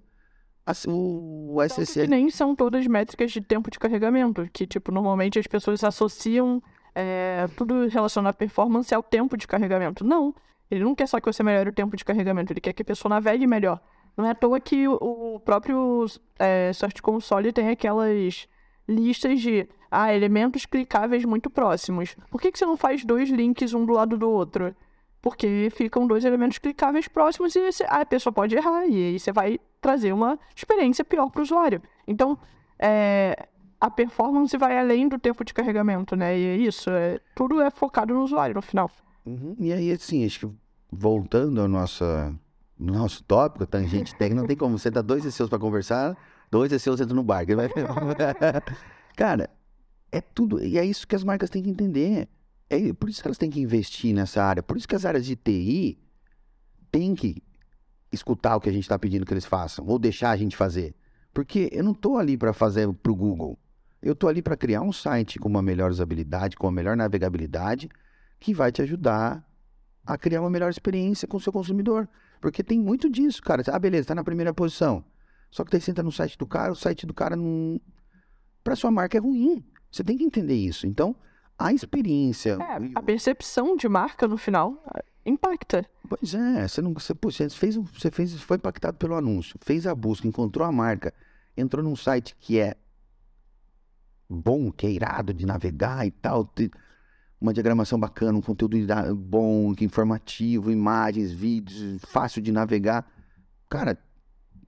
o, 0.87 1.53
o 1.53 1.57
Tanto 1.59 1.75
que 1.75 1.81
SSL. 1.81 2.07
nem 2.07 2.29
são 2.29 2.55
todas 2.55 2.87
métricas 2.87 3.31
de 3.31 3.41
tempo 3.41 3.69
de 3.69 3.77
carregamento, 3.77 4.49
que, 4.51 4.65
tipo, 4.65 4.91
normalmente 4.91 5.37
as 5.37 5.45
pessoas 5.45 5.83
associam 5.83 6.63
é, 6.95 7.47
tudo 7.55 7.87
relacionado 7.87 8.31
à 8.31 8.33
performance 8.33 8.93
ao 8.95 9.03
tempo 9.03 9.37
de 9.37 9.45
carregamento. 9.47 10.03
Não. 10.03 10.33
Ele 10.69 10.83
não 10.83 10.93
quer 10.95 11.07
só 11.07 11.19
que 11.19 11.25
você 11.31 11.41
melhore 11.43 11.69
o 11.69 11.73
tempo 11.73 11.95
de 11.97 12.05
carregamento, 12.05 12.53
ele 12.53 12.61
quer 12.61 12.73
que 12.73 12.81
a 12.81 12.85
pessoa 12.85 13.09
navegue 13.09 13.47
melhor. 13.47 13.79
Não 14.15 14.25
é 14.25 14.31
à 14.31 14.35
toa 14.35 14.59
que 14.59 14.87
o, 14.87 15.39
próprio 15.43 16.05
é, 16.37 16.71
Search 16.73 17.01
Console 17.01 17.51
tem 17.53 17.69
aquelas 17.69 18.47
listas 18.87 19.39
de 19.39 19.67
ah, 19.89 20.13
elementos 20.13 20.65
clicáveis 20.65 21.23
muito 21.25 21.49
próximos. 21.49 22.15
Por 22.29 22.41
que, 22.41 22.51
que 22.51 22.59
você 22.59 22.65
não 22.65 22.75
faz 22.77 23.05
dois 23.05 23.29
links 23.29 23.73
um 23.73 23.85
do 23.85 23.93
lado 23.93 24.17
do 24.17 24.29
outro? 24.29 24.75
Porque 25.21 25.69
ficam 25.71 26.05
dois 26.07 26.23
elementos 26.25 26.57
clicáveis 26.57 27.07
próximos 27.07 27.55
e 27.55 27.71
você- 27.71 27.85
a 27.87 28.05
pessoa 28.05 28.31
pode 28.33 28.55
errar. 28.55 28.85
E 28.87 28.95
aí 29.09 29.19
você 29.19 29.31
vai 29.31 29.59
trazer 29.81 30.13
uma 30.13 30.37
experiência 30.55 31.03
pior 31.03 31.29
para 31.29 31.39
o 31.39 31.43
usuário. 31.43 31.81
Então, 32.07 32.37
é, 32.77 33.47
a 33.79 33.89
performance 33.89 34.55
vai 34.57 34.77
além 34.77 35.07
do 35.07 35.17
tempo 35.19 35.43
de 35.43 35.53
carregamento, 35.53 36.15
né? 36.15 36.37
E 36.37 36.45
é 36.45 36.55
isso. 36.57 36.89
é- 36.89 37.19
tudo 37.35 37.61
é 37.61 37.69
focado 37.69 38.13
no 38.13 38.21
usuário 38.23 38.55
no 38.55 38.61
final. 38.61 38.89
Uhum. 39.29 39.55
E 39.59 39.71
aí, 39.71 39.91
assim, 39.91 40.25
acho 40.25 40.39
que 40.47 40.55
voltando 40.91 41.61
ao 41.61 41.67
nosso, 41.67 42.03
no 42.77 42.93
nosso 42.93 43.23
tópico, 43.23 43.65
tangente 43.65 44.15
técnica, 44.15 44.41
não 44.41 44.47
tem 44.47 44.57
como. 44.57 44.77
Você 44.77 44.89
dá 44.89 45.01
dois 45.01 45.23
seus 45.33 45.49
para 45.49 45.59
conversar, 45.59 46.17
dois 46.49 46.71
seus 46.81 46.99
entra 46.99 47.13
no 47.15 47.23
bar. 47.23 47.45
que 47.45 47.55
vai- 47.55 47.69
Cara, 49.15 49.49
é 50.11 50.21
tudo. 50.21 50.63
E 50.63 50.77
é 50.77 50.85
isso 50.85 51.07
que 51.07 51.15
as 51.15 51.23
marcas 51.23 51.49
têm 51.49 51.61
que 51.61 51.69
entender. 51.69 52.27
É 52.69 52.93
por 52.93 53.09
isso 53.09 53.21
que 53.21 53.27
elas 53.27 53.37
têm 53.37 53.49
que 53.49 53.59
investir 53.59 54.13
nessa 54.13 54.43
área. 54.43 54.61
Por 54.63 54.77
isso 54.77 54.87
que 54.87 54.95
as 54.95 55.05
áreas 55.05 55.25
de 55.25 55.35
TI 55.35 55.97
têm 56.91 57.15
que 57.15 57.41
escutar 58.11 58.55
o 58.55 58.59
que 58.59 58.69
a 58.69 58.71
gente 58.71 58.83
está 58.83 58.97
pedindo 58.97 59.25
que 59.25 59.33
eles 59.33 59.45
façam, 59.45 59.85
ou 59.87 59.99
deixar 59.99 60.31
a 60.31 60.37
gente 60.37 60.55
fazer. 60.55 60.95
Porque 61.33 61.69
eu 61.71 61.83
não 61.83 61.91
estou 61.91 62.17
ali 62.17 62.37
para 62.37 62.53
fazer 62.53 62.91
para 62.93 63.11
o 63.11 63.15
Google. 63.15 63.57
Eu 64.01 64.13
estou 64.13 64.29
ali 64.29 64.41
para 64.41 64.55
criar 64.55 64.81
um 64.81 64.91
site 64.91 65.37
com 65.37 65.49
uma 65.49 65.61
melhor 65.61 65.91
usabilidade, 65.91 66.55
com 66.55 66.65
uma 66.67 66.71
melhor 66.73 66.95
navegabilidade, 66.95 67.89
que 68.39 68.53
vai 68.53 68.71
te 68.71 68.81
ajudar 68.81 69.45
a 70.05 70.17
criar 70.17 70.41
uma 70.41 70.49
melhor 70.49 70.69
experiência 70.69 71.27
com 71.27 71.37
o 71.37 71.41
seu 71.41 71.51
consumidor. 71.53 72.07
Porque 72.41 72.63
tem 72.63 72.79
muito 72.79 73.09
disso, 73.09 73.41
cara. 73.41 73.61
Ah, 73.67 73.77
beleza, 73.79 74.07
tá 74.07 74.15
na 74.15 74.23
primeira 74.23 74.53
posição. 74.53 75.03
Só 75.51 75.63
que 75.63 75.71
daí 75.71 75.81
você 75.81 75.91
entra 75.91 76.03
no 76.03 76.11
site 76.11 76.37
do 76.37 76.45
cara, 76.47 76.71
o 76.71 76.75
site 76.75 77.05
do 77.05 77.13
cara 77.13 77.35
não. 77.35 77.79
Para 78.63 78.75
sua 78.75 78.91
marca 78.91 79.17
é 79.17 79.19
ruim. 79.21 79.63
Você 79.91 80.03
tem 80.03 80.17
que 80.17 80.23
entender 80.23 80.55
isso. 80.55 80.87
Então, 80.87 81.15
a 81.57 81.73
experiência. 81.73 82.57
É, 82.61 82.91
a 82.95 83.01
percepção 83.01 83.75
de 83.75 83.89
marca 83.89 84.27
no 84.27 84.37
final 84.37 84.81
impacta. 85.25 85.85
Pois 86.07 86.33
é, 86.33 86.67
você 86.67 86.81
não. 86.81 86.93
Você, 86.93 87.13
pô, 87.13 87.29
você 87.31 87.49
fez, 87.49 87.75
você 87.75 88.09
fez, 88.09 88.33
foi 88.41 88.57
impactado 88.57 88.97
pelo 88.97 89.15
anúncio, 89.15 89.57
fez 89.61 89.85
a 89.85 89.93
busca, 89.93 90.27
encontrou 90.27 90.65
a 90.65 90.71
marca, 90.71 91.13
entrou 91.57 91.83
num 91.83 91.95
site 91.95 92.35
que 92.39 92.57
é 92.59 92.75
bom, 94.29 94.71
que 94.71 94.85
é 94.85 94.91
irado 94.91 95.33
de 95.33 95.45
navegar 95.45 96.05
e 96.05 96.11
tal, 96.11 96.45
te- 96.45 96.71
uma 97.39 97.53
diagramação 97.53 97.99
bacana, 97.99 98.37
um 98.37 98.41
conteúdo 98.41 98.77
bom, 99.15 99.73
informativo, 99.79 100.71
imagens, 100.71 101.31
vídeos, 101.31 102.01
fácil 102.07 102.41
de 102.41 102.51
navegar. 102.51 103.09
Cara, 103.69 103.97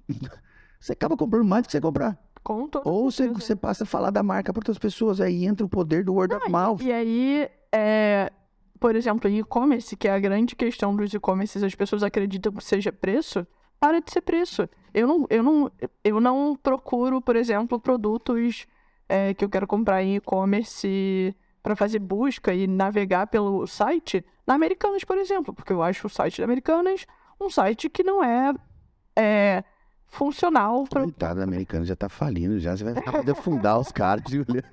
você 0.79 0.93
acaba 0.93 1.17
comprando 1.17 1.45
mais 1.45 1.63
do 1.63 1.65
que 1.67 1.71
você 1.73 1.81
comprar. 1.81 2.17
Com 2.43 2.67
toda 2.67 2.89
Ou 2.89 3.11
você, 3.11 3.27
você 3.27 3.55
passa 3.55 3.83
a 3.83 3.87
falar 3.87 4.09
da 4.09 4.23
marca 4.23 4.51
para 4.51 4.61
outras 4.61 4.79
pessoas, 4.79 5.21
aí 5.21 5.45
entra 5.45 5.65
o 5.65 5.69
poder 5.69 6.03
do 6.03 6.13
word 6.13 6.33
of 6.33 6.49
mouth. 6.49 6.81
E 6.81 6.91
aí, 6.91 7.47
é, 7.71 8.31
por 8.79 8.95
exemplo, 8.95 9.29
em 9.29 9.39
e-commerce, 9.39 9.95
que 9.95 10.07
é 10.07 10.11
a 10.11 10.19
grande 10.19 10.55
questão 10.55 10.95
dos 10.95 11.13
e-commerces, 11.13 11.61
as 11.61 11.75
pessoas 11.75 12.01
acreditam 12.01 12.51
que 12.51 12.63
seja 12.63 12.91
preço, 12.91 13.45
para 13.79 13.99
de 13.99 14.11
ser 14.11 14.21
preço. 14.21 14.67
Eu 14.93 15.07
não, 15.07 15.27
eu 15.29 15.43
não, 15.43 15.71
eu 16.03 16.19
não 16.19 16.55
procuro, 16.55 17.21
por 17.21 17.35
exemplo, 17.35 17.79
produtos 17.79 18.65
é, 19.07 19.33
que 19.33 19.45
eu 19.45 19.49
quero 19.49 19.67
comprar 19.67 20.01
em 20.01 20.15
e-commerce 20.15 21.35
para 21.61 21.75
fazer 21.75 21.99
busca 21.99 22.53
e 22.53 22.67
navegar 22.67 23.27
pelo 23.27 23.67
site 23.67 24.25
na 24.45 24.55
Americanas, 24.55 25.03
por 25.03 25.17
exemplo, 25.17 25.53
porque 25.53 25.73
eu 25.73 25.83
acho 25.83 26.07
o 26.07 26.09
site 26.09 26.39
da 26.39 26.45
Americanas 26.45 27.05
um 27.39 27.49
site 27.49 27.89
que 27.89 28.03
não 28.03 28.23
é, 28.23 28.53
é 29.17 29.63
funcional 30.11 30.83
para 30.89 31.03
Coitado 31.03 31.37
da 31.39 31.43
americana, 31.43 31.85
já 31.85 31.95
tá 31.95 32.09
falindo, 32.09 32.59
já 32.59 32.75
você 32.75 32.83
vai 32.83 32.93
poder 32.93 33.33
fundar 33.35 33.79
os 33.79 33.91
caras, 33.91 34.23
Julia. 34.29 34.63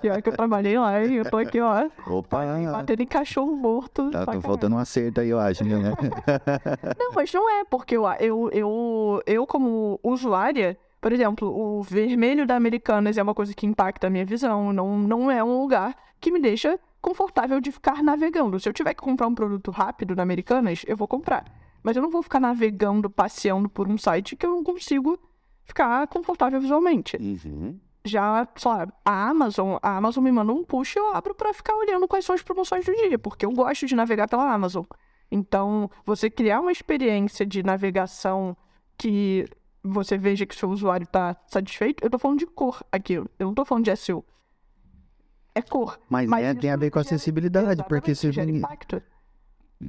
pior 0.00 0.20
que 0.20 0.28
eu 0.28 0.32
trabalhei 0.32 0.78
lá 0.78 1.02
e 1.02 1.14
eu 1.14 1.30
tô 1.30 1.36
aqui, 1.38 1.60
ó, 1.60 1.88
Opa, 2.06 2.44
batendo 2.72 3.02
em 3.02 3.06
cachorro 3.06 3.54
morto. 3.56 4.10
tá, 4.10 4.24
pra 4.24 4.34
tô 4.34 4.40
faltando 4.40 4.76
um 4.76 4.78
acerto 4.78 5.20
aí, 5.20 5.30
eu 5.30 5.38
acho, 5.38 5.64
né? 5.64 5.76
Não, 6.98 7.12
mas 7.14 7.32
não 7.32 7.48
é, 7.48 7.64
porque 7.64 7.96
eu, 7.96 8.04
eu, 8.18 8.50
eu, 8.52 9.22
eu 9.26 9.46
como 9.46 9.98
usuária, 10.02 10.76
por 11.00 11.12
exemplo, 11.12 11.48
o 11.48 11.82
vermelho 11.82 12.46
da 12.46 12.56
Americanas 12.56 13.16
é 13.16 13.22
uma 13.22 13.34
coisa 13.34 13.54
que 13.54 13.66
impacta 13.66 14.08
a 14.08 14.10
minha 14.10 14.24
visão, 14.24 14.72
não, 14.72 14.98
não 14.98 15.30
é 15.30 15.42
um 15.42 15.60
lugar 15.60 15.94
que 16.20 16.30
me 16.30 16.40
deixa 16.40 16.78
confortável 17.00 17.60
de 17.60 17.72
ficar 17.72 18.02
navegando. 18.02 18.60
Se 18.60 18.68
eu 18.68 18.72
tiver 18.72 18.94
que 18.94 19.02
comprar 19.02 19.26
um 19.26 19.34
produto 19.34 19.70
rápido 19.70 20.14
na 20.14 20.22
Americanas, 20.22 20.84
eu 20.86 20.96
vou 20.96 21.08
comprar. 21.08 21.44
Mas 21.82 21.96
eu 21.96 22.02
não 22.02 22.10
vou 22.10 22.22
ficar 22.22 22.40
navegando, 22.40 23.08
passeando 23.08 23.68
por 23.68 23.88
um 23.88 23.96
site 23.96 24.36
que 24.36 24.44
eu 24.44 24.50
não 24.50 24.62
consigo 24.62 25.18
ficar 25.64 26.06
confortável 26.08 26.60
visualmente. 26.60 27.16
Uhum. 27.16 27.78
Já, 28.04 28.46
sei 28.56 28.70
lá, 28.70 28.88
a 29.04 29.28
Amazon, 29.28 29.76
a 29.82 29.96
Amazon 29.96 30.24
me 30.24 30.32
manda 30.32 30.52
um 30.52 30.64
push 30.64 30.96
e 30.96 30.98
eu 30.98 31.14
abro 31.14 31.34
pra 31.34 31.52
ficar 31.52 31.74
olhando 31.74 32.08
quais 32.08 32.24
são 32.24 32.34
as 32.34 32.42
promoções 32.42 32.84
do 32.84 32.94
dia, 32.94 33.18
porque 33.18 33.44
eu 33.44 33.52
gosto 33.52 33.86
de 33.86 33.94
navegar 33.94 34.28
pela 34.28 34.52
Amazon. 34.52 34.84
Então, 35.30 35.90
você 36.04 36.28
criar 36.28 36.60
uma 36.60 36.72
experiência 36.72 37.46
de 37.46 37.62
navegação 37.62 38.56
que 38.98 39.46
você 39.82 40.18
veja 40.18 40.44
que 40.44 40.54
seu 40.54 40.68
usuário 40.68 41.06
tá 41.06 41.36
satisfeito, 41.46 42.02
eu 42.02 42.10
tô 42.10 42.18
falando 42.18 42.38
de 42.38 42.46
cor 42.46 42.82
aqui, 42.90 43.14
eu 43.14 43.30
não 43.38 43.54
tô 43.54 43.64
falando 43.64 43.84
de 43.84 43.96
SEO. 43.96 44.24
É 45.54 45.62
cor. 45.62 45.98
Mas, 46.08 46.30
é, 46.32 46.54
tem 46.54 46.70
a 46.70 46.76
ver 46.76 46.90
com 46.90 46.98
a 46.98 47.02
acessibilidade, 47.02 47.82
porque 47.88 48.14
gera 48.14 48.50
impacto. 48.50 49.02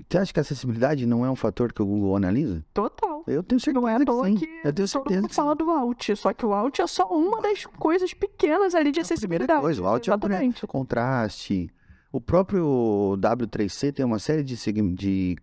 você 0.10 0.18
acha 0.18 0.34
que 0.34 0.40
a 0.40 0.42
acessibilidade 0.42 1.06
não 1.06 1.26
é 1.26 1.30
um 1.30 1.36
fator 1.36 1.72
que 1.72 1.82
o 1.82 1.86
Google 1.86 2.16
analisa? 2.16 2.64
Total. 2.74 3.24
Eu 3.28 3.44
tenho 3.44 3.60
certeza 3.60 3.80
Não 3.80 3.88
é 3.88 3.96
à 3.96 4.00
que 4.00 4.06
toa 4.06 4.26
sim. 4.26 4.36
que 4.36 4.46
Eu 4.46 4.74
tenho 4.74 4.74
todo 4.74 4.88
certeza 4.88 5.28
que 5.28 5.36
fala 5.36 5.56
do 5.56 5.70
Alt, 5.70 6.10
só 6.16 6.34
que 6.34 6.46
o 6.46 6.54
Alt 6.54 6.80
é 6.80 6.88
só 6.88 7.08
uma 7.08 7.40
das 7.42 7.66
coisas 7.66 8.14
pequenas 8.14 8.74
ali 8.74 8.92
de 8.92 8.98
sim. 8.98 9.02
acessibilidade. 9.02 9.62
Coisa, 9.62 9.82
o 9.82 9.86
Alt 9.86 10.08
é 10.08 10.12
o 10.12 10.16
Exatamente. 10.16 10.66
o 10.66 10.68
contraste. 10.68 11.70
O 12.12 12.20
próprio 12.20 13.16
W3C 13.20 13.94
tem 13.94 14.06
uma 14.06 14.20
série 14.20 14.44
de, 14.44 14.56
de 14.94 15.38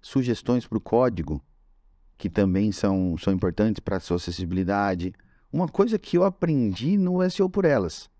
sugestões 0.00 0.66
para 0.66 0.78
o 0.78 0.80
código 0.80 1.42
que 2.16 2.28
também 2.28 2.72
são, 2.72 3.16
são 3.18 3.32
importantes 3.32 3.80
para 3.80 3.96
a 3.96 4.00
sua 4.00 4.16
acessibilidade. 4.16 5.12
Uma 5.52 5.68
coisa 5.68 5.98
que 5.98 6.18
eu 6.18 6.24
aprendi 6.24 6.98
no 6.98 7.28
SEO 7.30 7.48
por 7.48 7.64
Elas, 7.64 8.10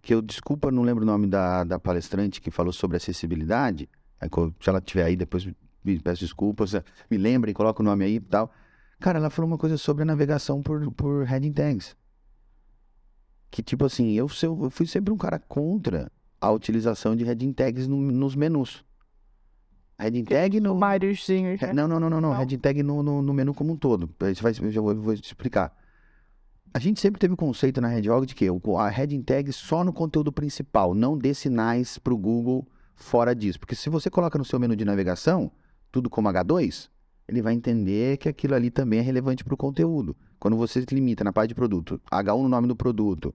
que 0.00 0.14
eu, 0.14 0.22
desculpa, 0.22 0.70
não 0.70 0.82
lembro 0.82 1.02
o 1.02 1.06
nome 1.06 1.26
da, 1.26 1.64
da 1.64 1.78
palestrante 1.78 2.40
que 2.40 2.50
falou 2.50 2.72
sobre 2.72 2.96
acessibilidade. 2.96 3.88
Se 4.60 4.68
ela 4.70 4.78
estiver 4.78 5.04
aí, 5.04 5.16
depois 5.16 5.44
me- 5.84 6.00
peço 6.00 6.20
desculpas, 6.20 6.72
me 7.10 7.16
lembrem, 7.16 7.54
coloca 7.54 7.82
o 7.82 7.84
nome 7.84 8.04
aí 8.04 8.14
e 8.16 8.20
tal. 8.20 8.52
Cara, 9.00 9.18
ela 9.18 9.30
falou 9.30 9.48
uma 9.50 9.58
coisa 9.58 9.76
sobre 9.76 10.02
a 10.02 10.06
navegação 10.06 10.62
por, 10.62 10.90
por 10.92 11.24
heading 11.24 11.52
tags. 11.52 11.96
Que 13.50 13.62
tipo 13.62 13.84
assim, 13.84 14.12
eu, 14.12 14.28
eu 14.42 14.70
fui 14.70 14.86
sempre 14.86 15.12
um 15.12 15.16
cara 15.16 15.38
contra 15.38 16.10
a 16.40 16.50
utilização 16.50 17.16
de 17.16 17.24
heading 17.24 17.52
tags 17.52 17.86
no- 17.86 18.00
nos 18.12 18.34
menus. 18.34 18.84
Heading 19.98 20.24
tag 20.24 20.60
no. 20.60 20.74
Máriozinhos, 20.76 21.60
né? 21.60 21.72
Não, 21.72 21.88
não, 21.88 21.98
não, 21.98 22.08
não, 22.10 22.20
não. 22.20 22.32
Heading 22.32 22.58
tag 22.58 22.82
no, 22.82 23.02
no, 23.02 23.20
no 23.22 23.34
menu 23.34 23.52
como 23.54 23.72
um 23.72 23.76
todo. 23.76 24.08
Isso 24.30 24.42
vai, 24.42 24.52
eu 24.60 24.70
já 24.70 24.80
vou, 24.80 24.92
eu 24.92 25.00
vou 25.02 25.12
explicar. 25.12 25.74
A 26.72 26.78
gente 26.78 27.00
sempre 27.00 27.18
teve 27.18 27.34
o 27.34 27.36
conceito 27.36 27.80
na 27.80 27.88
Redhog 27.88 28.26
de 28.26 28.34
que 28.34 28.46
a 28.46 28.88
heading 28.88 29.22
tag 29.22 29.52
só 29.52 29.82
no 29.82 29.92
conteúdo 29.92 30.30
principal, 30.30 30.94
não 30.94 31.16
dê 31.16 31.32
sinais 31.32 31.98
para 31.98 32.12
o 32.12 32.18
Google 32.18 32.66
fora 32.94 33.34
disso. 33.34 33.58
Porque 33.58 33.74
se 33.74 33.88
você 33.88 34.10
coloca 34.10 34.38
no 34.38 34.44
seu 34.44 34.60
menu 34.60 34.76
de 34.76 34.84
navegação, 34.84 35.50
tudo 35.90 36.10
como 36.10 36.28
H2, 36.28 36.88
ele 37.26 37.40
vai 37.40 37.54
entender 37.54 38.18
que 38.18 38.28
aquilo 38.28 38.54
ali 38.54 38.70
também 38.70 38.98
é 38.98 39.02
relevante 39.02 39.44
para 39.44 39.54
o 39.54 39.56
conteúdo. 39.56 40.16
Quando 40.38 40.56
você 40.56 40.84
limita 40.90 41.24
na 41.24 41.32
parte 41.32 41.48
de 41.48 41.54
produto, 41.54 42.00
H1 42.10 42.42
no 42.42 42.48
nome 42.48 42.68
do 42.68 42.76
produto, 42.76 43.34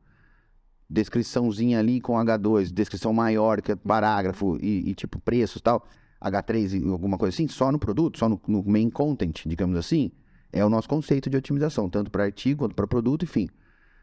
descriçãozinha 0.89 1.79
ali 1.79 1.99
com 1.99 2.13
H2, 2.13 2.71
descrição 2.71 3.11
maior, 3.13 3.61
que 3.61 3.71
é 3.71 3.75
parágrafo 3.75 4.57
e, 4.61 4.89
e 4.89 4.95
tipo 4.95 5.19
preços 5.19 5.61
tal, 5.61 5.85
H3 6.21 6.81
e 6.81 6.89
alguma 6.89 7.17
coisa 7.17 7.33
assim, 7.33 7.47
só 7.47 7.71
no 7.71 7.79
produto, 7.79 8.19
só 8.19 8.29
no, 8.29 8.39
no 8.47 8.63
main 8.63 8.89
content, 8.89 9.41
digamos 9.45 9.77
assim, 9.77 10.11
é 10.53 10.63
o 10.63 10.69
nosso 10.69 10.87
conceito 10.87 11.29
de 11.29 11.35
otimização, 11.35 11.89
tanto 11.89 12.11
para 12.11 12.23
artigo 12.23 12.59
quanto 12.59 12.75
para 12.75 12.87
produto, 12.87 13.25
enfim. 13.25 13.49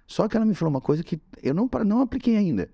Só 0.07 0.29
que 0.29 0.37
ela 0.37 0.45
me 0.45 0.55
falou 0.55 0.75
uma 0.75 0.81
coisa 0.81 1.05
que 1.05 1.21
eu 1.41 1.55
não, 1.55 1.71
não 1.87 2.01
apliquei 2.01 2.37
ainda, 2.37 2.69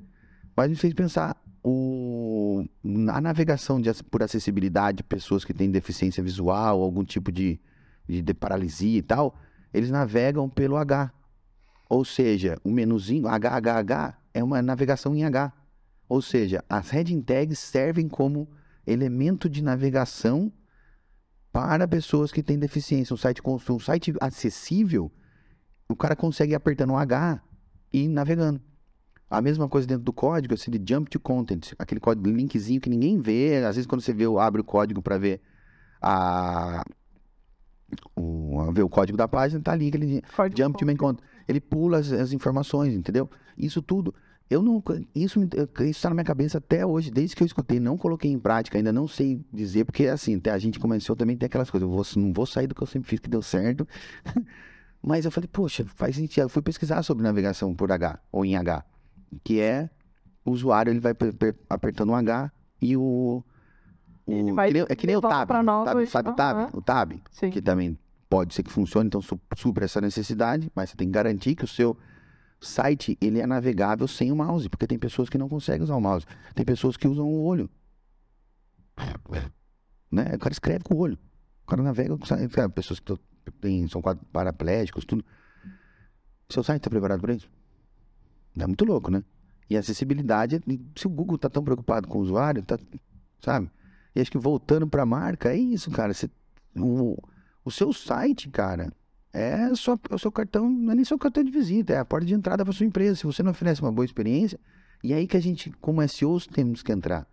mas 0.56 0.70
me 0.70 0.74
fez 0.74 0.94
pensar 0.94 1.36
o, 1.62 2.64
a 3.12 3.20
navegação 3.20 3.78
de, 3.78 3.92
por 4.04 4.22
acessibilidade, 4.22 5.02
pessoas 5.02 5.44
que 5.44 5.52
têm 5.52 5.70
deficiência 5.70 6.22
visual, 6.22 6.80
algum 6.80 7.04
tipo 7.04 7.30
de, 7.30 7.60
de, 8.08 8.22
de 8.22 8.34
paralisia 8.34 8.98
e 8.98 9.02
tal, 9.02 9.38
eles 9.74 9.90
navegam 9.90 10.48
pelo 10.48 10.76
H. 10.76 11.12
Ou 11.88 12.04
seja, 12.04 12.58
o 12.64 12.70
menuzinho 12.70 13.28
HHH 13.28 14.16
é 14.32 14.42
uma 14.42 14.62
navegação 14.62 15.14
em 15.14 15.24
H. 15.24 15.52
Ou 16.08 16.22
seja, 16.22 16.64
as 16.68 16.88
heading 16.90 17.20
tags 17.20 17.58
servem 17.58 18.08
como 18.08 18.48
elemento 18.86 19.50
de 19.50 19.62
navegação 19.62 20.50
para 21.56 21.88
pessoas 21.88 22.30
que 22.30 22.42
têm 22.42 22.58
deficiência. 22.58 23.14
Um 23.14 23.16
site, 23.16 23.40
um 23.46 23.78
site 23.80 24.12
acessível, 24.20 25.10
o 25.88 25.96
cara 25.96 26.14
consegue 26.14 26.52
ir 26.52 26.54
apertando 26.54 26.90
um 26.90 26.98
H 26.98 27.40
e 27.90 28.04
ir 28.04 28.08
navegando. 28.08 28.60
A 29.30 29.40
mesma 29.40 29.66
coisa 29.66 29.86
dentro 29.86 30.04
do 30.04 30.12
código, 30.12 30.52
esse 30.52 30.70
de 30.70 30.78
jump 30.86 31.08
to 31.08 31.18
content, 31.18 31.72
aquele 31.78 31.98
código 31.98 32.28
linkzinho 32.28 32.78
que 32.78 32.90
ninguém 32.90 33.22
vê. 33.22 33.64
Às 33.64 33.76
vezes 33.76 33.86
quando 33.86 34.02
você 34.02 34.12
vê, 34.12 34.24
abre 34.38 34.60
o 34.60 34.64
código 34.64 35.00
para 35.00 35.16
ver 35.16 35.40
a 36.02 36.84
o, 38.14 38.70
ver 38.74 38.82
o 38.82 38.88
código 38.90 39.16
da 39.16 39.26
página, 39.26 39.58
tá 39.62 39.72
ali 39.72 39.88
aquele 39.88 40.20
Código 40.36 40.58
jump 40.58 40.76
to 40.78 40.84
main 40.84 40.96
content. 40.96 41.24
Ele 41.48 41.58
pula 41.58 42.00
as, 42.00 42.12
as 42.12 42.34
informações, 42.34 42.92
entendeu? 42.92 43.30
Isso 43.56 43.80
tudo. 43.80 44.14
Eu 44.48 44.62
não, 44.62 44.80
isso 45.14 45.40
está 45.80 46.08
na 46.08 46.14
minha 46.14 46.24
cabeça 46.24 46.58
até 46.58 46.86
hoje, 46.86 47.10
desde 47.10 47.34
que 47.34 47.42
eu 47.42 47.46
escutei, 47.46 47.80
não 47.80 47.96
coloquei 47.98 48.30
em 48.30 48.38
prática, 48.38 48.78
ainda 48.78 48.92
não 48.92 49.08
sei 49.08 49.44
dizer, 49.52 49.84
porque 49.84 50.06
assim, 50.06 50.36
até 50.36 50.50
a 50.52 50.58
gente 50.58 50.78
começou 50.78 51.16
também 51.16 51.36
tem 51.36 51.46
aquelas 51.46 51.68
coisas, 51.68 51.88
eu 51.88 51.92
vou, 51.92 52.04
não 52.22 52.32
vou 52.32 52.46
sair 52.46 52.68
do 52.68 52.74
que 52.74 52.80
eu 52.82 52.86
sempre 52.86 53.08
fiz 53.08 53.18
que 53.18 53.28
deu 53.28 53.42
certo. 53.42 53.86
Mas 55.02 55.24
eu 55.24 55.30
falei, 55.30 55.48
poxa, 55.52 55.84
faz 55.94 56.16
sentido. 56.16 56.44
Eu 56.44 56.48
fui 56.48 56.62
pesquisar 56.62 57.02
sobre 57.02 57.22
navegação 57.22 57.74
por 57.74 57.90
H 57.92 58.18
ou 58.32 58.44
em 58.44 58.56
H, 58.56 58.84
que 59.44 59.60
é 59.60 59.90
o 60.44 60.50
usuário 60.52 60.90
ele 60.92 61.00
vai 61.00 61.12
per- 61.14 61.34
per- 61.34 61.54
apertando 61.68 62.10
um 62.10 62.14
H 62.16 62.50
e 62.80 62.96
o, 62.96 63.42
o 64.26 64.54
vai 64.54 64.68
que 64.68 64.74
nem- 64.74 64.86
é 64.88 64.94
que 64.96 65.06
nem 65.06 65.16
o 65.16 65.20
tab, 65.20 65.46
pra 65.46 65.62
sabe, 66.08 66.28
o 66.30 66.34
tab, 66.34 66.56
Aham. 66.56 66.70
o 66.72 66.82
tab, 66.82 67.12
Sim. 67.30 67.50
que 67.50 67.60
também 67.60 67.96
pode 68.28 68.54
ser 68.54 68.62
que 68.62 68.70
funcione, 68.70 69.06
então 69.08 69.20
su- 69.22 69.40
supra 69.56 69.84
essa 69.84 70.00
necessidade, 70.00 70.70
mas 70.74 70.90
você 70.90 70.96
tem 70.96 71.06
que 71.08 71.12
garantir 71.12 71.54
que 71.54 71.64
o 71.64 71.68
seu 71.68 71.96
site 72.66 73.16
ele 73.20 73.40
é 73.40 73.46
navegável 73.46 74.06
sem 74.06 74.30
o 74.30 74.36
mouse, 74.36 74.68
porque 74.68 74.86
tem 74.86 74.98
pessoas 74.98 75.30
que 75.30 75.38
não 75.38 75.48
conseguem 75.48 75.82
usar 75.82 75.96
o 75.96 76.00
mouse, 76.00 76.26
tem 76.54 76.64
pessoas 76.64 76.96
que 76.96 77.08
usam 77.08 77.26
o 77.26 77.44
olho, 77.44 77.70
né? 80.10 80.32
O 80.34 80.38
cara 80.38 80.52
escreve 80.52 80.84
com 80.84 80.94
o 80.94 80.98
olho, 80.98 81.18
o 81.64 81.66
cara 81.66 81.82
navega 81.82 82.16
com 82.18 82.70
pessoas 82.70 83.00
que 83.00 83.14
tem, 83.60 83.88
são 83.88 84.02
paraplégicos, 84.32 85.04
tudo. 85.04 85.24
Seu 86.48 86.62
site 86.62 86.80
está 86.80 86.90
preparado 86.90 87.20
para 87.20 87.34
isso? 87.34 87.48
É 88.58 88.66
muito 88.66 88.84
louco, 88.84 89.10
né? 89.10 89.22
E 89.68 89.76
acessibilidade, 89.76 90.60
se 90.94 91.06
o 91.06 91.10
Google 91.10 91.38
tá 91.38 91.48
tão 91.50 91.64
preocupado 91.64 92.06
com 92.06 92.18
o 92.18 92.22
usuário, 92.22 92.62
tá, 92.62 92.78
sabe? 93.40 93.70
E 94.14 94.20
acho 94.20 94.30
que 94.30 94.38
voltando 94.38 94.86
para 94.86 95.02
a 95.02 95.06
marca, 95.06 95.50
é 95.52 95.56
isso, 95.56 95.90
cara. 95.90 96.14
Você, 96.14 96.30
o, 96.76 97.16
o 97.64 97.70
seu 97.70 97.92
site, 97.92 98.48
cara, 98.48 98.92
é, 99.36 99.74
só, 99.74 99.98
é 100.10 100.14
o 100.14 100.18
seu 100.18 100.32
cartão, 100.32 100.68
não 100.70 100.92
é 100.92 100.94
nem 100.94 101.04
seu 101.04 101.18
cartão 101.18 101.42
de 101.44 101.50
visita, 101.50 101.92
é 101.92 101.98
a 101.98 102.04
porta 102.04 102.26
de 102.26 102.34
entrada 102.34 102.64
para 102.64 102.72
sua 102.72 102.86
empresa. 102.86 103.16
Se 103.16 103.24
você 103.24 103.42
não 103.42 103.50
oferece 103.50 103.80
uma 103.82 103.92
boa 103.92 104.04
experiência, 104.04 104.58
e 105.02 105.12
aí 105.12 105.26
que 105.26 105.36
a 105.36 105.40
gente, 105.40 105.70
como 105.80 106.00
SEOs, 106.08 106.46
temos 106.46 106.82
que 106.82 106.92
entrar. 106.92 107.26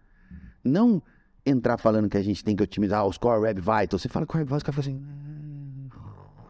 Não 0.63 1.01
entrar 1.45 1.77
falando 1.77 2.09
que 2.09 2.17
a 2.17 2.21
gente 2.23 2.43
tem 2.43 2.55
que 2.55 2.63
otimizar 2.63 3.05
os 3.05 3.17
Core 3.17 3.41
Web 3.41 3.61
Vitals. 3.61 4.01
Você 4.01 4.09
fala 4.09 4.25
Core 4.25 4.39
Web 4.43 4.47
Vitals, 4.53 4.61
o 4.61 4.65
cara 4.65 4.75
fala 4.75 4.87
assim. 4.87 5.01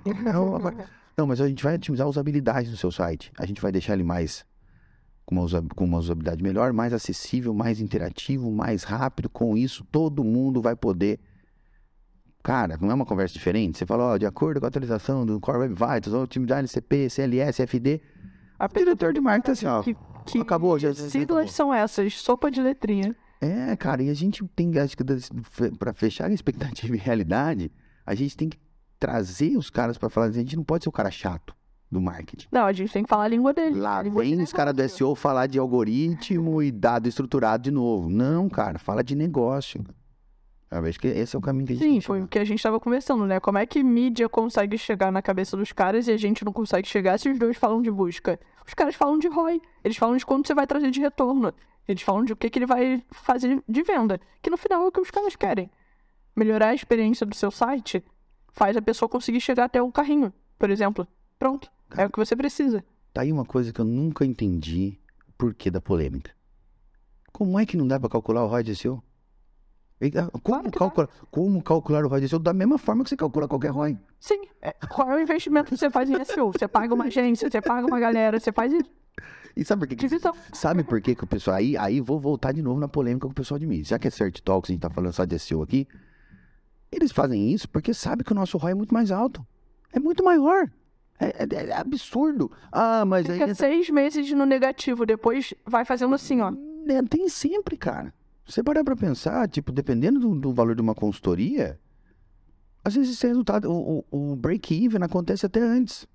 "Ah, 0.06 0.34
Não, 0.34 0.56
agora- 0.56 0.86
não, 1.18 1.28
mas 1.28 1.40
a 1.42 1.48
gente 1.48 1.64
vai 1.64 1.76
otimizar 1.76 2.06
a 2.06 2.10
usabilidade 2.10 2.70
do 2.70 2.78
seu 2.78 2.92
site. 2.92 3.32
A 3.38 3.46
gente 3.46 3.62
vai 3.62 3.72
deixar 3.72 3.94
ele 3.94 4.04
mais 4.04 4.46
com 5.26 5.36
uma, 5.36 5.48
com 5.76 5.86
uma 5.86 5.98
usabilidade 5.98 6.44
melhor, 6.44 6.74
mais 6.74 6.92
acessível, 6.94 7.54
mais 7.54 7.80
interativo, 7.80 8.52
mais 8.52 8.84
rápido. 8.84 9.30
Com 9.30 9.56
isso, 9.58 9.86
todo 9.92 10.24
mundo 10.24 10.62
vai 10.62 10.76
poder. 10.76 11.20
Cara, 12.44 12.78
não 12.80 12.92
é 12.92 12.94
uma 12.94 13.06
conversa 13.06 13.34
diferente? 13.34 13.78
Você 13.78 13.86
fala, 13.86 14.04
ó, 14.04 14.18
de 14.18 14.26
acordo 14.26 14.60
com 14.60 14.66
a 14.66 14.70
atualização 14.70 15.26
do 15.26 15.40
Core 15.40 15.60
Web 15.60 15.74
Vitals, 15.76 16.14
otimizar 16.14 16.60
LCP, 16.60 17.10
CLS, 17.10 17.62
FD. 17.66 18.02
A 18.60 18.66
O 18.66 18.68
diretor 18.68 19.14
de 19.14 19.22
marketing 19.22 19.46
tá 19.46 19.52
assim, 19.54 19.66
ó. 19.66 19.82
que, 19.82 19.96
que 20.26 20.40
Acabou, 20.40 20.78
já- 20.78 20.90
já- 20.92 21.04
já 21.04 21.10
siglas 21.10 21.38
acabou. 21.38 21.48
são 21.54 21.74
essas? 21.74 22.14
Sopa 22.20 22.52
de 22.52 22.62
letrinha. 22.62 23.16
É, 23.40 23.76
cara, 23.76 24.04
e 24.04 24.10
a 24.10 24.14
gente 24.14 24.46
tem, 24.56 24.78
acho 24.78 24.96
que 24.98 25.04
para 25.78 25.94
fechar 25.94 26.30
a 26.30 26.34
expectativa 26.34 26.94
e 26.96 27.00
realidade, 27.00 27.72
a 28.06 28.14
gente 28.14 28.36
tem 28.36 28.50
que 28.50 28.58
trazer 29.00 29.58
os 29.58 29.70
caras 29.70 29.98
para 29.98 30.10
falar, 30.10 30.28
a 30.28 30.32
gente 30.32 30.56
não 30.56 30.64
pode 30.64 30.84
ser 30.84 30.90
o 30.90 30.94
cara 30.94 31.12
chato 31.12 31.54
do 31.92 32.02
marketing. 32.02 32.48
Não, 32.52 32.66
a 32.66 32.74
gente 32.74 32.92
tem 32.92 33.04
que 33.04 33.10
falar 33.10 33.26
a 33.26 33.28
língua 33.28 33.54
dele. 33.54 33.80
Lá 33.80 34.02
vem 34.02 34.36
de 34.38 34.44
os 34.44 34.52
caras 34.54 34.74
do. 34.74 34.88
SEO 34.90 35.14
falar 35.16 35.48
de 35.48 35.60
algoritmo 35.60 36.62
e 36.62 36.72
dado 36.72 37.08
estruturado 37.08 37.64
de 37.64 37.72
novo. 37.72 38.10
Não, 38.10 38.50
cara, 38.50 38.80
fala 38.80 39.04
de 39.04 39.16
negócio. 39.16 39.84
Eu 40.76 40.82
vejo 40.82 41.00
que 41.00 41.08
esse 41.08 41.36
é 41.36 41.40
o 41.40 41.42
caminho 41.42 41.68
que 41.68 41.74
a 41.74 41.76
gente 41.76 41.94
Sim, 41.94 42.02
foi 42.02 42.22
o 42.22 42.28
que 42.28 42.40
a 42.40 42.44
gente 42.44 42.58
estava 42.58 42.80
conversando, 42.80 43.26
né? 43.26 43.40
Como 43.40 43.58
é 43.58 43.66
que 43.66 43.84
mídia 43.84 44.28
consegue 44.28 44.78
chegar 44.78 45.12
na 45.12 45.22
cabeça 45.22 45.56
dos 45.56 45.72
caras 45.72 46.08
e 46.08 46.12
a 46.12 46.18
gente 46.18 46.44
não 46.44 46.52
consegue 46.52 46.88
chegar 46.88 47.20
se 47.20 47.30
os 47.30 47.38
dois 47.38 47.58
falam 47.58 47.82
de 47.82 47.92
busca? 47.92 48.40
Os 48.66 48.74
caras 48.74 48.96
falam 48.96 49.20
de 49.20 49.28
ROI, 49.28 49.62
eles 49.84 49.98
falam 49.98 50.18
de 50.18 50.26
quanto 50.26 50.48
você 50.48 50.56
vai 50.56 50.66
trazer 50.66 50.90
de 50.90 51.00
retorno, 51.00 51.54
eles 51.88 52.02
falam 52.02 52.26
de 52.26 52.34
o 52.34 52.36
que, 52.36 52.50
que 52.50 52.60
ele 52.60 52.66
vai 52.66 53.04
fazer 53.12 53.62
de 53.68 53.84
venda, 53.84 54.20
que 54.42 54.50
no 54.50 54.58
final 54.58 54.84
é 54.84 54.88
o 54.88 54.92
que 54.92 55.02
os 55.02 55.12
caras 55.12 55.36
querem. 55.36 55.70
Melhorar 56.36 56.70
a 56.70 56.76
experiência 56.76 57.26
do 57.26 57.36
seu 57.36 57.52
site 57.52 58.04
faz 58.52 58.76
a 58.76 58.82
pessoa 58.82 59.08
conseguir 59.08 59.42
chegar 59.42 59.66
até 59.66 59.82
o 59.82 59.92
carrinho, 59.92 60.34
por 60.58 60.70
exemplo. 60.70 61.08
Pronto, 61.38 61.70
é 61.96 62.06
o 62.06 62.10
que 62.10 62.18
você 62.18 62.36
precisa. 62.36 62.84
Tá 63.14 63.22
aí 63.22 63.32
uma 63.32 63.46
coisa 63.46 63.72
que 63.72 63.80
eu 63.80 63.86
nunca 63.86 64.26
entendi 64.26 64.98
por 65.38 65.54
que 65.54 65.70
da 65.70 65.80
polêmica. 65.80 66.32
Como 67.32 67.60
é 67.60 67.66
que 67.66 67.78
não 67.78 67.88
dá 67.88 68.00
para 68.00 68.10
calcular 68.10 68.44
o 68.44 68.48
ROI 68.48 68.64
de 68.64 68.76
SEO? 68.76 69.04
Como, 70.00 70.42
Claro 70.42 70.72
calcular, 70.72 71.10
como 71.32 71.64
calcular 71.64 72.04
o 72.06 72.08
ROI 72.10 72.22
de 72.22 72.28
SEO 72.30 72.40
da 72.40 72.54
mesma 72.54 72.78
forma 72.78 73.04
que 73.04 73.10
você 73.10 73.16
calcula 73.16 73.48
qualquer 73.48 73.72
ROI? 73.72 73.98
Sim, 74.20 74.42
é, 74.62 74.74
qual 74.90 75.10
é 75.12 75.16
o 75.16 75.20
investimento 75.22 75.70
que 75.70 75.78
você 75.78 75.90
faz 75.90 76.10
em 76.10 76.24
SEO? 76.26 76.52
Você 76.52 76.68
paga 76.68 76.94
uma 76.94 77.06
agência, 77.06 77.50
você 77.50 77.62
paga 77.62 77.88
uma 77.88 78.00
galera, 78.00 78.40
você 78.40 78.52
faz 78.52 78.74
isso. 78.74 78.90
E 79.56 79.64
sabe 79.64 79.82
por 79.82 79.88
que, 79.96 79.96
que. 79.96 80.20
Sabe 80.52 80.84
por 80.84 81.00
que, 81.00 81.14
que 81.16 81.24
o 81.24 81.28
pessoal. 81.28 81.58
Aí, 81.58 81.78
aí 81.78 82.02
vou 82.02 82.20
voltar 82.20 82.52
de 82.52 82.62
novo 82.62 82.80
na 82.80 82.88
polêmica 82.88 83.28
com 83.28 83.32
o 83.32 83.36
pessoal 83.36 83.60
de 83.60 83.68
mídia. 83.68 83.86
Já 83.86 84.00
que 84.00 84.08
é 84.08 84.12
Search 84.12 84.42
Talks, 84.42 84.70
a 84.70 84.74
gente 84.74 84.82
tá 84.82 84.90
falando 84.90 85.14
só 85.14 85.26
de 85.26 85.38
SEO 85.38 85.62
aqui. 85.62 85.88
Eles 86.92 87.12
fazem 87.12 87.52
isso 87.52 87.70
porque 87.70 87.94
sabem 87.94 88.24
que 88.26 88.32
o 88.32 88.36
nosso 88.36 88.58
ROI 88.58 88.72
é 88.72 88.76
muito 88.76 88.94
mais 88.94 89.12
alto. 89.12 89.46
É 89.92 90.00
muito 90.00 90.24
maior. 90.24 90.70
É, 91.20 91.44
é- 91.44 91.70
é 91.70 91.74
absurdo. 91.78 92.52
Ah, 92.72 93.06
mas 93.06 93.30
aí. 93.30 93.38
Fica 93.40 93.54
seis 93.54 93.90
meses 93.90 94.32
no 94.32 94.46
negativo, 94.46 95.06
depois 95.06 95.54
vai 95.66 95.86
fazendo 95.86 96.16
assim, 96.16 96.42
ó. 96.42 96.52
É, 96.88 97.02
tem 97.04 97.30
sempre, 97.30 97.78
cara. 97.78 98.12
Você 98.46 98.62
parar 98.64 98.84
pra 98.84 98.96
pensar, 98.96 99.48
tipo, 99.48 99.72
dependendo 99.72 100.20
do, 100.20 100.36
do 100.36 100.54
valor 100.54 100.76
de 100.76 100.82
uma 100.82 100.94
consultoria, 100.94 101.80
às 102.84 102.96
vezes 102.96 103.16
esse 103.16 103.26
resultado, 103.28 103.72
o, 103.72 104.04
o- 104.12 104.32
o 104.34 104.36
break-even 104.36 105.02
acontece 105.04 105.46
até 105.46 105.62
antes. 105.62 106.06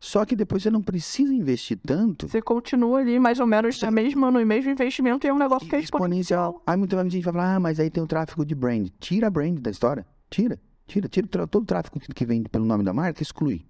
Só 0.00 0.24
que 0.24 0.36
depois 0.36 0.62
você 0.62 0.70
não 0.70 0.80
precisa 0.80 1.34
investir 1.34 1.76
tanto 1.84 2.28
Você 2.28 2.40
continua 2.40 3.00
ali 3.00 3.18
mais 3.18 3.40
ou 3.40 3.46
menos 3.48 3.80
na 3.82 3.90
mesma, 3.90 4.30
no 4.30 4.46
mesmo 4.46 4.70
investimento 4.70 5.26
e 5.26 5.28
é 5.28 5.34
um 5.34 5.38
negócio 5.38 5.68
que 5.68 5.74
é 5.74 5.80
exponencial. 5.80 6.62
Aí 6.64 6.76
muita 6.76 7.02
gente 7.02 7.24
vai 7.24 7.32
falar, 7.32 7.56
ah, 7.56 7.60
mas 7.60 7.80
aí 7.80 7.90
tem 7.90 8.00
o 8.00 8.06
tráfego 8.06 8.44
de 8.46 8.54
brand. 8.54 8.88
Tira 9.00 9.26
a 9.26 9.30
brand 9.30 9.58
da 9.58 9.72
história. 9.72 10.06
Tira. 10.30 10.60
Tira, 10.86 11.08
tira 11.08 11.26
todo 11.48 11.64
o 11.64 11.66
tráfego 11.66 11.98
que, 11.98 12.06
que 12.14 12.24
vem 12.24 12.44
pelo 12.44 12.64
nome 12.64 12.84
da 12.84 12.92
marca, 12.92 13.20
exclui. 13.20 13.66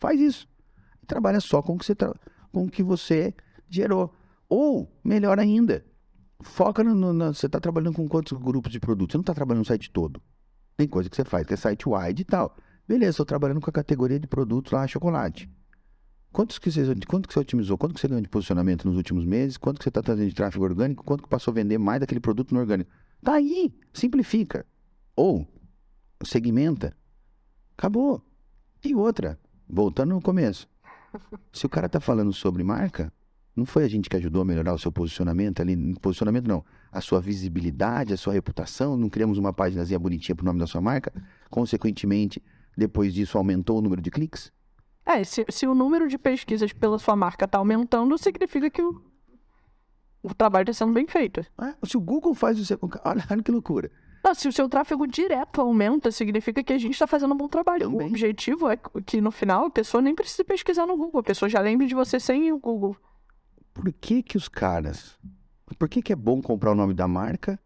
Faz 0.00 0.18
isso. 0.18 0.48
Trabalha 1.06 1.40
só 1.40 1.60
com 1.60 1.74
o 1.74 1.78
que 1.78 1.84
você, 1.84 1.94
tra- 1.94 2.14
com 2.50 2.64
o 2.64 2.70
que 2.70 2.82
você 2.82 3.34
gerou. 3.68 4.12
Ou, 4.48 4.90
melhor 5.04 5.38
ainda, 5.38 5.84
foca 6.42 6.82
no. 6.84 6.94
no- 6.94 7.12
na- 7.12 7.32
você 7.32 7.46
está 7.46 7.58
trabalhando 7.60 7.94
com 7.94 8.08
quantos 8.08 8.32
grupos 8.38 8.72
de 8.72 8.80
produtos? 8.80 9.12
Você 9.12 9.18
não 9.18 9.22
está 9.22 9.34
trabalhando 9.34 9.60
no 9.62 9.66
site 9.66 9.90
todo. 9.90 10.20
Tem 10.76 10.86
coisa 10.86 11.08
que 11.08 11.16
você 11.16 11.24
faz, 11.24 11.46
que 11.46 11.54
é 11.54 11.56
site 11.56 11.88
wide 11.88 12.22
e 12.22 12.24
tal. 12.24 12.56
Beleza, 12.86 13.10
estou 13.10 13.26
trabalhando 13.26 13.60
com 13.60 13.70
a 13.70 13.72
categoria 13.72 14.20
de 14.20 14.26
produtos 14.26 14.72
lá, 14.72 14.86
chocolate. 14.86 15.50
Quantos 16.30 16.58
que 16.58 16.70
você, 16.70 16.82
quanto 17.08 17.26
que 17.26 17.32
você 17.32 17.40
otimizou? 17.40 17.78
Quanto 17.78 17.94
que 17.94 18.00
você 18.00 18.08
ganhou 18.08 18.20
de 18.22 18.28
posicionamento 18.28 18.86
nos 18.86 18.96
últimos 18.96 19.24
meses? 19.24 19.56
Quanto 19.56 19.78
que 19.78 19.84
você 19.84 19.88
está 19.88 20.02
trazendo 20.02 20.28
de 20.28 20.34
tráfego 20.34 20.64
orgânico? 20.64 21.02
Quanto 21.02 21.22
que 21.22 21.28
passou 21.28 21.50
a 21.50 21.54
vender 21.54 21.78
mais 21.78 22.00
daquele 22.00 22.20
produto 22.20 22.52
no 22.52 22.60
orgânico? 22.60 22.90
Tá 23.22 23.34
aí, 23.34 23.74
simplifica. 23.92 24.66
Ou 25.16 25.48
segmenta. 26.22 26.94
Acabou. 27.76 28.22
E 28.84 28.94
outra, 28.94 29.38
voltando 29.68 30.10
no 30.14 30.20
começo. 30.20 30.68
Se 31.52 31.64
o 31.64 31.68
cara 31.68 31.88
tá 31.88 32.00
falando 32.00 32.32
sobre 32.32 32.62
marca, 32.62 33.10
não 33.56 33.64
foi 33.64 33.84
a 33.84 33.88
gente 33.88 34.10
que 34.10 34.16
ajudou 34.16 34.42
a 34.42 34.44
melhorar 34.44 34.74
o 34.74 34.78
seu 34.78 34.92
posicionamento 34.92 35.60
ali, 35.62 35.94
posicionamento 35.94 36.46
não, 36.46 36.62
a 36.92 37.00
sua 37.00 37.20
visibilidade, 37.20 38.12
a 38.12 38.16
sua 38.16 38.34
reputação, 38.34 38.96
não 38.96 39.08
criamos 39.08 39.38
uma 39.38 39.52
páginazinha 39.52 39.98
bonitinha 39.98 40.36
pro 40.36 40.44
nome 40.44 40.58
da 40.58 40.66
sua 40.66 40.80
marca, 40.82 41.10
consequentemente, 41.50 42.42
depois 42.76 43.14
disso 43.14 43.38
aumentou 43.38 43.78
o 43.78 43.80
número 43.80 44.02
de 44.02 44.10
cliques? 44.10 44.52
É, 45.06 45.24
se, 45.24 45.46
se 45.48 45.66
o 45.66 45.74
número 45.74 46.06
de 46.06 46.18
pesquisas 46.18 46.72
pela 46.72 46.98
sua 46.98 47.16
marca 47.16 47.48
tá 47.48 47.58
aumentando, 47.58 48.18
significa 48.18 48.68
que 48.68 48.82
o, 48.82 49.00
o 50.22 50.34
trabalho 50.34 50.64
está 50.68 50.84
sendo 50.84 50.92
bem 50.92 51.06
feito. 51.06 51.40
É, 51.40 51.74
se 51.86 51.96
o 51.96 52.00
Google 52.00 52.34
faz 52.34 52.58
o 52.58 52.64
seu. 52.64 52.78
Olha, 53.04 53.24
olha 53.30 53.42
que 53.42 53.52
loucura. 53.52 53.90
Não, 54.24 54.34
se 54.34 54.48
o 54.48 54.52
seu 54.52 54.68
tráfego 54.68 55.06
direto 55.06 55.60
aumenta, 55.60 56.10
significa 56.10 56.62
que 56.62 56.72
a 56.72 56.78
gente 56.78 56.94
está 56.94 57.06
fazendo 57.06 57.32
um 57.32 57.36
bom 57.36 57.48
trabalho. 57.48 57.88
Também. 57.88 58.08
O 58.08 58.10
objetivo 58.10 58.68
é 58.68 58.76
que 59.06 59.20
no 59.20 59.30
final 59.30 59.66
a 59.66 59.70
pessoa 59.70 60.02
nem 60.02 60.16
precise 60.16 60.42
pesquisar 60.42 60.84
no 60.84 60.96
Google, 60.96 61.20
a 61.20 61.22
pessoa 61.24 61.48
já 61.48 61.60
lembre 61.60 61.86
de 61.86 61.94
você 61.94 62.18
sem 62.18 62.50
o 62.50 62.58
Google. 62.58 62.96
Por 63.76 63.92
que 63.92 64.22
que 64.22 64.38
os 64.38 64.48
caras. 64.48 65.18
Por 65.78 65.86
que 65.86 66.00
que 66.00 66.10
é 66.10 66.16
bom 66.16 66.40
comprar 66.40 66.72
o 66.72 66.74
nome 66.74 66.94
da 66.94 67.06
marca 67.06 67.60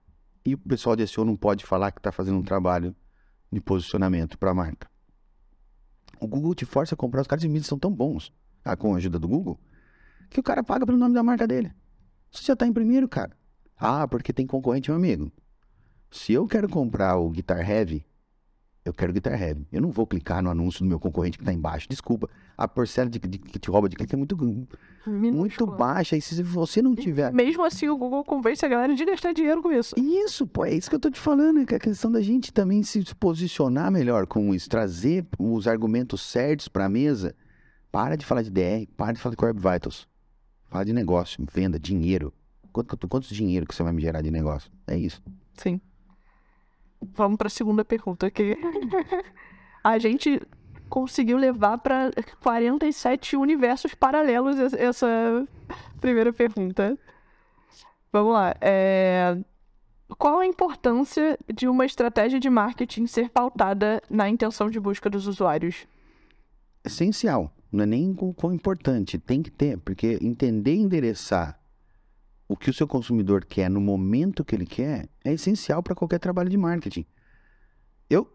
e 0.44 0.54
o 0.54 0.58
pessoal 0.58 0.96
de 0.96 1.06
SEO 1.06 1.24
não 1.24 1.36
pode 1.36 1.64
falar 1.64 1.92
que 1.92 2.00
está 2.00 2.10
fazendo 2.10 2.36
um 2.36 2.42
trabalho 2.42 2.96
de 3.50 3.60
posicionamento 3.60 4.36
para 4.36 4.50
a 4.50 4.54
marca? 4.54 4.90
O 6.20 6.26
Google 6.26 6.52
te 6.52 6.64
força 6.64 6.96
a 6.96 6.98
comprar, 6.98 7.20
os 7.20 7.28
caras 7.28 7.42
de 7.42 7.48
mídia 7.48 7.68
são 7.68 7.78
tão 7.78 7.94
bons, 7.94 8.32
ah, 8.64 8.76
com 8.76 8.92
a 8.92 8.96
ajuda 8.96 9.20
do 9.20 9.28
Google, 9.28 9.60
que 10.28 10.40
o 10.40 10.42
cara 10.42 10.64
paga 10.64 10.84
pelo 10.84 10.98
nome 10.98 11.14
da 11.14 11.22
marca 11.22 11.46
dele. 11.46 11.72
Você 12.28 12.42
já 12.42 12.54
está 12.54 12.66
em 12.66 12.72
primeiro, 12.72 13.08
cara. 13.08 13.30
Ah, 13.78 14.08
porque 14.08 14.32
tem 14.32 14.48
concorrente, 14.48 14.90
meu 14.90 14.98
amigo. 14.98 15.30
Se 16.10 16.32
eu 16.32 16.44
quero 16.48 16.68
comprar 16.68 17.18
o 17.18 17.30
Guitar 17.30 17.60
Heavy, 17.60 18.04
eu 18.84 18.94
quero 18.94 19.12
Guitar 19.12 19.40
Heavy. 19.40 19.66
Eu 19.70 19.82
não 19.82 19.90
vou 19.90 20.06
clicar 20.06 20.42
no 20.42 20.50
anúncio 20.50 20.82
do 20.82 20.88
meu 20.88 20.98
concorrente 20.98 21.36
que 21.36 21.42
está 21.42 21.52
embaixo. 21.52 21.86
Desculpa, 21.88 22.30
a 22.56 22.66
porcela 22.66 23.10
de, 23.10 23.18
de, 23.18 23.38
que 23.38 23.58
te 23.58 23.70
rouba 23.70 23.88
de 23.88 23.96
clique 23.96 24.14
é 24.14 24.18
muito, 24.18 24.36
muito 25.06 25.66
baixa. 25.66 26.16
E 26.16 26.22
se 26.22 26.42
você 26.42 26.80
não 26.80 26.94
tiver. 26.94 27.30
Mesmo 27.32 27.62
assim, 27.62 27.88
o 27.88 27.96
Google 27.96 28.24
convence 28.24 28.64
a 28.64 28.68
galera 28.68 28.94
de 28.94 29.04
gastar 29.04 29.32
dinheiro 29.32 29.62
com 29.62 29.70
isso. 29.70 29.94
Isso, 29.98 30.46
pô, 30.46 30.64
é 30.64 30.74
isso 30.74 30.88
que 30.88 30.96
eu 30.96 31.00
tô 31.00 31.10
te 31.10 31.20
falando, 31.20 31.66
que 31.66 31.74
é 31.74 31.76
a 31.76 31.80
questão 31.80 32.10
da 32.10 32.22
gente 32.22 32.52
também 32.52 32.82
se 32.82 33.02
posicionar 33.14 33.90
melhor 33.90 34.26
com 34.26 34.54
isso, 34.54 34.68
trazer 34.68 35.26
os 35.38 35.68
argumentos 35.68 36.22
certos 36.22 36.68
para 36.68 36.86
a 36.86 36.88
mesa. 36.88 37.34
Para 37.92 38.16
de 38.16 38.24
falar 38.24 38.42
de 38.42 38.50
DR, 38.50 38.86
para 38.96 39.12
de 39.12 39.20
falar 39.20 39.32
de 39.32 39.36
Core 39.36 39.52
Vitals. 39.52 40.08
Fala 40.68 40.84
de 40.84 40.92
negócio, 40.92 41.44
venda, 41.52 41.78
dinheiro. 41.78 42.32
Quanto, 42.72 42.96
quanto 43.08 43.34
dinheiro 43.34 43.66
que 43.66 43.74
você 43.74 43.82
vai 43.82 43.92
me 43.92 44.00
gerar 44.00 44.22
de 44.22 44.30
negócio? 44.30 44.70
É 44.86 44.96
isso. 44.96 45.20
Sim. 45.54 45.80
Vamos 47.02 47.36
para 47.38 47.46
a 47.46 47.50
segunda 47.50 47.84
pergunta 47.84 48.30
que 48.30 48.56
a 49.82 49.98
gente 49.98 50.40
conseguiu 50.88 51.36
levar 51.38 51.78
para 51.78 52.10
47 52.42 53.36
universos 53.36 53.94
paralelos 53.94 54.58
es- 54.58 54.74
essa 54.74 55.46
primeira 56.00 56.32
pergunta. 56.32 56.98
Vamos 58.12 58.32
lá. 58.34 58.54
É... 58.60 59.36
Qual 60.18 60.40
a 60.40 60.46
importância 60.46 61.38
de 61.54 61.68
uma 61.68 61.86
estratégia 61.86 62.40
de 62.40 62.50
marketing 62.50 63.06
ser 63.06 63.30
pautada 63.30 64.02
na 64.10 64.28
intenção 64.28 64.68
de 64.68 64.80
busca 64.80 65.08
dos 65.08 65.26
usuários? 65.26 65.86
essencial, 66.82 67.54
não 67.70 67.82
é 67.84 67.86
nem 67.86 68.16
o 68.18 68.32
quão 68.32 68.54
importante, 68.54 69.18
tem 69.18 69.42
que 69.42 69.50
ter, 69.50 69.76
porque 69.80 70.18
entender 70.22 70.74
e 70.74 70.80
endereçar 70.80 71.59
o 72.50 72.56
que 72.56 72.68
o 72.68 72.74
seu 72.74 72.88
consumidor 72.88 73.44
quer 73.44 73.70
no 73.70 73.80
momento 73.80 74.44
que 74.44 74.56
ele 74.56 74.66
quer 74.66 75.08
é 75.24 75.32
essencial 75.32 75.84
para 75.84 75.94
qualquer 75.94 76.18
trabalho 76.18 76.50
de 76.50 76.56
marketing. 76.56 77.06
Eu 78.10 78.28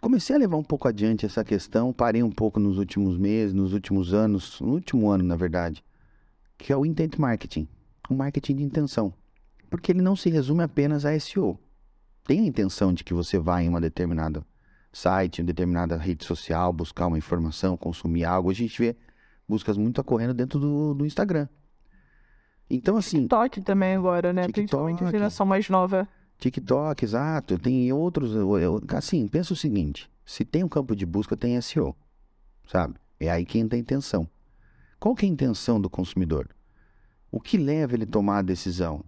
comecei 0.00 0.34
a 0.34 0.38
levar 0.38 0.56
um 0.56 0.64
pouco 0.64 0.88
adiante 0.88 1.26
essa 1.26 1.44
questão, 1.44 1.92
parei 1.92 2.22
um 2.22 2.30
pouco 2.30 2.58
nos 2.58 2.78
últimos 2.78 3.18
meses, 3.18 3.52
nos 3.52 3.74
últimos 3.74 4.14
anos, 4.14 4.58
no 4.62 4.72
último 4.72 5.10
ano, 5.10 5.22
na 5.22 5.36
verdade, 5.36 5.84
que 6.56 6.72
é 6.72 6.76
o 6.78 6.86
intent 6.86 7.18
marketing, 7.18 7.68
o 8.08 8.14
marketing 8.14 8.56
de 8.56 8.62
intenção. 8.62 9.12
Porque 9.68 9.92
ele 9.92 10.00
não 10.00 10.16
se 10.16 10.30
resume 10.30 10.62
apenas 10.62 11.04
a 11.04 11.20
SEO. 11.20 11.60
Tem 12.24 12.40
a 12.40 12.46
intenção 12.46 12.94
de 12.94 13.04
que 13.04 13.12
você 13.12 13.38
vá 13.38 13.62
em 13.62 13.68
uma 13.68 13.82
determinada 13.82 14.42
site, 14.90 15.42
em 15.42 15.44
determinada 15.44 15.94
rede 15.98 16.24
social, 16.24 16.72
buscar 16.72 17.06
uma 17.06 17.18
informação, 17.18 17.76
consumir 17.76 18.24
algo. 18.24 18.50
A 18.50 18.54
gente 18.54 18.78
vê 18.78 18.96
buscas 19.46 19.76
muito 19.76 20.00
ocorrendo 20.00 20.32
dentro 20.32 20.58
do, 20.58 20.94
do 20.94 21.04
Instagram. 21.04 21.48
Então, 22.70 22.96
assim, 22.96 23.18
TikTok 23.18 23.60
também 23.62 23.94
agora, 23.94 24.32
né? 24.32 24.42
TikTok. 24.42 24.60
Principalmente 24.60 25.04
a 25.04 25.10
geração 25.10 25.46
mais 25.46 25.68
nova. 25.70 26.08
TikTok, 26.38 27.04
exato, 27.04 27.58
tem 27.58 27.92
outros. 27.92 28.32
Assim, 28.94 29.26
pensa 29.26 29.52
o 29.52 29.56
seguinte: 29.56 30.10
se 30.24 30.44
tem 30.44 30.62
um 30.62 30.68
campo 30.68 30.94
de 30.94 31.06
busca, 31.06 31.36
tem 31.36 31.60
SEO, 31.60 31.96
sabe? 32.66 32.94
É 33.18 33.30
aí 33.30 33.44
que 33.44 33.58
entra 33.58 33.76
a 33.76 33.80
intenção. 33.80 34.28
Qual 35.00 35.14
que 35.14 35.24
é 35.24 35.28
a 35.28 35.32
intenção 35.32 35.80
do 35.80 35.88
consumidor? 35.88 36.48
O 37.30 37.40
que 37.40 37.56
leva 37.56 37.94
ele 37.94 38.04
a 38.04 38.06
tomar 38.06 38.38
a 38.38 38.42
decisão? 38.42 39.04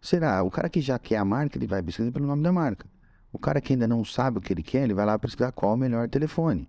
Será? 0.00 0.42
O 0.42 0.50
cara 0.50 0.68
que 0.68 0.80
já 0.80 0.98
quer 0.98 1.16
a 1.16 1.24
marca, 1.24 1.56
ele 1.56 1.66
vai 1.66 1.82
pesquisar 1.82 2.12
pelo 2.12 2.26
nome 2.26 2.42
da 2.42 2.52
marca. 2.52 2.86
O 3.32 3.38
cara 3.38 3.60
que 3.60 3.72
ainda 3.72 3.88
não 3.88 4.04
sabe 4.04 4.38
o 4.38 4.40
que 4.40 4.52
ele 4.52 4.62
quer, 4.62 4.84
ele 4.84 4.94
vai 4.94 5.04
lá 5.04 5.18
pesquisar 5.18 5.52
qual 5.52 5.74
o 5.74 5.76
melhor 5.76 6.08
telefone. 6.08 6.68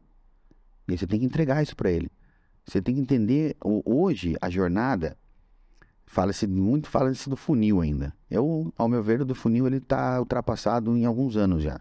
E 0.88 0.94
aí 0.94 0.98
você 0.98 1.06
tem 1.06 1.20
que 1.20 1.26
entregar 1.26 1.62
isso 1.62 1.76
para 1.76 1.92
ele. 1.92 2.10
Você 2.66 2.82
tem 2.82 2.96
que 2.96 3.02
entender, 3.02 3.56
hoje, 3.62 4.36
a 4.42 4.50
jornada, 4.50 5.18
fala-se 6.08 6.48
muito, 6.48 6.90
fala-se 6.90 7.30
do 7.30 7.36
funil 7.36 7.82
ainda. 7.82 8.16
Eu, 8.32 8.74
ao 8.76 8.88
meu 8.88 9.04
ver, 9.04 9.24
do 9.24 9.36
funil 9.36 9.68
ele 9.68 9.78
está 9.78 10.20
ultrapassado 10.20 10.96
em 10.98 11.06
alguns 11.06 11.38
anos 11.38 11.62
já. 11.62 11.80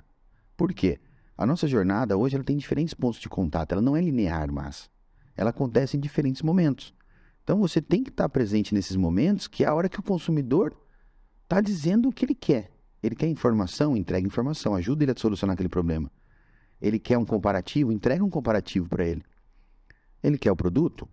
Por 0.57 0.74
quê? 0.74 1.01
A 1.39 1.47
nossa 1.47 1.66
jornada 1.66 2.16
hoje 2.16 2.35
ela 2.35 2.45
tem 2.45 2.57
diferentes 2.57 2.93
pontos 2.93 3.20
de 3.20 3.29
contato. 3.29 3.72
Ela 3.72 3.81
não 3.81 3.97
é 3.97 4.01
linear, 4.01 4.53
mas 4.53 4.91
ela 5.37 5.51
acontece 5.51 5.97
em 5.97 6.01
diferentes 6.01 6.43
momentos. 6.43 6.93
Então 7.45 7.59
você 7.59 7.81
tem 7.81 8.03
que 8.03 8.11
estar 8.11 8.29
presente 8.29 8.74
nesses 8.74 8.97
momentos, 8.97 9.47
que 9.47 9.64
é 9.64 9.68
a 9.68 9.74
hora 9.74 9.89
que 9.89 10.01
o 10.01 10.03
consumidor 10.03 10.77
está 11.45 11.61
dizendo 11.61 12.09
o 12.09 12.12
que 12.12 12.24
ele 12.24 12.35
quer. 12.35 12.72
Ele 13.03 13.14
quer 13.14 13.29
informação, 13.29 13.97
entrega 13.97 14.27
informação, 14.27 14.74
ajuda 14.74 15.05
ele 15.05 15.12
a 15.12 15.16
solucionar 15.16 15.55
aquele 15.55 15.68
problema. 15.68 16.11
Ele 16.81 16.99
quer 16.99 17.16
um 17.16 17.24
comparativo, 17.24 17.93
entrega 17.93 18.24
um 18.24 18.31
comparativo 18.31 18.89
para 18.89 19.07
ele. 19.07 19.22
Ele 20.22 20.37
quer 20.37 20.51
o 20.51 20.57
produto, 20.57 21.09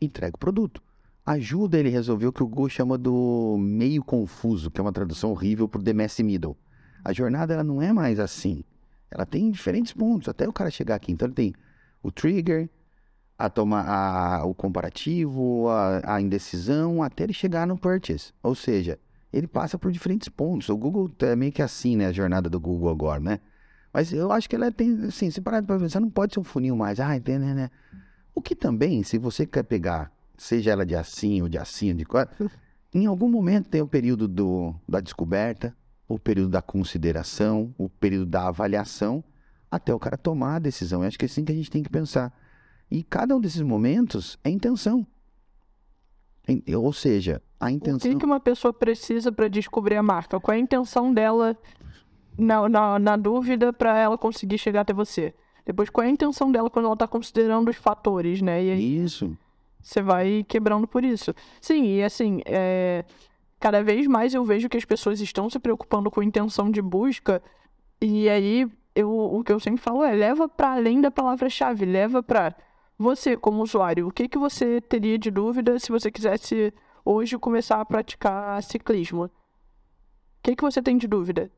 entrega 0.00 0.36
o 0.36 0.38
produto. 0.38 0.82
Ajuda 1.24 1.78
ele 1.78 1.88
a 1.88 1.92
resolver 1.92 2.26
o 2.26 2.32
que 2.32 2.42
o 2.42 2.46
Google 2.46 2.68
chama 2.68 2.96
do 2.96 3.56
meio 3.58 4.02
confuso, 4.02 4.70
que 4.70 4.80
é 4.80 4.82
uma 4.82 4.92
tradução 4.92 5.30
horrível 5.30 5.68
por 5.68 5.82
the 5.82 5.92
messy 5.92 6.22
middle. 6.22 6.56
A 7.04 7.12
jornada 7.12 7.54
ela 7.54 7.64
não 7.64 7.80
é 7.80 7.92
mais 7.92 8.18
assim. 8.18 8.64
Ela 9.10 9.26
tem 9.26 9.50
diferentes 9.50 9.92
pontos 9.92 10.28
até 10.28 10.48
o 10.48 10.52
cara 10.52 10.70
chegar 10.70 10.94
aqui. 10.94 11.12
Então 11.12 11.26
ele 11.26 11.34
tem 11.34 11.54
o 12.02 12.10
trigger, 12.10 12.68
a 13.38 13.48
toma, 13.48 13.82
a, 13.82 14.44
o 14.44 14.54
comparativo, 14.54 15.68
a, 15.68 16.16
a 16.16 16.20
indecisão, 16.20 17.02
até 17.02 17.24
ele 17.24 17.32
chegar 17.32 17.66
no 17.66 17.78
purchase. 17.78 18.32
Ou 18.42 18.54
seja, 18.54 18.98
ele 19.32 19.46
passa 19.46 19.78
por 19.78 19.90
diferentes 19.90 20.28
pontos. 20.28 20.68
O 20.68 20.76
Google 20.76 21.10
é 21.20 21.36
meio 21.36 21.52
que 21.52 21.62
assim, 21.62 21.96
né? 21.96 22.06
A 22.06 22.12
jornada 22.12 22.48
do 22.48 22.60
Google 22.60 22.90
agora, 22.90 23.20
né? 23.20 23.40
Mas 23.92 24.12
eu 24.12 24.30
acho 24.30 24.48
que 24.48 24.54
ela 24.54 24.70
tem, 24.70 25.04
assim, 25.04 25.30
se 25.30 25.40
parar 25.40 25.62
para 25.62 25.78
pensar, 25.78 26.00
não 26.00 26.10
pode 26.10 26.34
ser 26.34 26.40
um 26.40 26.44
funil 26.44 26.76
mais. 26.76 27.00
Ah, 27.00 27.16
entende, 27.16 27.46
né? 27.46 27.70
O 28.34 28.40
que 28.40 28.54
também, 28.54 29.02
se 29.02 29.18
você 29.18 29.44
quer 29.44 29.64
pegar, 29.64 30.12
seja 30.40 30.70
ela 30.70 30.86
de 30.86 30.96
assim 30.96 31.42
ou 31.42 31.48
de 31.48 31.58
assim, 31.58 31.90
ou 31.90 31.96
de 31.96 32.04
quatro, 32.04 32.50
em 32.94 33.06
algum 33.06 33.28
momento 33.28 33.68
tem 33.68 33.82
o 33.82 33.86
período 33.86 34.26
do, 34.26 34.74
da 34.88 35.00
descoberta, 35.00 35.76
o 36.08 36.18
período 36.18 36.50
da 36.50 36.62
consideração, 36.62 37.74
o 37.78 37.88
período 37.88 38.26
da 38.26 38.48
avaliação, 38.48 39.22
até 39.70 39.94
o 39.94 39.98
cara 39.98 40.16
tomar 40.16 40.56
a 40.56 40.58
decisão. 40.58 41.02
Eu 41.02 41.08
acho 41.08 41.18
que 41.18 41.24
é 41.24 41.26
assim 41.26 41.44
que 41.44 41.52
a 41.52 41.54
gente 41.54 41.70
tem 41.70 41.82
que 41.82 41.90
pensar. 41.90 42.32
E 42.90 43.04
cada 43.04 43.36
um 43.36 43.40
desses 43.40 43.60
momentos 43.60 44.38
é 44.42 44.50
intenção. 44.50 45.06
Ou 46.76 46.92
seja, 46.92 47.40
a 47.60 47.66
O 47.66 47.68
intenção. 47.68 48.10
que, 48.10 48.16
que 48.18 48.24
uma 48.24 48.40
pessoa 48.40 48.72
precisa 48.72 49.30
para 49.30 49.46
descobrir 49.46 49.94
a 49.96 50.02
marca? 50.02 50.40
Qual 50.40 50.52
é 50.52 50.58
a 50.58 50.60
intenção 50.60 51.14
dela 51.14 51.56
na, 52.36 52.68
na, 52.68 52.98
na 52.98 53.16
dúvida 53.16 53.72
para 53.72 53.96
ela 53.96 54.18
conseguir 54.18 54.58
chegar 54.58 54.80
até 54.80 54.92
você? 54.92 55.32
Depois, 55.64 55.88
qual 55.90 56.04
é 56.04 56.08
a 56.08 56.10
intenção 56.10 56.50
dela 56.50 56.68
quando 56.68 56.86
ela 56.86 56.96
tá 56.96 57.06
considerando 57.06 57.68
os 57.68 57.76
fatores, 57.76 58.42
né? 58.42 58.54
Aí 58.54 58.96
Isso. 58.96 59.36
Você 59.82 60.02
vai 60.02 60.44
quebrando 60.48 60.86
por 60.86 61.04
isso. 61.04 61.34
Sim, 61.60 61.84
e 61.96 62.02
assim, 62.02 62.40
é... 62.44 63.04
cada 63.58 63.82
vez 63.82 64.06
mais 64.06 64.34
eu 64.34 64.44
vejo 64.44 64.68
que 64.68 64.76
as 64.76 64.84
pessoas 64.84 65.20
estão 65.20 65.48
se 65.50 65.58
preocupando 65.58 66.10
com 66.10 66.22
intenção 66.22 66.70
de 66.70 66.80
busca, 66.82 67.42
e 68.00 68.28
aí 68.28 68.66
eu, 68.94 69.10
o 69.10 69.42
que 69.44 69.52
eu 69.52 69.60
sempre 69.60 69.80
falo 69.82 70.02
é: 70.04 70.12
leva 70.12 70.48
para 70.48 70.72
além 70.72 71.00
da 71.00 71.10
palavra-chave, 71.10 71.84
leva 71.84 72.22
para 72.22 72.54
você, 72.98 73.36
como 73.36 73.62
usuário. 73.62 74.06
O 74.08 74.12
que, 74.12 74.28
que 74.28 74.36
você 74.38 74.80
teria 74.80 75.18
de 75.18 75.30
dúvida 75.30 75.78
se 75.78 75.90
você 75.90 76.10
quisesse 76.10 76.72
hoje 77.04 77.38
começar 77.38 77.80
a 77.80 77.84
praticar 77.84 78.62
ciclismo? 78.62 79.24
O 79.24 79.30
que, 80.42 80.56
que 80.56 80.62
você 80.62 80.82
tem 80.82 80.96
de 80.98 81.06
dúvida? 81.06 81.50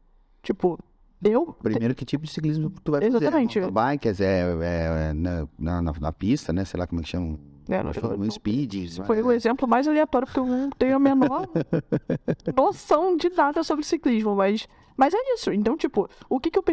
Tipo, 0.43 0.79
eu. 1.23 1.53
Primeiro, 1.63 1.95
que 1.95 2.05
tipo 2.05 2.25
de 2.25 2.31
ciclismo 2.33 2.71
tu 2.83 2.93
vai 2.93 3.01
fazer? 3.01 3.17
Exatamente. 3.17 3.61
Mountain 3.61 3.85
Bike, 3.99 4.09
é, 4.09 4.25
é, 4.25 5.09
é, 5.11 5.13
na, 5.13 5.49
na- 5.59 5.83
na 5.83 6.13
pista, 6.13 6.53
né? 6.53 6.65
Sei 6.65 6.79
lá 6.79 6.87
como 6.87 7.01
é 7.01 7.05
que 7.05 7.11
chama. 7.11 7.39
É, 7.69 7.83
não- 7.83 7.91
Um 8.19 8.31
speed. 8.31 8.97
Foi 9.07 9.23
o 9.23 9.31
exemplo 9.33 9.69
mais 9.69 9.87
aleatório, 9.87 10.27
porque 10.27 10.41
eu 10.41 10.47
não 10.47 10.71
tenho 10.71 10.97
a 10.97 10.99
menor 10.99 11.47
noção 12.57 13.17
de 13.17 13.29
nada 13.31 13.63
sobre 13.63 13.85
ciclismo, 13.85 14.35
mas, 14.35 14.69
mas 14.97 15.15
é 15.15 15.35
isso. 15.35 15.53
Então, 15.53 15.77
tipo, 15.77 16.09
o 16.29 16.41
que, 16.41 16.51
que 16.51 16.59
eu 16.59 16.65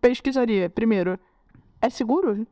pesquisaria? 0.00 0.70
Primeiro, 0.70 1.18
é 1.80 1.90
seguro? 1.90 2.46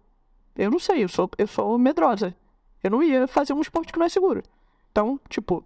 Eu 0.56 0.70
não 0.70 0.78
sei, 0.78 1.04
eu 1.04 1.08
sou, 1.08 1.30
eu 1.38 1.46
sou 1.46 1.78
medrosa. 1.78 2.34
Eu 2.82 2.90
não 2.90 3.02
ia 3.02 3.26
fazer 3.28 3.52
um 3.52 3.60
esporte 3.60 3.92
que 3.92 3.98
não 3.98 4.06
é 4.06 4.08
seguro. 4.08 4.42
Então, 4.90 5.20
tipo, 5.28 5.64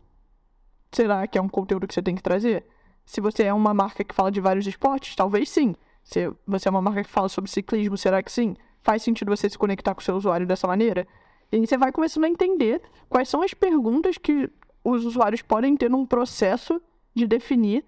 será 0.90 1.26
que 1.26 1.38
é 1.38 1.42
um 1.42 1.48
conteúdo 1.48 1.86
que 1.86 1.94
você 1.94 2.02
tem 2.02 2.14
que 2.14 2.22
trazer? 2.22 2.64
Se 3.04 3.20
você 3.20 3.44
é 3.44 3.54
uma 3.54 3.72
marca 3.74 4.04
que 4.04 4.14
fala 4.14 4.30
de 4.30 4.40
vários 4.40 4.66
esportes, 4.66 5.16
talvez 5.16 5.48
sim. 5.48 5.74
Se 6.04 6.30
você 6.46 6.68
é 6.68 6.70
uma 6.70 6.82
marca 6.82 7.02
que 7.04 7.10
fala 7.10 7.28
sobre 7.28 7.50
ciclismo, 7.50 7.96
será 7.96 8.22
que 8.22 8.30
sim? 8.30 8.54
Faz 8.82 9.02
sentido 9.02 9.34
você 9.34 9.48
se 9.48 9.56
conectar 9.58 9.94
com 9.94 10.00
o 10.00 10.04
seu 10.04 10.16
usuário 10.16 10.46
dessa 10.46 10.66
maneira? 10.66 11.06
E 11.53 11.66
você 11.66 11.76
vai 11.76 11.92
começando 11.92 12.24
a 12.24 12.28
entender 12.28 12.80
quais 13.09 13.28
são 13.28 13.42
as 13.42 13.53
perguntas 13.53 14.16
que 14.16 14.50
os 14.82 15.05
usuários 15.05 15.42
podem 15.42 15.76
ter 15.76 15.90
num 15.90 16.07
processo 16.07 16.80
de 17.14 17.26
definir 17.26 17.84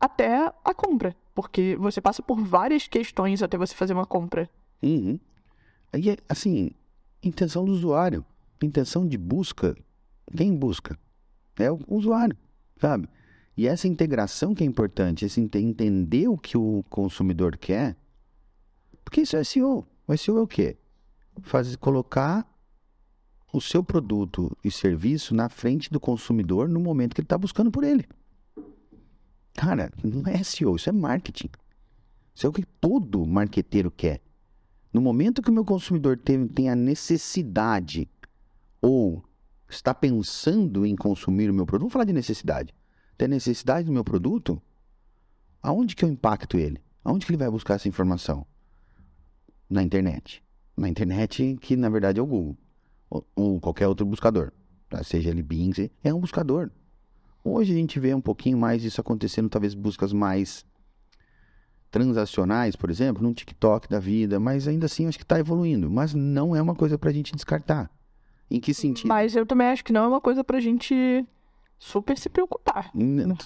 até 0.00 0.52
a 0.64 0.74
compra. 0.74 1.16
Porque 1.34 1.76
você 1.76 2.00
passa 2.00 2.20
por 2.20 2.40
várias 2.40 2.88
questões 2.88 3.42
até 3.42 3.56
você 3.56 3.72
fazer 3.74 3.92
uma 3.92 4.04
compra. 4.04 4.50
Uhum. 4.82 5.18
Aí, 5.92 6.10
é, 6.10 6.16
assim, 6.28 6.72
intenção 7.22 7.64
do 7.64 7.70
usuário. 7.70 8.24
Intenção 8.60 9.06
de 9.06 9.16
busca. 9.16 9.76
Quem 10.36 10.54
busca? 10.56 10.98
É 11.56 11.70
o 11.70 11.78
usuário, 11.88 12.36
sabe? 12.80 13.08
E 13.56 13.66
essa 13.66 13.86
integração 13.88 14.54
que 14.54 14.62
é 14.62 14.66
importante, 14.66 15.24
esse 15.24 15.40
ente- 15.40 15.58
entender 15.58 16.28
o 16.28 16.36
que 16.36 16.56
o 16.58 16.84
consumidor 16.90 17.56
quer. 17.56 17.96
Porque 19.04 19.20
isso 19.22 19.36
é 19.36 19.44
SEO. 19.44 19.86
O 20.06 20.16
SEO 20.16 20.38
é 20.38 20.42
o 20.42 20.46
quê? 20.46 20.76
Fazer, 21.42 21.76
colocar 21.76 22.46
o 23.52 23.60
seu 23.60 23.82
produto 23.82 24.56
e 24.62 24.70
serviço 24.70 25.34
na 25.34 25.48
frente 25.48 25.90
do 25.90 25.98
consumidor 25.98 26.68
no 26.68 26.80
momento 26.80 27.14
que 27.14 27.20
ele 27.20 27.26
está 27.26 27.38
buscando 27.38 27.70
por 27.70 27.84
ele. 27.84 28.06
Cara, 29.54 29.90
não 30.04 30.22
é 30.30 30.42
SEO, 30.42 30.76
isso 30.76 30.88
é 30.88 30.92
marketing. 30.92 31.50
Isso 32.34 32.46
é 32.46 32.48
o 32.48 32.52
que 32.52 32.64
todo 32.80 33.26
marqueteiro 33.26 33.90
quer. 33.90 34.20
No 34.92 35.00
momento 35.00 35.42
que 35.42 35.50
o 35.50 35.52
meu 35.52 35.64
consumidor 35.64 36.16
tem, 36.16 36.46
tem 36.46 36.70
a 36.70 36.76
necessidade 36.76 38.08
ou 38.80 39.24
está 39.68 39.92
pensando 39.92 40.86
em 40.86 40.94
consumir 40.94 41.50
o 41.50 41.54
meu 41.54 41.66
produto, 41.66 41.82
vamos 41.82 41.92
falar 41.92 42.04
de 42.04 42.12
necessidade. 42.12 42.74
Tem 43.16 43.28
necessidade 43.28 43.86
do 43.86 43.92
meu 43.92 44.04
produto? 44.04 44.62
Aonde 45.60 45.96
que 45.96 46.04
eu 46.04 46.08
impacto 46.08 46.56
ele? 46.56 46.80
Aonde 47.02 47.26
que 47.26 47.32
ele 47.32 47.38
vai 47.38 47.50
buscar 47.50 47.74
essa 47.74 47.88
informação? 47.88 48.46
Na 49.68 49.82
internet. 49.82 50.42
Na 50.76 50.88
internet, 50.88 51.58
que 51.60 51.76
na 51.76 51.88
verdade 51.88 52.20
é 52.20 52.22
o 52.22 52.26
Google. 52.26 52.56
Ou, 53.10 53.60
qualquer 53.60 53.88
outro 53.88 54.04
buscador. 54.06 54.52
Tá? 54.88 55.02
Seja 55.02 55.30
ele 55.30 55.42
Bing, 55.42 55.90
é 56.02 56.12
um 56.12 56.20
buscador. 56.20 56.70
Hoje 57.44 57.72
a 57.72 57.76
gente 57.76 57.98
vê 57.98 58.14
um 58.14 58.20
pouquinho 58.20 58.58
mais 58.58 58.84
isso 58.84 59.00
acontecendo, 59.00 59.48
talvez 59.48 59.74
buscas 59.74 60.12
mais 60.12 60.66
transacionais, 61.90 62.76
por 62.76 62.90
exemplo, 62.90 63.22
no 63.22 63.32
TikTok 63.32 63.88
da 63.88 63.98
vida, 63.98 64.38
mas 64.38 64.68
ainda 64.68 64.86
assim 64.86 65.06
acho 65.06 65.18
que 65.18 65.24
está 65.24 65.38
evoluindo. 65.38 65.90
Mas 65.90 66.12
não 66.12 66.54
é 66.54 66.60
uma 66.60 66.74
coisa 66.74 66.98
para 66.98 67.10
a 67.10 67.12
gente 67.12 67.34
descartar. 67.34 67.90
Em 68.50 68.60
que 68.60 68.72
sentido? 68.72 69.08
Mas 69.08 69.36
eu 69.36 69.46
também 69.46 69.68
acho 69.68 69.84
que 69.84 69.92
não 69.92 70.04
é 70.04 70.08
uma 70.08 70.20
coisa 70.20 70.42
para 70.42 70.58
a 70.58 70.60
gente 70.60 71.24
super 71.78 72.16
se 72.18 72.28
preocupar. 72.28 72.90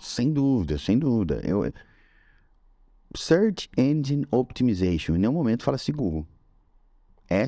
Sem 0.01 0.33
dúvida, 0.33 0.79
sem 0.79 0.99
dúvida. 0.99 1.41
Eu... 1.45 1.73
Search 3.15 3.69
Engine 3.77 4.27
Optimization. 4.31 5.17
Em 5.17 5.19
nenhum 5.19 5.33
momento 5.33 5.65
fala-se 5.65 5.93
Google. 5.93 6.27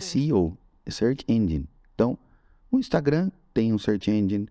SEO, 0.00 0.56
Search 0.88 1.24
Engine. 1.28 1.68
O 2.74 2.78
Instagram 2.80 3.30
tem 3.52 3.72
um 3.72 3.78
Search 3.78 4.10
Engine, 4.10 4.48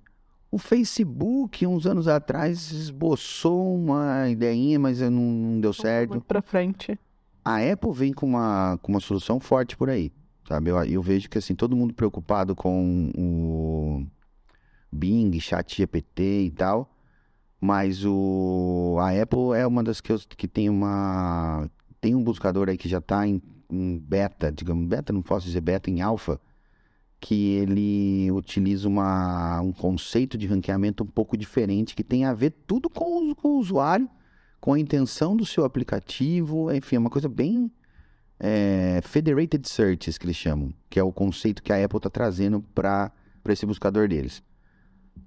o 0.49 0.57
Facebook, 0.57 1.67
uns 1.67 1.85
anos 1.85 2.07
atrás, 2.07 2.71
esboçou 2.71 3.75
uma 3.75 4.29
ideinha, 4.29 4.79
mas 4.79 5.01
não, 5.01 5.11
não 5.11 5.59
deu 5.59 5.73
certo. 5.73 6.11
Muito 6.11 6.23
pra 6.23 6.41
frente. 6.41 6.97
A 7.43 7.57
Apple 7.57 7.91
vem 7.91 8.13
com 8.13 8.25
uma, 8.25 8.79
com 8.81 8.93
uma 8.93 9.01
solução 9.01 9.41
forte 9.41 9.75
por 9.75 9.89
aí, 9.89 10.09
sabe? 10.47 10.71
Eu, 10.71 10.81
eu 10.85 11.01
vejo 11.01 11.29
que, 11.29 11.37
assim, 11.37 11.53
todo 11.53 11.75
mundo 11.75 11.93
preocupado 11.93 12.55
com 12.55 13.11
o 13.13 14.05
Bing, 14.89 15.37
Chat 15.41 15.75
GPT 15.75 16.45
e 16.45 16.51
tal, 16.51 16.95
mas 17.59 18.05
o, 18.05 18.95
a 19.01 19.21
Apple 19.21 19.53
é 19.53 19.67
uma 19.67 19.83
das 19.83 19.99
que, 19.99 20.13
eu, 20.13 20.19
que 20.19 20.47
tem 20.47 20.69
uma... 20.69 21.69
Tem 21.99 22.15
um 22.15 22.23
buscador 22.23 22.69
aí 22.69 22.77
que 22.77 22.87
já 22.87 22.99
está 22.99 23.27
em, 23.27 23.41
em 23.69 23.99
beta, 23.99 24.49
digamos, 24.49 24.87
beta, 24.87 25.11
não 25.11 25.21
posso 25.21 25.45
dizer 25.45 25.59
beta, 25.59 25.89
em 25.89 25.99
alfa, 25.99 26.39
que 27.23 27.53
ele 27.53 28.29
utiliza 28.31 28.85
uma, 28.85 29.61
um 29.61 29.71
conceito 29.71 30.37
de 30.37 30.45
ranqueamento 30.45 31.05
um 31.05 31.07
pouco 31.07 31.37
diferente, 31.37 31.95
que 31.95 32.03
tem 32.03 32.25
a 32.25 32.33
ver 32.33 32.53
tudo 32.67 32.89
com 32.89 33.31
o, 33.31 33.33
com 33.33 33.47
o 33.47 33.59
usuário, 33.59 34.09
com 34.59 34.73
a 34.73 34.79
intenção 34.79 35.33
do 35.33 35.45
seu 35.45 35.63
aplicativo, 35.63 36.69
enfim, 36.73 36.97
é 36.97 36.99
uma 36.99 37.09
coisa 37.09 37.29
bem 37.29 37.71
é, 38.37 38.99
federated 39.03 39.65
searches 39.69 40.17
que 40.17 40.25
eles 40.25 40.35
chamam, 40.35 40.73
que 40.89 40.99
é 40.99 41.03
o 41.03 41.13
conceito 41.13 41.63
que 41.63 41.71
a 41.71 41.81
Apple 41.81 41.95
está 41.95 42.09
trazendo 42.09 42.61
para 42.75 43.09
esse 43.47 43.65
buscador 43.65 44.09
deles. 44.09 44.43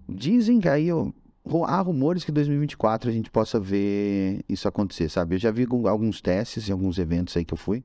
Dizem 0.07 0.61
que 0.61 0.69
aí 0.69 0.93
ó, 0.93 1.11
há 1.65 1.81
rumores 1.81 2.25
que 2.25 2.31
em 2.31 2.35
2024 2.35 3.09
a 3.09 3.13
gente 3.13 3.31
possa 3.31 3.59
ver 3.59 4.45
isso 4.47 4.69
acontecer, 4.69 5.09
sabe? 5.09 5.37
Eu 5.37 5.39
já 5.39 5.51
vi 5.51 5.67
alguns 5.89 6.21
testes 6.21 6.69
em 6.69 6.73
alguns 6.73 6.99
eventos 6.99 7.35
aí 7.39 7.45
que 7.45 7.55
eu 7.55 7.59
fui. 7.59 7.83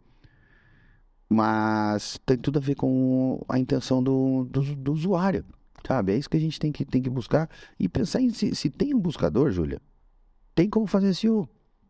Mas 1.34 2.20
tem 2.26 2.38
tudo 2.38 2.58
a 2.58 2.62
ver 2.62 2.76
com 2.76 3.42
a 3.48 3.58
intenção 3.58 4.04
do, 4.04 4.44
do, 4.52 4.76
do 4.76 4.92
usuário, 4.92 5.46
sabe? 5.88 6.12
É 6.12 6.18
isso 6.18 6.30
que 6.30 6.36
a 6.36 6.40
gente 6.42 6.60
tem 6.60 6.74
que, 6.74 6.84
tem 6.84 7.02
que 7.02 7.10
buscar 7.10 7.50
e 7.80 7.88
pensar 7.88 8.20
em 8.20 8.32
se, 8.32 8.54
se 8.54 8.70
tem 8.70 8.94
um 8.94 9.00
buscador, 9.00 9.50
Júlia, 9.50 9.82
tem 10.54 10.70
como 10.70 10.86
fazer 10.86 11.14
SEO. 11.14 11.48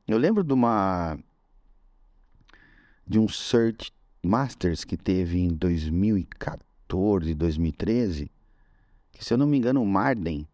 Eu 0.08 0.20
lembro 0.20 0.44
de 0.44 0.54
uma 0.54 1.18
de 3.08 3.18
um 3.18 3.28
Search 3.28 3.92
Masters 4.22 4.84
que 4.84 4.96
teve 4.96 5.39
em 5.39 5.56
2014, 5.56 7.34
2013, 7.34 8.32
que 9.12 9.26
se 9.26 9.34
eu 9.34 9.39
não 9.39 9.48
me 9.48 9.58
engano 9.58 9.82
o 9.82 9.88
Marden, 9.88 10.48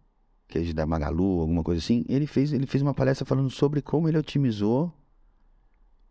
que 0.47 0.59
é 0.59 0.73
da 0.73 0.85
Magalu, 0.85 1.41
alguma 1.41 1.61
coisa 1.61 1.79
assim, 1.79 2.05
ele 2.07 2.25
fez, 2.25 2.53
ele 2.53 2.65
fez 2.65 2.81
uma 2.81 2.93
palestra 2.93 3.25
falando 3.25 3.49
sobre 3.49 3.81
como 3.81 4.07
ele 4.07 4.17
otimizou 4.17 4.93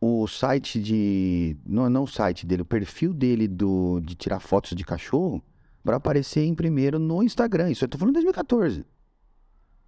o 0.00 0.26
site 0.26 0.80
de. 0.80 1.56
Não, 1.64 1.88
não 1.88 2.02
o 2.04 2.08
site 2.08 2.46
dele, 2.46 2.62
o 2.62 2.66
perfil 2.66 3.14
dele 3.14 3.48
do, 3.48 4.00
de 4.00 4.14
tirar 4.14 4.40
fotos 4.40 4.74
de 4.74 4.84
cachorro 4.84 5.42
para 5.82 5.96
aparecer 5.96 6.44
em 6.44 6.54
primeiro 6.54 6.98
no 6.98 7.22
Instagram. 7.22 7.70
Isso 7.70 7.84
eu 7.84 7.88
tô 7.88 7.96
falando 7.96 8.12
em 8.12 8.22
2014. 8.22 8.84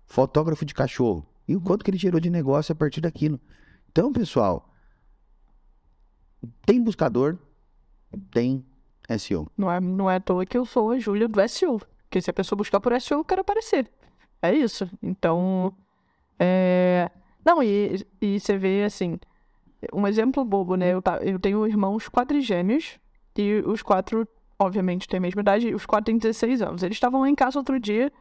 Fotógrafo 0.06 0.64
de 0.64 0.74
cachorro. 0.74 1.26
E 1.46 1.56
o 1.56 1.60
quanto 1.60 1.84
que 1.84 1.90
ele 1.90 1.98
gerou 1.98 2.20
de 2.20 2.30
negócio 2.30 2.72
a 2.72 2.74
partir 2.76 3.00
daquilo. 3.00 3.40
Então, 3.90 4.12
pessoal, 4.12 4.70
tem 6.64 6.82
buscador, 6.82 7.36
tem 8.30 8.64
SEO. 9.18 9.50
Não 9.56 9.70
é, 9.70 9.80
não 9.80 10.10
é 10.10 10.16
à 10.16 10.20
toa 10.20 10.46
que 10.46 10.56
eu 10.56 10.64
sou 10.64 10.90
a 10.90 10.98
Júlia 10.98 11.26
do 11.28 11.48
SEO. 11.48 11.80
Porque 12.04 12.20
se 12.20 12.30
a 12.30 12.34
pessoa 12.34 12.56
buscar 12.56 12.80
por 12.80 12.98
SEO, 13.00 13.18
eu 13.18 13.24
quero 13.24 13.40
aparecer. 13.40 13.90
É 14.40 14.54
isso. 14.54 14.88
Então. 15.02 15.74
É... 16.38 17.10
Não, 17.44 17.62
e, 17.62 18.06
e 18.20 18.38
você 18.38 18.56
vê 18.56 18.84
assim 18.84 19.18
um 19.92 20.06
exemplo 20.06 20.44
bobo, 20.44 20.76
né? 20.76 20.92
Eu, 20.92 21.02
eu 21.22 21.38
tenho 21.38 21.66
irmãos 21.66 22.08
quadrigêmeos 22.08 22.98
e 23.36 23.62
os 23.66 23.82
quatro, 23.82 24.26
obviamente, 24.58 25.06
têm 25.08 25.18
a 25.18 25.20
mesma 25.20 25.40
idade, 25.40 25.74
os 25.74 25.86
quatro 25.86 26.06
têm 26.06 26.18
16 26.18 26.62
anos. 26.62 26.82
Eles 26.82 26.96
estavam 26.96 27.20
lá 27.20 27.28
em 27.28 27.34
casa 27.34 27.58
outro 27.58 27.78
dia 27.78 28.12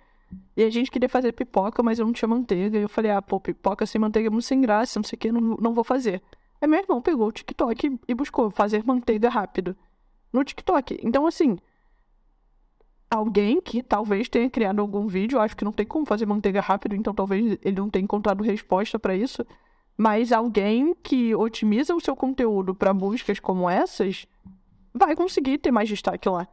e 0.56 0.64
a 0.64 0.70
gente 0.70 0.92
queria 0.92 1.10
fazer 1.10 1.32
pipoca, 1.32 1.82
mas 1.82 2.00
eu 2.00 2.06
não 2.06 2.14
tinha 2.14 2.28
manteiga. 2.28 2.78
E 2.78 2.82
eu 2.82 2.90
falei, 2.90 3.12
ah, 3.12 3.22
pô, 3.22 3.40
pipoca 3.40 3.86
sem 3.86 4.00
manteiga 4.00 4.28
é 4.28 4.30
muito 4.30 4.46
sem 4.46 4.62
graça, 4.62 5.00
não 5.00 5.04
sei 5.04 5.16
o 5.16 5.20
que, 5.20 5.32
não, 5.32 5.42
não 5.42 5.74
vou 5.74 5.84
fazer. 5.84 6.22
Aí 6.62 6.68
meu 6.68 6.80
irmão 6.80 7.02
pegou 7.02 7.28
o 7.28 7.32
TikTok 7.32 8.00
e 8.08 8.14
buscou 8.14 8.50
fazer 8.50 8.84
manteiga 8.84 9.30
rápido 9.30 9.76
no 10.34 10.44
TikTok. 10.44 11.00
Então, 11.04 11.26
assim, 11.26 11.58
alguém 13.10 13.62
que 13.62 13.82
talvez 13.82 14.28
tenha 14.28 14.50
criado 14.50 14.82
algum 14.82 15.08
vídeo, 15.08 15.40
acho 15.40 15.56
que 15.56 15.66
não 15.66 15.72
tem 15.72 15.86
como 15.86 16.06
fazer 16.06 16.26
manteiga 16.26 16.62
rápido, 16.62 16.96
então 16.96 17.14
talvez 17.14 17.58
ele 17.62 17.78
não 17.78 17.90
tenha 17.90 18.04
encontrado 18.04 18.44
resposta 18.44 19.00
para 19.00 19.16
isso. 19.16 19.46
Mas 19.98 20.32
alguém 20.32 20.94
que 20.94 21.34
otimiza 21.34 21.96
o 21.96 22.00
seu 22.00 22.16
conteúdo 22.16 22.76
para 22.76 22.94
buscas 22.94 23.40
como 23.40 23.68
essas 23.70 24.28
vai 24.94 25.16
conseguir 25.16 25.58
ter 25.58 25.72
mais 25.72 25.90
destaque 25.90 26.30
lá. 26.30 26.48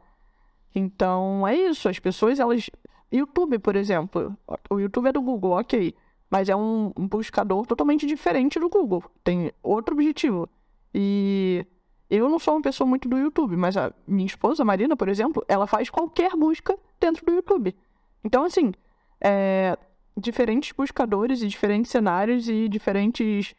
Então 0.73 1.47
é 1.47 1.55
isso. 1.55 1.87
As 1.87 1.99
pessoas, 1.99 2.39
elas. 2.39 2.69
YouTube, 3.11 3.59
por 3.59 3.75
exemplo. 3.75 4.35
O 4.69 4.79
YouTube 4.79 5.07
é 5.07 5.11
do 5.11 5.21
Google, 5.21 5.51
ok. 5.51 5.93
Mas 6.29 6.49
é 6.49 6.55
um 6.55 6.91
buscador 6.97 7.65
totalmente 7.65 8.05
diferente 8.05 8.59
do 8.59 8.67
Google. 8.67 9.03
Tem 9.23 9.51
outro 9.61 9.93
objetivo. 9.93 10.49
E 10.93 11.65
eu 12.09 12.29
não 12.29 12.39
sou 12.39 12.55
uma 12.55 12.61
pessoa 12.61 12.87
muito 12.87 13.07
do 13.07 13.17
YouTube, 13.17 13.55
mas 13.55 13.77
a 13.77 13.93
minha 14.07 14.25
esposa, 14.25 14.65
Marina, 14.65 14.95
por 14.95 15.07
exemplo, 15.07 15.45
ela 15.47 15.67
faz 15.67 15.89
qualquer 15.89 16.35
busca 16.35 16.77
dentro 16.99 17.25
do 17.25 17.31
YouTube. 17.33 17.75
Então, 18.23 18.43
assim, 18.43 18.73
é, 19.21 19.77
diferentes 20.17 20.71
buscadores 20.71 21.41
e 21.41 21.47
diferentes 21.47 21.91
cenários 21.91 22.47
e 22.47 22.67
diferentes 22.69 23.53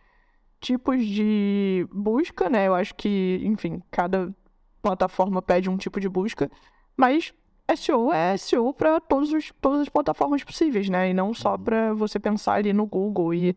tipos 0.60 1.04
de 1.04 1.86
busca, 1.92 2.48
né? 2.48 2.66
Eu 2.66 2.74
acho 2.74 2.94
que, 2.94 3.40
enfim, 3.44 3.82
cada 3.90 4.34
plataforma 4.80 5.42
pede 5.42 5.68
um 5.68 5.76
tipo 5.76 6.00
de 6.00 6.08
busca, 6.08 6.50
mas 6.96 7.34
SEO 7.74 8.12
é 8.12 8.36
SEO 8.36 8.72
para 8.72 9.00
todas 9.00 9.32
as 9.34 9.88
plataformas 9.88 10.44
possíveis, 10.44 10.88
né? 10.88 11.10
E 11.10 11.14
não 11.14 11.34
só 11.34 11.52
uhum. 11.52 11.58
para 11.58 11.94
você 11.94 12.18
pensar 12.18 12.54
ali 12.54 12.72
no 12.72 12.86
Google 12.86 13.34
e 13.34 13.56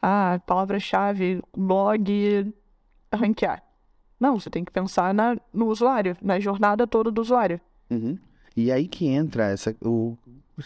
ah, 0.00 0.40
palavra-chave, 0.46 1.42
blog, 1.56 2.52
ranquear. 3.12 3.62
Não, 4.18 4.38
você 4.38 4.48
tem 4.48 4.64
que 4.64 4.72
pensar 4.72 5.12
na, 5.12 5.36
no 5.52 5.66
usuário, 5.66 6.16
na 6.22 6.38
jornada 6.38 6.86
toda 6.86 7.10
do 7.10 7.20
usuário. 7.20 7.60
Uhum. 7.90 8.16
E 8.56 8.70
aí 8.70 8.86
que 8.86 9.06
entra 9.06 9.46
essa, 9.50 9.74
o, 9.84 10.16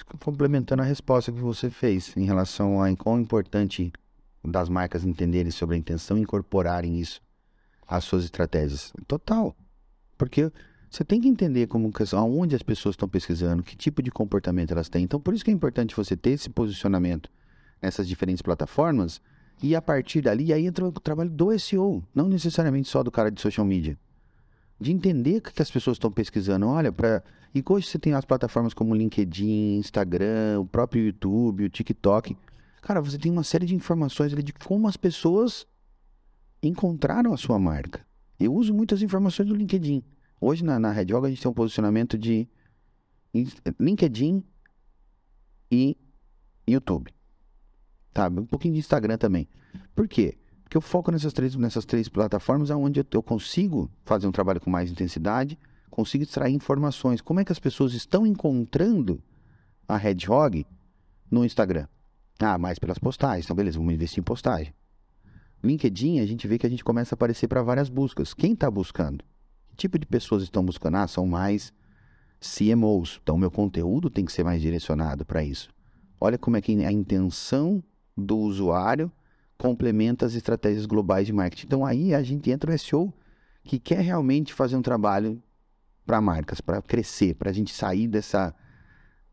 complementando 0.03 0.83
a 0.83 0.85
resposta 0.85 1.33
que 1.33 1.41
você 1.41 1.71
fez 1.71 2.17
em 2.17 2.25
relação 2.25 2.83
a 2.83 2.95
quão 2.97 3.21
importante 3.21 3.93
das 4.45 4.69
marcas 4.69 5.05
entenderem 5.05 5.51
sobre 5.51 5.75
a 5.75 5.79
intenção 5.79 6.17
e 6.17 6.23
incorporarem 6.23 6.99
isso 6.99 7.21
às 7.87 8.05
suas 8.05 8.25
estratégias. 8.25 8.93
Total. 9.07 9.55
Porque 10.17 10.51
você 10.91 11.05
tem 11.05 11.21
que 11.21 11.29
entender 11.29 11.67
como 11.67 11.93
aonde 12.15 12.55
as 12.55 12.63
pessoas 12.63 12.95
estão 12.95 13.09
pesquisando, 13.09 13.63
que 13.63 13.77
tipo 13.77 14.03
de 14.03 14.11
comportamento 14.11 14.71
elas 14.71 14.89
têm. 14.89 15.05
Então, 15.05 15.21
por 15.21 15.35
isso 15.35 15.45
que 15.45 15.51
é 15.51 15.55
importante 15.55 15.97
você 15.97 16.17
ter 16.17 16.31
esse 16.31 16.49
posicionamento 16.49 17.31
nessas 17.83 18.09
diferentes 18.09 18.43
plataformas 18.43 19.21
e 19.63 19.75
a 19.75 19.83
partir 19.83 20.21
dali 20.23 20.53
aí 20.53 20.67
entra 20.67 20.85
o 20.85 20.93
trabalho 20.93 21.31
do 21.31 21.59
SEO, 21.59 22.03
não 22.15 22.29
necessariamente 22.29 22.89
só 22.89 23.03
do 23.03 23.11
cara 23.11 23.31
de 23.31 23.41
social 23.41 23.67
media. 23.67 23.99
De 24.79 24.93
entender 24.93 25.39
o 25.39 25.43
que 25.43 25.63
as 25.63 25.71
pessoas 25.71 25.97
estão 25.97 26.11
pesquisando. 26.11 26.67
Olha, 26.67 26.93
para 26.93 27.23
e 27.57 27.65
hoje 27.67 27.87
você 27.87 27.99
tem 27.99 28.13
as 28.13 28.27
plataformas 28.27 28.75
como 28.75 28.95
LinkedIn, 28.95 29.79
Instagram, 29.79 30.61
o 30.61 30.67
próprio 30.67 31.07
YouTube, 31.07 31.65
o 31.65 31.71
TikTok. 31.71 32.37
Cara, 32.83 33.01
você 33.01 33.17
tem 33.17 33.33
uma 33.33 33.43
série 33.43 33.65
de 33.65 33.75
informações 33.75 34.31
ali 34.31 34.43
de 34.43 34.53
como 34.53 34.87
as 34.87 34.97
pessoas 34.99 35.67
encontraram 36.63 37.33
a 37.33 37.37
sua 37.39 37.59
marca. 37.59 38.07
Eu 38.39 38.53
uso 38.53 38.75
muitas 38.75 39.01
informações 39.01 39.49
do 39.49 39.55
LinkedIn. 39.55 40.05
Hoje 40.39 40.63
na, 40.63 40.79
na 40.79 40.93
Red 40.93 41.15
Hog 41.15 41.27
a 41.27 41.31
gente 41.31 41.41
tem 41.41 41.51
um 41.51 41.55
posicionamento 41.55 42.19
de 42.19 42.47
LinkedIn 43.81 44.45
e 45.71 45.97
YouTube. 46.69 47.11
Tá? 48.13 48.29
Um 48.29 48.45
pouquinho 48.45 48.75
de 48.75 48.81
Instagram 48.81 49.17
também. 49.17 49.49
Por 49.95 50.07
quê? 50.07 50.37
Porque 50.67 50.77
eu 50.77 50.81
foco 50.81 51.13
nessas 51.13 51.33
três, 51.33 51.55
nessas 51.55 51.85
três 51.85 52.09
plataformas 52.09 52.71
onde 52.71 53.07
eu 53.13 53.23
consigo 53.23 53.89
fazer 54.05 54.27
um 54.27 54.33
trabalho 54.33 54.61
com 54.61 54.69
mais 54.69 54.91
intensidade, 54.91 55.57
consigo 55.89 56.25
extrair 56.25 56.53
informações. 56.53 57.21
Como 57.21 57.39
é 57.39 57.45
que 57.45 57.53
as 57.53 57.61
pessoas 57.61 57.95
estão 57.95 58.27
encontrando 58.27 59.23
a 59.87 59.97
Hedgehog 59.97 60.67
no 61.31 61.45
Instagram? 61.45 61.87
Ah, 62.41 62.59
mais 62.59 62.81
pelas 62.81 62.99
postagens. 62.99 63.45
Então, 63.45 63.55
beleza, 63.55 63.79
vamos 63.79 63.95
investir 63.95 64.19
em 64.19 64.25
postagem. 64.25 64.75
LinkedIn, 65.63 66.19
a 66.19 66.27
gente 66.27 66.49
vê 66.49 66.59
que 66.59 66.67
a 66.67 66.69
gente 66.69 66.83
começa 66.83 67.15
a 67.15 67.17
aparecer 67.17 67.47
para 67.47 67.63
várias 67.63 67.89
buscas. 67.89 68.35
Quem 68.35 68.53
está 68.53 68.69
buscando? 68.69 69.25
Que 69.69 69.77
tipo 69.77 69.97
de 70.01 70.05
pessoas 70.05 70.43
estão 70.43 70.65
buscando? 70.65 70.97
Ah, 70.97 71.07
são 71.07 71.29
mais 71.29 71.73
CMOs. 72.41 73.21
Então, 73.23 73.39
meu 73.39 73.53
conteúdo 73.53 74.11
tem 74.11 74.25
que 74.25 74.33
ser 74.33 74.43
mais 74.43 74.61
direcionado 74.61 75.25
para 75.25 75.45
isso. 75.45 75.71
Olha 76.21 76.37
como 76.37 76.57
é 76.57 76.61
que 76.61 76.85
a 76.85 76.91
intenção 76.91 77.81
do 78.17 78.37
usuário 78.37 79.13
complementa 79.59 80.27
as 80.27 80.35
estratégias 80.35 80.87
globais 80.87 81.27
de 81.27 81.33
marketing. 81.33 81.67
Então, 81.67 81.85
aí 81.85 82.15
a 82.15 82.23
gente 82.23 82.51
entra 82.51 82.71
no 82.71 82.79
SEO 82.79 83.13
que 83.65 83.79
quer 83.79 84.01
realmente 84.01 84.55
fazer 84.55 84.77
um 84.77 84.83
trabalho 84.83 85.43
para 86.05 86.21
marcas, 86.21 86.61
para 86.61 86.81
crescer, 86.81 87.35
para 87.35 87.51
a 87.51 87.53
gente 87.53 87.75
sair 87.75 88.07
dessa, 88.07 88.55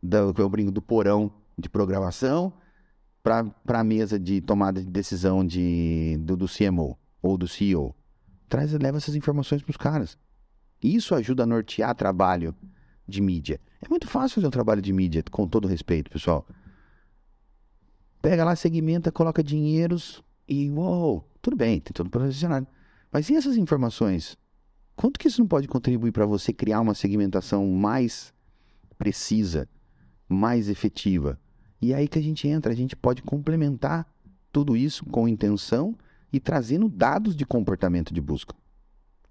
do, 0.02 0.34
eu 0.38 0.50
brinco, 0.50 0.72
do 0.72 0.82
porão 0.82 1.32
de 1.58 1.70
programação 1.70 2.52
para 3.22 3.54
a 3.68 3.84
mesa 3.84 4.20
de 4.20 4.42
tomada 4.42 4.82
de 4.82 4.90
decisão 4.90 5.46
de, 5.46 6.18
do, 6.22 6.36
do 6.36 6.48
CMO 6.48 6.98
ou 7.22 7.38
do 7.38 7.48
CEO. 7.48 7.96
Traz, 8.50 8.74
leva 8.74 8.98
essas 8.98 9.16
informações 9.16 9.62
para 9.62 9.72
os 9.72 9.78
caras. 9.78 10.18
Isso 10.82 11.16
ajuda 11.16 11.44
a 11.44 11.46
nortear 11.46 11.96
trabalho 11.96 12.54
de 13.08 13.22
mídia. 13.22 13.62
É 13.82 13.88
muito 13.88 14.08
fácil 14.08 14.36
fazer 14.36 14.48
um 14.48 14.52
trabalho 14.52 14.82
de 14.82 14.92
mídia, 14.92 15.24
com 15.32 15.48
todo 15.48 15.68
respeito, 15.68 16.12
pessoal. 16.12 16.46
Pega 18.24 18.46
lá, 18.46 18.56
segmenta, 18.56 19.12
coloca 19.12 19.44
dinheiros 19.44 20.24
e 20.48 20.72
uou, 20.72 21.30
tudo 21.42 21.58
bem, 21.58 21.82
tem 21.82 21.92
tudo 21.92 22.10
posicionado. 22.10 22.66
Mas 23.12 23.30
e 23.30 23.36
essas 23.36 23.58
informações? 23.58 24.38
Quanto 24.96 25.20
que 25.20 25.28
isso 25.28 25.42
não 25.42 25.48
pode 25.48 25.68
contribuir 25.68 26.14
para 26.14 26.26
você 26.26 26.54
criar 26.54 26.80
uma 26.80 26.94
segmentação 26.94 27.68
mais 27.68 28.34
precisa, 28.98 29.68
mais 30.30 30.70
efetiva? 30.70 31.38
E 31.82 31.92
é 31.92 31.98
aí 31.98 32.08
que 32.08 32.18
a 32.18 32.22
gente 32.22 32.48
entra, 32.48 32.72
a 32.72 32.76
gente 32.76 32.96
pode 32.96 33.22
complementar 33.22 34.08
tudo 34.54 34.78
isso 34.78 35.04
com 35.08 35.28
intenção 35.28 35.94
e 36.32 36.40
trazendo 36.40 36.88
dados 36.88 37.36
de 37.36 37.46
comportamento 37.46 38.14
de 38.14 38.22
busca. 38.22 38.56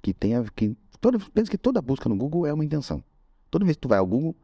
Que 0.03 0.13
tenha 0.13 0.45
que 0.55 0.77
toda 1.01 1.19
pensa 1.33 1.51
que 1.51 1.57
toda 1.57 1.81
busca 1.81 2.11
no 2.11 2.17
Google 2.17 2.47
é 2.47 2.53
uma 2.53 2.63
intenção. 2.65 3.03
Toda 3.51 3.65
vez 3.65 3.75
que 3.75 3.81
tu 3.81 3.89
vai 3.89 4.01
ao 4.01 4.07
Google, 4.07 4.37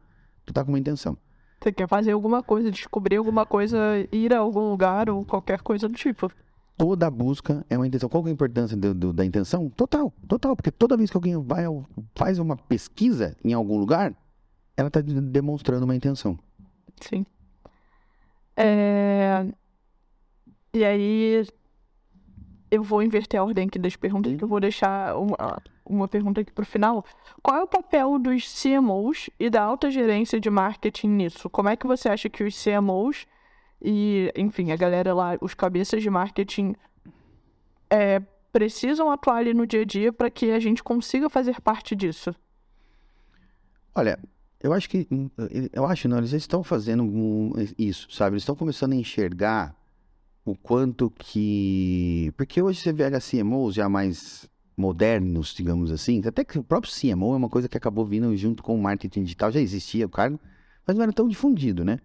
tu 0.43 0.51
tá 0.51 0.63
com 0.63 0.71
uma 0.71 0.79
intenção. 0.79 1.15
Você 1.61 1.71
quer 1.73 1.87
fazer 1.87 2.11
alguma 2.11 2.41
coisa, 2.41 2.71
descobrir 2.71 3.17
alguma 3.17 3.45
coisa, 3.45 3.77
ir 4.11 4.33
a 4.33 4.39
algum 4.39 4.69
lugar 4.69 5.09
ou 5.09 5.25
qualquer 5.25 5.61
coisa 5.61 5.89
do 5.89 5.95
tipo. 5.95 6.31
Toda 6.77 7.09
busca 7.11 7.65
é 7.69 7.77
uma 7.77 7.85
intenção. 7.85 8.07
Qual 8.07 8.25
é 8.25 8.29
a 8.29 8.31
importância 8.31 8.77
do, 8.77 8.93
do, 8.93 9.11
da 9.11 9.25
intenção? 9.25 9.69
Total, 9.69 10.13
total. 10.27 10.55
Porque 10.55 10.71
toda 10.71 10.95
vez 10.95 11.09
que 11.09 11.17
alguém 11.17 11.35
vai 11.37 11.65
faz 12.15 12.39
uma 12.39 12.55
pesquisa 12.55 13.35
em 13.43 13.51
algum 13.51 13.77
lugar, 13.77 14.15
ela 14.77 14.87
está 14.87 15.01
demonstrando 15.01 15.83
uma 15.83 15.95
intenção. 15.95 16.39
Sim. 17.01 17.25
É... 18.55 19.45
E 20.73 20.85
aí, 20.85 21.45
eu 22.71 22.83
vou 22.83 23.01
inverter 23.01 23.39
a 23.39 23.43
ordem 23.43 23.67
aqui 23.67 23.79
das 23.79 23.95
perguntas, 23.95 24.35
que 24.35 24.43
eu 24.43 24.47
vou 24.47 24.59
deixar 24.59 25.15
uma, 25.17 25.61
uma 25.85 26.07
pergunta 26.07 26.41
aqui 26.41 26.51
para 26.51 26.63
o 26.63 26.65
final. 26.65 27.03
Qual 27.41 27.57
é 27.57 27.63
o 27.63 27.67
papel 27.67 28.19
dos 28.19 28.61
CMOs 28.61 29.29
e 29.39 29.49
da 29.49 29.63
alta 29.63 29.89
gerência 29.89 30.39
de 30.39 30.49
marketing 30.49 31.07
nisso? 31.07 31.49
Como 31.49 31.69
é 31.69 31.75
que 31.75 31.87
você 31.87 32.09
acha 32.09 32.29
que 32.29 32.43
os 32.43 32.63
CMOs 32.63 33.25
e, 33.81 34.31
enfim, 34.35 34.71
a 34.71 34.75
galera 34.75 35.13
lá, 35.13 35.37
os 35.41 35.53
cabeças 35.53 36.01
de 36.01 36.09
marketing, 36.09 36.75
é, 37.89 38.19
precisam 38.51 39.09
atuar 39.09 39.37
ali 39.37 39.53
no 39.53 39.65
dia 39.65 39.81
a 39.81 39.85
dia 39.85 40.11
para 40.11 40.29
que 40.29 40.51
a 40.51 40.59
gente 40.59 40.83
consiga 40.83 41.29
fazer 41.29 41.59
parte 41.61 41.95
disso? 41.95 42.35
Olha, 43.95 44.19
eu 44.61 44.73
acho 44.73 44.89
que. 44.89 45.07
Eu 45.71 45.85
acho, 45.85 46.07
não, 46.07 46.17
eles 46.17 46.33
estão 46.33 46.63
fazendo 46.63 47.53
isso, 47.77 48.11
sabe? 48.11 48.33
Eles 48.33 48.43
estão 48.43 48.55
começando 48.55 48.93
a 48.93 48.95
enxergar 48.95 49.75
o 50.45 50.55
quanto 50.55 51.09
que. 51.11 52.31
Porque 52.37 52.61
hoje 52.61 52.79
você 52.79 52.93
vê 52.93 53.03
CMOs 53.19 53.75
já 53.75 53.87
mais 53.89 54.49
modernos, 54.75 55.53
digamos 55.53 55.91
assim, 55.91 56.21
até 56.25 56.43
que 56.43 56.57
o 56.57 56.63
próprio 56.63 56.91
CMO 56.91 57.33
é 57.33 57.37
uma 57.37 57.49
coisa 57.49 57.67
que 57.67 57.77
acabou 57.77 58.05
vindo 58.05 58.35
junto 58.37 58.63
com 58.63 58.73
o 58.75 58.81
marketing 58.81 59.23
digital, 59.23 59.51
já 59.51 59.59
existia 59.59 60.05
o 60.05 60.09
cargo, 60.09 60.39
mas 60.87 60.95
não 60.95 61.03
era 61.03 61.11
tão 61.11 61.27
difundido, 61.27 61.83
né? 61.83 61.99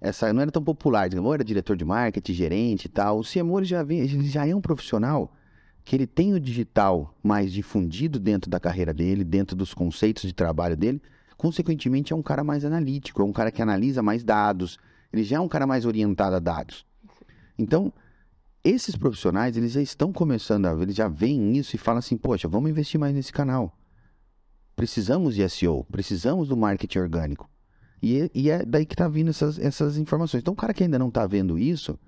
Essa 0.00 0.30
não 0.32 0.42
era 0.42 0.50
tão 0.50 0.62
popular, 0.62 1.08
ou 1.14 1.32
era 1.32 1.42
diretor 1.42 1.76
de 1.76 1.84
marketing, 1.84 2.34
gerente 2.34 2.84
e 2.84 2.88
tal. 2.90 3.20
O 3.20 3.24
CMO 3.24 3.64
já, 3.64 3.82
vem, 3.82 4.00
ele 4.00 4.28
já 4.28 4.46
é 4.46 4.54
um 4.54 4.60
profissional 4.60 5.32
que 5.82 5.96
ele 5.96 6.06
tem 6.06 6.34
o 6.34 6.40
digital 6.40 7.14
mais 7.22 7.52
difundido 7.52 8.18
dentro 8.18 8.50
da 8.50 8.60
carreira 8.60 8.92
dele, 8.92 9.24
dentro 9.24 9.56
dos 9.56 9.72
conceitos 9.72 10.22
de 10.22 10.32
trabalho 10.32 10.76
dele, 10.76 11.00
consequentemente 11.36 12.12
é 12.12 12.16
um 12.16 12.22
cara 12.22 12.42
mais 12.42 12.64
analítico, 12.64 13.20
é 13.20 13.24
um 13.24 13.32
cara 13.32 13.50
que 13.50 13.60
analisa 13.60 14.02
mais 14.02 14.24
dados, 14.24 14.78
ele 15.12 15.22
já 15.22 15.36
é 15.36 15.40
um 15.40 15.48
cara 15.48 15.66
mais 15.66 15.84
orientado 15.84 16.36
a 16.36 16.38
dados. 16.38 16.86
Então, 17.58 17.92
esses 18.62 18.96
profissionais, 18.96 19.56
eles 19.56 19.72
já 19.72 19.82
estão 19.82 20.12
começando 20.12 20.66
a 20.66 20.74
ver, 20.74 20.84
eles 20.84 20.96
já 20.96 21.08
veem 21.08 21.56
isso 21.56 21.76
e 21.76 21.78
falam 21.78 21.98
assim, 21.98 22.16
poxa, 22.16 22.48
vamos 22.48 22.70
investir 22.70 22.98
mais 22.98 23.14
nesse 23.14 23.32
canal. 23.32 23.76
Precisamos 24.74 25.34
de 25.34 25.48
SEO, 25.48 25.84
precisamos 25.84 26.48
do 26.48 26.56
marketing 26.56 26.98
orgânico. 26.98 27.48
E, 28.02 28.20
é, 28.22 28.30
e 28.34 28.50
é 28.50 28.64
daí 28.64 28.84
que 28.84 28.94
está 28.94 29.06
vindo 29.08 29.30
essas, 29.30 29.58
essas 29.58 29.96
informações. 29.96 30.40
Então, 30.40 30.54
o 30.54 30.56
cara 30.56 30.74
que 30.74 30.82
ainda 30.82 30.98
não 30.98 31.08
está 31.08 31.26
vendo 31.26 31.58
isso, 31.58 31.98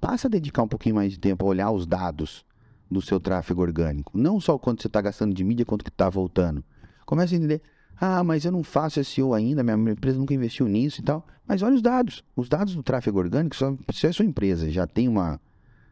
passa 0.00 0.26
a 0.26 0.30
dedicar 0.30 0.62
um 0.62 0.68
pouquinho 0.68 0.94
mais 0.94 1.12
de 1.12 1.18
tempo 1.18 1.44
a 1.44 1.48
olhar 1.48 1.70
os 1.70 1.86
dados 1.86 2.44
do 2.90 3.02
seu 3.02 3.20
tráfego 3.20 3.62
orgânico. 3.62 4.16
Não 4.16 4.40
só 4.40 4.54
o 4.54 4.58
quanto 4.58 4.82
você 4.82 4.86
está 4.86 5.00
gastando 5.00 5.34
de 5.34 5.44
mídia, 5.44 5.66
quanto 5.66 5.84
que 5.84 5.90
está 5.90 6.08
voltando. 6.08 6.64
Começa 7.04 7.34
a 7.34 7.38
entender, 7.38 7.62
ah, 8.00 8.22
mas 8.22 8.44
eu 8.44 8.52
não 8.52 8.62
faço 8.62 9.02
SEO 9.02 9.32
ainda, 9.32 9.62
minha 9.62 9.92
empresa 9.92 10.18
nunca 10.18 10.34
investiu 10.34 10.68
nisso 10.68 11.00
e 11.00 11.04
tal. 11.04 11.26
Mas 11.46 11.62
olha 11.62 11.74
os 11.74 11.82
dados. 11.82 12.24
Os 12.34 12.48
dados 12.48 12.74
do 12.74 12.82
tráfego 12.82 13.18
orgânico, 13.18 13.56
se 13.92 14.06
a 14.06 14.12
sua 14.12 14.24
empresa 14.24 14.70
já 14.70 14.86
tem 14.86 15.08
uma 15.08 15.40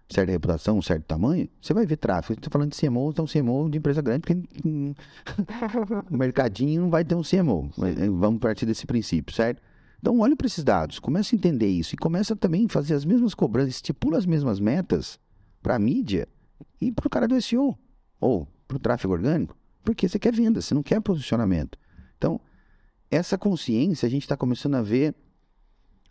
certa 0.09 0.32
reputação, 0.32 0.78
um 0.78 0.82
certo 0.82 1.05
tamanho, 1.05 1.48
você 1.61 1.72
vai 1.72 1.86
ver 1.86 1.96
tráfego. 1.96 2.38
Estou 2.38 2.50
falando 2.50 2.72
de 2.72 2.78
CMO, 2.78 3.11
então 3.11 3.24
CMO 3.26 3.70
de 3.70 3.78
empresa 3.78 4.02
grande, 4.02 4.20
porque 4.20 4.34
o 6.11 6.16
mercadinho 6.16 6.82
não 6.82 6.90
vai 6.90 7.05
ter 7.05 7.14
um 7.14 7.22
CMO. 7.22 7.70
Vamos 8.18 8.40
partir 8.40 8.66
desse 8.66 8.86
princípio, 8.86 9.34
certo? 9.34 9.62
Então, 9.98 10.18
olhe 10.20 10.36
para 10.36 10.46
esses 10.46 10.62
dados, 10.62 10.98
começa 10.98 11.34
a 11.34 11.36
entender 11.36 11.66
isso 11.66 11.94
e 11.94 11.98
começa 11.98 12.36
também 12.36 12.66
a 12.66 12.68
fazer 12.68 12.92
as 12.92 13.07
mesmas 13.07 13.32
cobranças, 13.32 13.76
estipula 13.76 14.18
as 14.18 14.26
mesmas 14.26 14.61
metas 14.61 15.18
para 15.62 15.76
a 15.76 15.78
mídia 15.78 16.28
e 16.78 16.92
para 16.92 17.07
o 17.07 17.11
cara 17.11 17.26
do 17.26 17.40
SEO 17.40 17.74
ou 18.20 18.46
para 18.68 18.76
o 18.76 18.80
tráfego 18.80 19.14
orgânico, 19.14 19.57
porque 19.82 20.07
você 20.07 20.18
quer 20.18 20.34
venda, 20.34 20.61
você 20.61 20.74
não 20.74 20.82
quer 20.82 21.00
posicionamento. 21.00 21.78
Então, 22.16 22.40
essa 23.10 23.38
consciência 23.38 24.06
a 24.06 24.10
gente 24.10 24.22
está 24.22 24.36
começando 24.36 24.74
a 24.74 24.82
ver. 24.82 25.14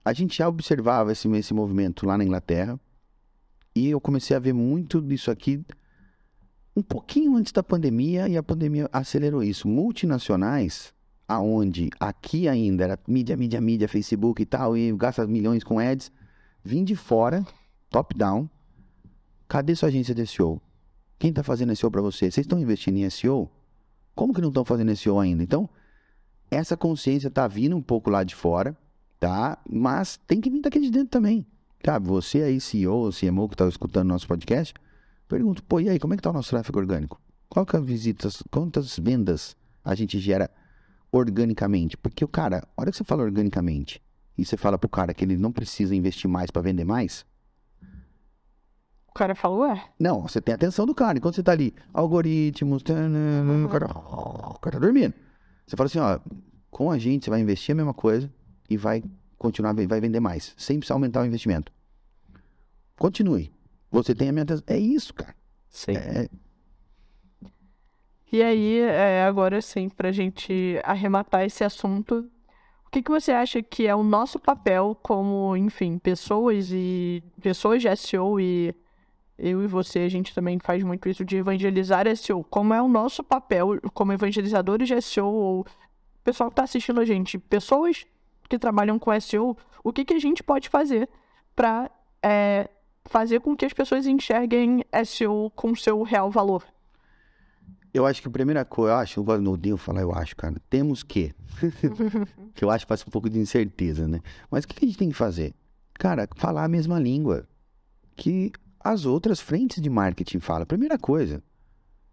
A 0.05 0.13
gente 0.13 0.37
já 0.37 0.47
observava 0.47 1.11
esse, 1.11 1.27
esse 1.29 1.53
movimento 1.53 2.05
lá 2.05 2.17
na 2.17 2.23
Inglaterra 2.23 2.79
e 3.75 3.89
eu 3.89 3.99
comecei 3.99 4.35
a 4.35 4.39
ver 4.39 4.53
muito 4.53 5.01
disso 5.01 5.31
aqui 5.31 5.63
um 6.75 6.81
pouquinho 6.81 7.35
antes 7.35 7.51
da 7.51 7.61
pandemia 7.61 8.27
e 8.27 8.35
a 8.35 8.43
pandemia 8.43 8.89
acelerou 8.91 9.43
isso. 9.43 9.67
Multinacionais, 9.67 10.93
aonde 11.27 11.89
aqui 11.99 12.47
ainda 12.47 12.83
era 12.83 12.99
mídia, 13.07 13.37
mídia, 13.37 13.61
mídia, 13.61 13.87
Facebook 13.87 14.41
e 14.41 14.45
tal, 14.45 14.75
e 14.75 14.91
gasta 14.93 15.25
milhões 15.27 15.63
com 15.63 15.79
ads, 15.79 16.11
vim 16.63 16.83
de 16.83 16.95
fora, 16.95 17.45
top 17.89 18.17
down. 18.17 18.49
Cadê 19.47 19.75
sua 19.75 19.89
agência 19.89 20.15
de 20.15 20.25
SEO? 20.25 20.61
Quem 21.19 21.29
está 21.29 21.43
fazendo 21.43 21.75
SEO 21.75 21.91
para 21.91 22.01
você? 22.01 22.31
Vocês 22.31 22.45
estão 22.45 22.59
investindo 22.59 22.97
em 22.97 23.09
SEO? 23.09 23.49
Como 24.15 24.33
que 24.33 24.41
não 24.41 24.49
estão 24.49 24.65
fazendo 24.65 24.95
SEO 24.95 25.19
ainda? 25.19 25.43
Então, 25.43 25.69
essa 26.53 26.77
consciência 26.77 27.29
tá 27.29 27.47
vindo 27.47 27.75
um 27.75 27.81
pouco 27.81 28.09
lá 28.09 28.23
de 28.23 28.35
fora, 28.35 28.77
tá? 29.19 29.57
Mas 29.69 30.17
tem 30.27 30.39
que 30.39 30.49
vir 30.49 30.61
daqui 30.61 30.79
de 30.79 30.91
dentro 30.91 31.09
também. 31.09 31.45
Sabe, 31.85 32.07
você 32.07 32.43
aí, 32.43 32.61
CEO 32.61 32.93
ou 32.93 33.11
CMO 33.11 33.49
que 33.49 33.55
está 33.55 33.67
escutando 33.67 34.07
nosso 34.07 34.27
podcast, 34.27 34.73
pergunta, 35.27 35.61
pô, 35.67 35.79
e 35.81 35.89
aí, 35.89 35.99
como 35.99 36.13
é 36.13 36.17
que 36.17 36.23
tá 36.23 36.29
o 36.29 36.33
nosso 36.33 36.49
tráfego 36.49 36.79
orgânico? 36.79 37.21
Qual 37.49 37.65
que 37.65 37.75
é 37.75 37.81
visitas, 37.81 38.41
quantas 38.49 38.97
vendas 38.97 39.55
a 39.83 39.93
gente 39.93 40.17
gera 40.17 40.49
organicamente? 41.11 41.97
Porque 41.97 42.23
o 42.23 42.27
cara, 42.27 42.67
a 42.77 42.81
hora 42.81 42.91
que 42.91 42.97
você 42.97 43.03
fala 43.03 43.23
organicamente 43.23 44.01
e 44.37 44.45
você 44.45 44.55
fala 44.55 44.77
pro 44.77 44.89
cara 44.89 45.13
que 45.13 45.25
ele 45.25 45.37
não 45.37 45.51
precisa 45.51 45.93
investir 45.93 46.29
mais 46.29 46.49
para 46.49 46.61
vender 46.61 46.85
mais, 46.85 47.25
o 49.07 49.13
cara 49.13 49.35
falou, 49.35 49.65
é? 49.65 49.83
Não, 49.99 50.23
você 50.23 50.41
tem 50.41 50.53
a 50.53 50.55
atenção 50.55 50.87
do 50.87 50.95
cara. 50.95 51.19
Enquanto 51.19 51.35
você 51.35 51.43
tá 51.43 51.51
ali, 51.51 51.75
algoritmos, 51.93 52.81
o 52.81 53.69
cara, 53.69 53.85
o 53.85 54.59
cara 54.59 54.73
tá 54.73 54.79
dormindo. 54.79 55.13
Você 55.65 55.75
fala 55.75 55.87
assim, 55.87 55.99
ó, 55.99 56.19
com 56.69 56.91
a 56.91 56.97
gente 56.97 57.25
você 57.25 57.29
vai 57.29 57.39
investir 57.39 57.73
a 57.73 57.75
mesma 57.75 57.93
coisa 57.93 58.31
e 58.69 58.77
vai 58.77 59.03
continuar, 59.37 59.73
vai 59.73 59.99
vender 59.99 60.19
mais, 60.19 60.53
sem 60.57 60.79
precisar 60.79 60.95
aumentar 60.95 61.21
o 61.21 61.25
investimento. 61.25 61.71
Continue. 62.97 63.51
Você 63.91 64.15
tem 64.15 64.29
a 64.29 64.31
minha 64.31 64.43
atenção. 64.43 64.63
É 64.67 64.77
isso, 64.77 65.13
cara. 65.13 65.35
Sim. 65.69 65.95
É... 65.95 66.29
E 68.31 68.41
aí, 68.41 68.79
é, 68.79 69.23
agora 69.25 69.61
sim, 69.61 69.89
pra 69.89 70.11
gente 70.11 70.79
arrematar 70.83 71.45
esse 71.45 71.63
assunto, 71.63 72.27
o 72.85 72.89
que, 72.89 73.03
que 73.03 73.11
você 73.11 73.31
acha 73.31 73.61
que 73.61 73.85
é 73.85 73.95
o 73.95 74.01
nosso 74.01 74.39
papel 74.39 74.97
como, 75.03 75.55
enfim, 75.55 75.99
pessoas 75.99 76.71
e 76.71 77.23
pessoas 77.41 77.81
de 77.83 77.95
SEO 77.95 78.39
e 78.39 78.73
eu 79.37 79.63
e 79.63 79.67
você, 79.67 79.99
a 79.99 80.09
gente 80.09 80.33
também 80.33 80.59
faz 80.59 80.83
muito 80.83 81.09
isso 81.09 81.25
de 81.25 81.37
evangelizar 81.37 82.05
SEO. 82.15 82.43
Como 82.43 82.73
é 82.73 82.81
o 82.81 82.87
nosso 82.87 83.23
papel 83.23 83.79
como 83.93 84.13
evangelizadores 84.13 84.87
de 84.87 85.01
SEO, 85.01 85.25
ou 85.25 85.65
pessoal 86.23 86.49
que 86.49 86.53
está 86.53 86.63
assistindo 86.63 86.99
a 86.99 87.05
gente, 87.05 87.37
pessoas 87.37 88.05
que 88.47 88.59
trabalham 88.59 88.99
com 88.99 89.19
SEO, 89.19 89.57
o 89.83 89.91
que, 89.91 90.05
que 90.05 90.13
a 90.13 90.19
gente 90.19 90.43
pode 90.43 90.69
fazer 90.69 91.09
para 91.55 91.89
é, 92.21 92.69
fazer 93.05 93.41
com 93.41 93.55
que 93.55 93.65
as 93.65 93.73
pessoas 93.73 94.05
enxerguem 94.05 94.83
SEO 95.05 95.51
com 95.55 95.75
seu 95.75 96.01
real 96.03 96.29
valor? 96.29 96.63
Eu 97.93 98.07
acho 98.07 98.21
que 98.21 98.27
a 98.27 98.31
primeira 98.31 98.65
coisa, 98.65 98.93
eu 98.93 98.97
acho, 98.97 99.19
eu 99.19 99.41
não 99.41 99.53
odeio 99.53 99.77
falar 99.77 100.01
eu 100.01 100.11
acho, 100.11 100.35
cara, 100.35 100.55
temos 100.67 101.03
que, 101.03 101.31
que 102.55 102.63
eu 102.63 102.71
acho 102.71 102.85
que 102.85 102.89
passa 102.89 103.05
um 103.07 103.11
pouco 103.11 103.29
de 103.29 103.37
incerteza, 103.37 104.07
né? 104.07 104.19
Mas 104.49 104.63
o 104.63 104.67
que 104.67 104.83
a 104.83 104.87
gente 104.87 104.97
tem 104.97 105.09
que 105.09 105.15
fazer? 105.15 105.53
Cara, 105.93 106.27
falar 106.35 106.63
a 106.63 106.67
mesma 106.67 106.99
língua 106.99 107.47
que 108.15 108.51
as 108.83 109.05
outras 109.05 109.39
frentes 109.39 109.81
de 109.81 109.89
marketing 109.89 110.39
falam. 110.39 110.65
Primeira 110.65 110.97
coisa, 110.97 111.41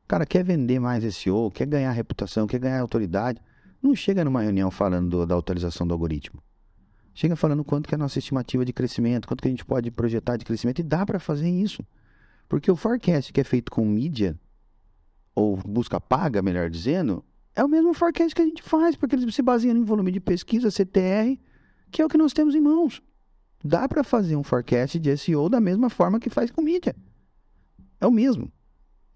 cara, 0.07 0.25
quer 0.25 0.45
vender 0.45 0.79
mais 0.79 1.03
SEO, 1.15 1.51
quer 1.51 1.67
ganhar 1.67 1.91
reputação, 1.91 2.47
quer 2.47 2.61
ganhar 2.61 2.81
autoridade, 2.81 3.41
não 3.83 3.95
chega 3.95 4.25
numa 4.25 4.43
reunião 4.43 4.71
falando 4.71 5.09
do, 5.09 5.27
da 5.27 5.37
atualização 5.37 5.87
do 5.87 5.93
algoritmo. 5.93 6.43
Chega 7.13 7.35
falando 7.35 7.65
quanto 7.65 7.89
que 7.89 7.95
é 7.95 7.97
a 7.97 7.99
nossa 7.99 8.19
estimativa 8.19 8.65
de 8.65 8.73
crescimento, 8.73 9.27
quanto 9.27 9.43
que 9.43 9.49
a 9.49 9.51
gente 9.51 9.65
pode 9.65 9.91
projetar 9.91 10.37
de 10.37 10.45
crescimento, 10.45 10.79
e 10.79 10.85
dá 10.85 11.05
para 11.05 11.19
fazer 11.19 11.51
isso. 11.51 11.85
Porque 12.49 12.71
o 12.71 12.77
forecast 12.77 13.33
que 13.33 13.41
é 13.41 13.45
feito 13.45 13.71
com 13.71 13.85
mídia, 13.85 14.39
ou 15.35 15.57
busca 15.57 16.01
paga, 16.01 16.41
melhor 16.41 16.71
dizendo, 16.71 17.25
é 17.55 17.65
o 17.65 17.69
mesmo 17.69 17.93
forecast 17.93 18.35
que 18.35 18.43
a 18.43 18.45
gente 18.45 18.63
faz, 18.63 18.95
porque 18.95 19.17
eles 19.17 19.35
se 19.35 19.43
baseiam 19.43 19.77
em 19.77 19.83
volume 19.83 20.13
de 20.13 20.21
pesquisa, 20.21 20.71
CTR, 20.71 21.39
que 21.91 22.01
é 22.01 22.05
o 22.05 22.09
que 22.09 22.19
nós 22.19 22.33
temos 22.33 22.55
em 22.55 22.61
mãos. 22.61 23.03
Dá 23.63 23.87
para 23.87 24.03
fazer 24.03 24.37
um 24.37 24.43
forecast 24.43 24.99
de 24.99 25.17
SEO 25.17 25.49
da 25.49 25.61
mesma 25.61 25.91
forma 25.91 26.19
que 26.19 26.31
faz 26.31 26.51
com 26.51 26.63
mídia. 26.63 26.97
É 28.01 28.07
o 28.07 28.11
mesmo. 28.11 28.51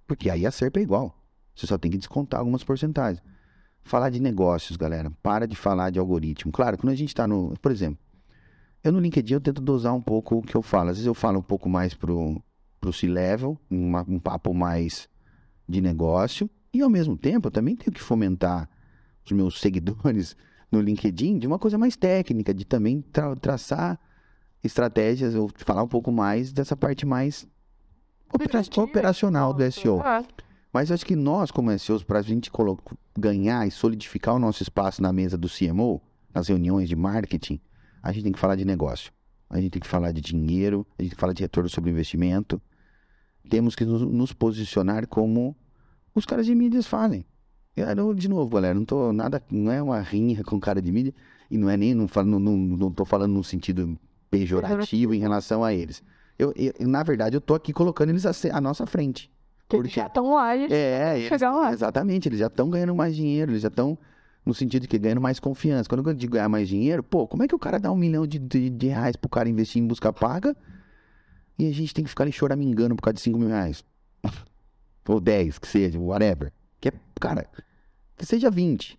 Porque 0.07 0.29
aí 0.29 0.47
a 0.47 0.51
SERP 0.51 0.77
é 0.77 0.83
igual. 0.83 1.19
Você 1.55 1.67
só 1.67 1.79
tem 1.79 1.91
que 1.91 1.97
descontar 1.97 2.41
algumas 2.41 2.63
porcentagens. 2.63 3.23
Falar 3.83 4.11
de 4.11 4.21
negócios, 4.21 4.77
galera. 4.77 5.11
Para 5.23 5.47
de 5.47 5.57
falar 5.57 5.91
de 5.91 5.99
algoritmo. 5.99 6.53
Claro, 6.53 6.77
quando 6.77 6.93
a 6.93 6.97
gente 6.97 7.09
está 7.09 7.27
no. 7.27 7.55
Por 7.61 7.73
exemplo, 7.73 7.99
eu 8.83 8.93
no 8.93 8.99
LinkedIn 8.99 9.35
eu 9.35 9.41
tento 9.41 9.63
dosar 9.63 9.95
um 9.95 10.03
pouco 10.03 10.37
o 10.37 10.43
que 10.43 10.55
eu 10.55 10.63
falo. 10.63 10.91
Às 10.91 10.97
vezes 10.97 11.07
eu 11.07 11.15
falo 11.15 11.39
um 11.39 11.43
pouco 11.43 11.69
mais 11.69 11.95
pro, 11.95 12.43
pro 12.81 12.93
C-Level, 12.93 13.59
um 13.71 14.19
papo 14.19 14.53
mais 14.53 15.09
de 15.67 15.81
negócio. 15.81 16.51
E 16.73 16.83
ao 16.83 16.91
mesmo 16.91 17.17
tempo 17.17 17.49
eu 17.49 17.51
também 17.51 17.77
tenho 17.77 17.93
que 17.93 18.03
fomentar 18.03 18.69
os 19.25 19.33
meus 19.33 19.59
seguidores 19.61 20.37
no 20.71 20.81
LinkedIn 20.81 21.39
de 21.39 21.47
uma 21.47 21.59
coisa 21.59 21.79
mais 21.79 21.97
técnica, 21.97 22.53
de 22.53 22.67
também 22.67 23.01
tra 23.01 23.35
traçar 23.37 23.99
estratégias, 24.65 25.35
ou 25.35 25.51
falar 25.57 25.83
um 25.83 25.89
pouco 25.89 26.11
mais 26.11 26.53
dessa 26.53 26.77
parte 26.77 27.05
mais 27.05 27.47
opera 28.33 28.63
operacional 28.83 29.53
do 29.53 29.71
SEO. 29.71 30.01
Mas 30.73 30.91
acho 30.91 31.07
que 31.07 31.15
nós, 31.15 31.53
como 31.53 31.77
SEOs, 31.79 32.03
para 32.03 32.19
a 32.19 32.23
gente 32.23 32.51
ganhar 33.17 33.67
e 33.67 33.71
solidificar 33.71 34.35
o 34.35 34.41
nosso 34.41 34.63
espaço 34.63 35.01
na 35.01 35.13
mesa 35.13 35.39
do 35.39 35.49
CMO, 35.49 36.03
nas 36.35 36.49
reuniões 36.49 36.89
de 36.89 36.97
marketing, 36.97 37.61
a 38.03 38.11
gente 38.11 38.25
tem 38.25 38.33
que 38.33 38.41
falar 38.41 38.57
de 38.57 38.65
negócio. 38.65 39.13
A 39.49 39.61
gente 39.61 39.71
tem 39.71 39.81
que 39.81 39.87
falar 39.87 40.11
de 40.11 40.21
dinheiro, 40.21 40.85
a 40.99 41.03
gente 41.03 41.11
tem 41.11 41.17
que 41.17 41.21
falar 41.21 41.33
de 41.33 41.43
retorno 41.43 41.69
sobre 41.69 41.91
investimento. 41.91 42.61
Temos 43.49 43.77
que 43.77 43.85
nos, 43.85 44.03
nos 44.03 44.33
posicionar 44.33 45.07
como 45.07 45.55
os 46.13 46.25
caras 46.27 46.47
de 46.47 46.55
mídias 46.55 46.87
fazem. 46.87 47.25
Eu, 47.77 48.15
de 48.15 48.29
novo, 48.29 48.51
galera, 48.51 48.75
não 48.75 48.85
tô 48.85 49.13
nada, 49.13 49.43
não 49.51 49.71
é 49.71 49.83
uma 49.83 50.01
rinha 50.01 50.43
com 50.43 50.59
cara 50.59 50.81
de 50.81 50.91
mídia 50.91 51.15
e 51.51 51.59
não 51.59 51.69
é 51.69 51.77
nem 51.77 51.95
não 51.95 52.09
falo, 52.09 52.29
não, 52.29 52.41
não, 52.41 52.57
não 52.57 52.91
tô 52.91 53.05
falando 53.05 53.33
no 53.33 53.45
sentido 53.45 53.99
pejorativo 54.39 55.15
em 55.15 55.19
relação 55.19 55.63
a 55.63 55.73
eles. 55.73 56.03
Eu, 56.39 56.53
eu, 56.57 56.73
na 56.81 57.03
verdade, 57.03 57.37
eu 57.37 57.41
tô 57.41 57.55
aqui 57.55 57.73
colocando 57.73 58.11
eles 58.11 58.27
à, 58.27 58.61
nossa 58.61 58.87
frente. 58.87 59.31
Porque 59.69 59.77
eles 59.77 59.93
já 59.93 60.07
estão 60.07 60.35
lá, 60.35 60.57
eles 60.57 60.71
é, 60.71 61.19
eles, 61.19 61.41
lá. 61.41 61.73
Exatamente, 61.73 62.29
eles 62.29 62.39
já 62.39 62.49
estão 62.49 62.69
ganhando 62.69 62.95
mais 62.95 63.15
dinheiro, 63.15 63.53
eles 63.53 63.63
já 63.63 63.69
estão 63.69 63.97
no 64.45 64.53
sentido 64.53 64.83
de 64.83 64.89
que 64.89 64.99
ganhando 64.99 65.21
mais 65.21 65.41
confiança. 65.41 65.89
Quando 65.89 66.09
eu 66.09 66.15
digo 66.15 66.35
ganhar 66.35 66.49
mais 66.49 66.69
dinheiro, 66.69 67.03
pô, 67.03 67.27
como 67.27 67.45
é 67.45 67.49
que 67.49 67.55
o 67.55 67.59
cara 67.59 67.79
dá 67.79 67.91
um 67.91 67.97
milhão 67.97 68.27
de, 68.27 68.39
de, 68.39 68.69
de 68.69 68.87
reais 68.89 69.17
pro 69.17 69.29
cara 69.29 69.49
investir 69.49 69.81
em 69.81 69.87
busca 69.87 70.13
paga 70.13 70.57
e 71.59 71.67
a 71.67 71.73
gente 71.73 71.95
tem 71.95 72.05
que 72.05 72.11
ficar 72.11 72.25
ali 72.25 72.33
choramingando 72.33 72.95
por 72.97 73.03
causa 73.03 73.15
de 73.15 73.21
5 73.21 73.39
mil 73.39 73.49
reais? 73.49 73.85
Ou 75.09 75.21
10, 75.21 75.59
que 75.59 75.69
seja, 75.69 75.99
whatever. 75.99 76.53
Que 76.81 76.89
é, 76.89 76.93
cara, 77.21 77.47
que 78.17 78.27
seja 78.27 78.51
20. 78.51 78.99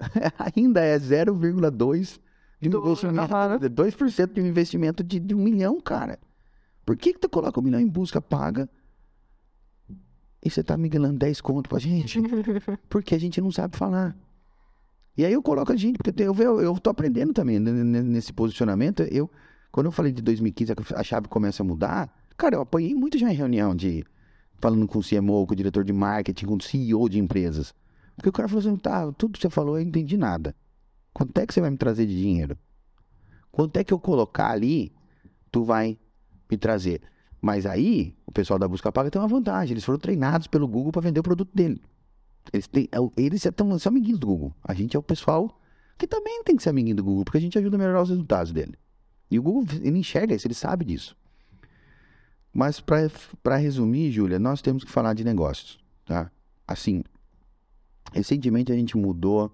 Ainda 0.56 0.80
é 0.80 0.98
0,2 0.98 2.18
de 2.64 2.70
do, 2.70 2.80
2% 2.82 4.32
de 4.32 4.40
um 4.40 4.46
investimento 4.46 5.04
de, 5.04 5.20
de, 5.20 5.34
um 5.34 5.42
milhão, 5.42 5.80
cara. 5.80 6.18
Por 6.84 6.96
que, 6.96 7.12
que 7.12 7.20
tu 7.20 7.28
coloca 7.28 7.60
um 7.60 7.62
milhão 7.62 7.80
em 7.80 7.88
busca 7.88 8.20
paga 8.20 8.68
e 10.42 10.50
você 10.50 10.62
tá 10.62 10.76
miguelando 10.76 11.18
10 11.18 11.40
conto 11.40 11.68
pra 11.68 11.78
gente? 11.78 12.20
Porque 12.88 13.14
a 13.14 13.18
gente 13.18 13.40
não 13.40 13.50
sabe 13.50 13.76
falar. 13.76 14.16
E 15.16 15.24
aí 15.24 15.32
eu 15.32 15.42
coloco 15.42 15.72
a 15.72 15.76
gente, 15.76 15.96
porque 15.96 16.12
eu, 16.24 16.34
eu, 16.34 16.60
eu 16.60 16.78
tô 16.80 16.90
aprendendo 16.90 17.32
também 17.32 17.60
nesse 17.60 18.32
posicionamento. 18.32 19.04
Eu, 19.04 19.30
quando 19.70 19.86
eu 19.86 19.92
falei 19.92 20.10
de 20.10 20.20
2015, 20.20 20.72
a 20.92 21.02
chave 21.04 21.28
começa 21.28 21.62
a 21.62 21.66
mudar, 21.66 22.12
cara, 22.36 22.56
eu 22.56 22.60
apanhei 22.62 22.96
muito 22.96 23.16
já 23.16 23.32
em 23.32 23.36
reunião 23.36 23.76
de 23.76 24.04
falando 24.58 24.88
com 24.88 24.98
o 24.98 25.02
CMO, 25.04 25.46
com 25.46 25.52
o 25.52 25.56
diretor 25.56 25.84
de 25.84 25.92
marketing, 25.92 26.46
com 26.46 26.56
o 26.56 26.60
CEO 26.60 27.08
de 27.08 27.20
empresas. 27.20 27.72
Porque 28.16 28.28
o 28.28 28.32
cara 28.32 28.48
falou 28.48 28.60
assim, 28.60 28.76
tá, 28.76 29.12
tudo 29.12 29.34
que 29.34 29.40
você 29.40 29.50
falou 29.50 29.78
eu 29.78 29.84
entendi 29.84 30.16
nada. 30.16 30.52
Quanto 31.14 31.38
é 31.38 31.46
que 31.46 31.54
você 31.54 31.60
vai 31.60 31.70
me 31.70 31.76
trazer 31.76 32.06
de 32.06 32.20
dinheiro? 32.20 32.58
Quanto 33.52 33.76
é 33.76 33.84
que 33.84 33.94
eu 33.94 34.00
colocar 34.00 34.50
ali, 34.50 34.92
tu 35.50 35.62
vai 35.62 35.96
me 36.50 36.58
trazer? 36.58 37.00
Mas 37.40 37.66
aí, 37.66 38.16
o 38.26 38.32
pessoal 38.32 38.58
da 38.58 38.66
Busca 38.66 38.90
Paga 38.90 39.10
tem 39.10 39.22
uma 39.22 39.28
vantagem. 39.28 39.74
Eles 39.74 39.84
foram 39.84 39.98
treinados 39.98 40.48
pelo 40.48 40.66
Google 40.66 40.90
para 40.90 41.02
vender 41.02 41.20
o 41.20 41.22
produto 41.22 41.54
dele. 41.54 41.80
Eles, 42.52 42.66
têm, 42.66 42.88
é 42.90 42.98
eles 43.16 43.42
são, 43.42 43.78
são 43.78 43.90
amiguinhos 43.90 44.18
do 44.18 44.26
Google. 44.26 44.54
A 44.62 44.74
gente 44.74 44.96
é 44.96 44.98
o 44.98 45.02
pessoal 45.02 45.60
que 45.96 46.06
também 46.06 46.42
tem 46.42 46.56
que 46.56 46.62
ser 46.62 46.70
amiguinho 46.70 46.96
do 46.96 47.04
Google, 47.04 47.24
porque 47.24 47.38
a 47.38 47.40
gente 47.40 47.56
ajuda 47.56 47.76
a 47.76 47.78
melhorar 47.78 48.02
os 48.02 48.10
resultados 48.10 48.52
dele. 48.52 48.74
E 49.30 49.38
o 49.38 49.42
Google, 49.42 49.64
ele 49.82 49.98
enxerga 49.98 50.34
isso, 50.34 50.46
ele 50.46 50.54
sabe 50.54 50.84
disso. 50.84 51.16
Mas 52.52 52.80
para 52.80 53.56
resumir, 53.56 54.10
Júlia, 54.10 54.38
nós 54.38 54.60
temos 54.60 54.84
que 54.84 54.90
falar 54.90 55.14
de 55.14 55.24
negócios, 55.24 55.78
tá? 56.04 56.30
Assim, 56.66 57.02
recentemente 58.12 58.72
a 58.72 58.74
gente 58.74 58.96
mudou 58.96 59.52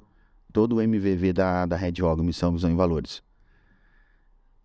todo 0.51 0.77
o 0.77 0.83
MVV 0.83 1.33
da, 1.33 1.67
da 1.67 1.77
Red 1.77 2.03
Hog, 2.03 2.23
Missão, 2.23 2.53
Visão 2.53 2.71
e 2.71 2.75
Valores. 2.75 3.23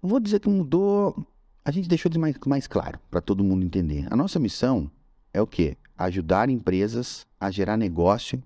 Vou 0.01 0.19
dizer 0.19 0.39
que 0.39 0.49
mudou, 0.49 1.25
a 1.63 1.71
gente 1.71 1.89
deixou 1.89 2.11
de 2.11 2.19
mais, 2.19 2.35
mais 2.45 2.67
claro 2.67 2.99
para 3.09 3.21
todo 3.21 3.43
mundo 3.43 3.65
entender. 3.65 4.07
A 4.11 4.15
nossa 4.15 4.39
missão 4.39 4.89
é 5.33 5.41
o 5.41 5.47
quê? 5.47 5.77
Ajudar 5.97 6.49
empresas 6.49 7.25
a 7.39 7.49
gerar 7.49 7.77
negócio 7.77 8.41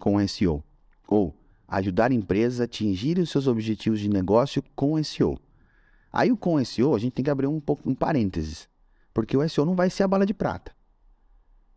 com 0.00 0.26
SEO. 0.26 0.62
Ou 1.06 1.34
ajudar 1.68 2.12
empresas 2.12 2.60
a 2.60 2.64
atingirem 2.64 3.22
os 3.22 3.30
seus 3.30 3.46
objetivos 3.46 4.00
de 4.00 4.08
negócio 4.08 4.62
com 4.74 5.02
SEO. 5.02 5.38
Aí 6.12 6.30
o 6.30 6.36
com 6.36 6.62
SEO, 6.64 6.94
a 6.94 6.98
gente 6.98 7.12
tem 7.12 7.24
que 7.24 7.30
abrir 7.30 7.48
um, 7.48 7.60
pouco, 7.60 7.88
um 7.88 7.94
parênteses. 7.94 8.68
Porque 9.12 9.36
o 9.36 9.46
SEO 9.48 9.64
não 9.64 9.74
vai 9.74 9.90
ser 9.90 10.04
a 10.04 10.08
bala 10.08 10.24
de 10.24 10.32
prata. 10.32 10.72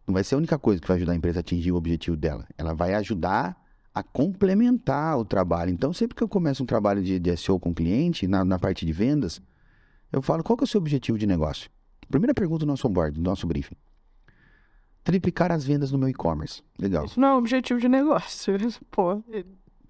Não 0.05 0.14
vai 0.14 0.24
ser 0.24 0.36
a 0.36 0.38
única 0.38 0.58
coisa 0.58 0.80
que 0.80 0.88
vai 0.88 0.97
ajudar 0.97 1.12
a 1.12 1.16
empresa 1.16 1.39
a 1.39 1.41
atingir 1.41 1.72
o 1.72 1.76
objetivo 1.76 2.16
dela. 2.16 2.47
Ela 2.58 2.74
vai 2.74 2.93
ajudar 2.93 3.62
a 3.98 4.04
complementar 4.04 5.18
o 5.18 5.26
trabalho. 5.26 5.72
Então, 5.72 5.91
sempre 5.91 6.16
que 6.16 6.24
eu 6.24 6.28
começo 6.28 6.62
um 6.62 6.66
trabalho 6.66 7.02
de, 7.02 7.20
de 7.20 7.36
SEO 7.36 7.60
com 7.60 7.74
cliente, 7.74 8.28
na, 8.28 8.45
na, 8.45 8.60
parte 8.60 8.86
de 8.86 8.93
vendas, 8.93 9.41
eu 10.12 10.22
falo, 10.22 10.43
qual 10.43 10.58
é 10.62 10.64
o 10.64 10.68
seu 10.68 10.80
objetivo 10.80 11.18
de 11.18 11.26
negócio? 11.26 11.70
Primeira 12.08 12.34
pergunta 12.34 12.60
do 12.60 12.68
nosso 12.68 12.88
onboard, 12.88 13.20
do 13.20 13.24
nosso 13.24 13.48
briefing. 13.48 13.76
Triplicar 15.04 15.52
as 15.52 15.66
vendas 15.66 15.91
no 15.91 15.98
meu 15.98 16.10
e-commerce. 16.10 16.62
Legal. 16.80 17.06
Isso 17.06 17.20
não 17.20 17.30
é 17.30 17.34
objetivo 17.36 17.80
de 17.80 17.89
negócio. 17.89 18.54
Pô. 18.91 19.24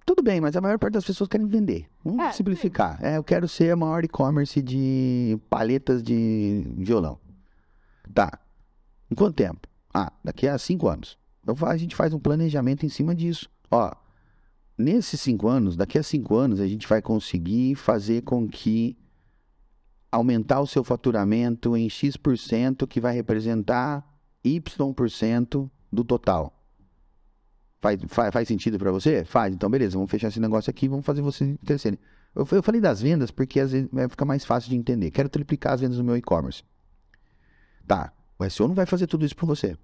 Tudo 0.06 0.22
bem, 0.22 0.40
mas 0.40 0.56
a 0.56 0.60
maior 0.60 0.78
parte 0.78 0.94
das 0.94 1.04
pessoas 1.04 1.28
querem 1.28 1.46
vender. 1.46 1.86
Vamos 2.02 2.24
é, 2.24 2.32
simplificar. 2.32 2.98
É, 3.04 3.18
eu 3.18 3.24
quero 3.24 3.46
ser 3.46 3.72
a 3.72 3.76
maior 3.76 4.02
e-commerce 4.04 4.62
de 4.62 5.38
paletas 5.50 6.02
de 6.02 6.64
violão. 6.78 7.18
Tá. 8.14 8.38
Em 9.10 9.14
quanto 9.14 9.34
tempo? 9.34 9.68
Ah, 9.92 10.10
daqui 10.24 10.48
a 10.48 10.56
cinco 10.56 10.88
anos. 10.88 11.18
Então 11.42 11.68
a 11.68 11.76
gente 11.76 11.94
faz 11.94 12.14
um 12.14 12.18
planejamento 12.18 12.86
em 12.86 12.88
cima 12.88 13.14
disso. 13.14 13.50
Ó, 13.70 13.92
nesses 14.76 15.20
cinco 15.20 15.48
anos, 15.48 15.76
daqui 15.76 15.98
a 15.98 16.02
cinco 16.02 16.36
anos, 16.36 16.60
a 16.60 16.66
gente 16.66 16.86
vai 16.86 17.02
conseguir 17.02 17.74
fazer 17.74 18.22
com 18.22 18.48
que 18.48 18.96
aumentar 20.10 20.60
o 20.60 20.66
seu 20.66 20.82
faturamento 20.82 21.76
em 21.76 21.88
X% 21.88 22.86
que 22.88 23.00
vai 23.00 23.14
representar 23.14 24.06
Y% 24.44 25.70
do 25.92 26.04
total. 26.04 26.54
Faz, 27.80 28.00
faz, 28.08 28.32
faz 28.32 28.48
sentido 28.48 28.78
para 28.78 28.90
você? 28.90 29.24
Faz. 29.24 29.54
Então, 29.54 29.70
beleza, 29.70 29.96
vamos 29.96 30.10
fechar 30.10 30.28
esse 30.28 30.40
negócio 30.40 30.70
aqui 30.70 30.88
vamos 30.88 31.06
fazer 31.06 31.22
você 31.22 31.56
crescer. 31.64 31.98
Eu, 32.34 32.46
eu 32.50 32.62
falei 32.62 32.80
das 32.80 33.00
vendas 33.00 33.30
porque 33.30 33.60
às 33.60 33.72
vezes 33.72 33.88
vai 33.92 34.08
ficar 34.08 34.24
mais 34.24 34.44
fácil 34.44 34.70
de 34.70 34.76
entender. 34.76 35.10
Quero 35.10 35.28
triplicar 35.28 35.74
as 35.74 35.80
vendas 35.80 35.98
no 35.98 36.04
meu 36.04 36.16
e-commerce. 36.16 36.62
Tá, 37.86 38.12
o 38.38 38.48
SEO 38.48 38.68
não 38.68 38.74
vai 38.74 38.86
fazer 38.86 39.06
tudo 39.06 39.24
isso 39.24 39.36
para 39.36 39.46
você. 39.46 39.76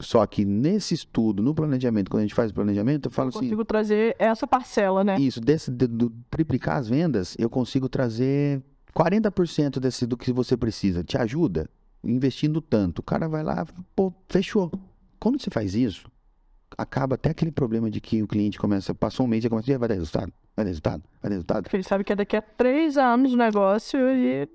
Só 0.00 0.26
que 0.26 0.44
nesse 0.44 0.94
estudo, 0.94 1.42
no 1.42 1.54
planejamento, 1.54 2.10
quando 2.10 2.20
a 2.20 2.24
gente 2.24 2.34
faz 2.34 2.50
o 2.50 2.54
planejamento, 2.54 3.06
eu 3.06 3.10
falo 3.10 3.28
eu 3.28 3.32
consigo 3.32 3.46
assim. 3.46 3.56
consigo 3.56 3.64
trazer 3.64 4.16
essa 4.18 4.46
parcela, 4.46 5.04
né? 5.04 5.20
Isso, 5.20 5.40
desse, 5.40 5.70
de, 5.70 5.86
do, 5.86 6.10
triplicar 6.30 6.78
as 6.78 6.88
vendas, 6.88 7.36
eu 7.38 7.50
consigo 7.50 7.88
trazer 7.88 8.62
40% 8.96 9.78
desse, 9.78 10.06
do 10.06 10.16
que 10.16 10.32
você 10.32 10.56
precisa. 10.56 11.04
Te 11.04 11.18
ajuda? 11.18 11.68
investindo 12.02 12.60
tanto. 12.60 13.00
O 13.00 13.02
cara 13.02 13.28
vai 13.28 13.42
lá, 13.42 13.66
pô, 13.94 14.12
fechou. 14.28 14.70
Quando 15.18 15.40
você 15.40 15.50
faz 15.50 15.74
isso, 15.74 16.10
acaba 16.76 17.14
até 17.14 17.30
aquele 17.30 17.52
problema 17.52 17.90
de 17.90 18.00
que 18.00 18.22
o 18.22 18.28
cliente 18.28 18.58
começa, 18.58 18.94
passou 18.94 19.26
um 19.26 19.28
mês 19.28 19.44
e 19.44 19.48
começa, 19.48 19.78
vai 19.78 19.88
dar 19.88 19.94
resultado, 19.94 20.32
vai 20.56 20.64
dar 20.64 20.68
resultado, 20.68 21.02
vai 21.20 21.28
dar 21.30 21.34
resultado. 21.34 21.62
Porque 21.64 21.76
ele 21.76 21.84
sabe 21.84 22.04
que 22.04 22.12
é 22.12 22.16
daqui 22.16 22.36
a 22.36 22.42
três 22.42 22.96
anos 22.96 23.32
o 23.32 23.36
negócio 23.36 23.98
e 24.10 24.48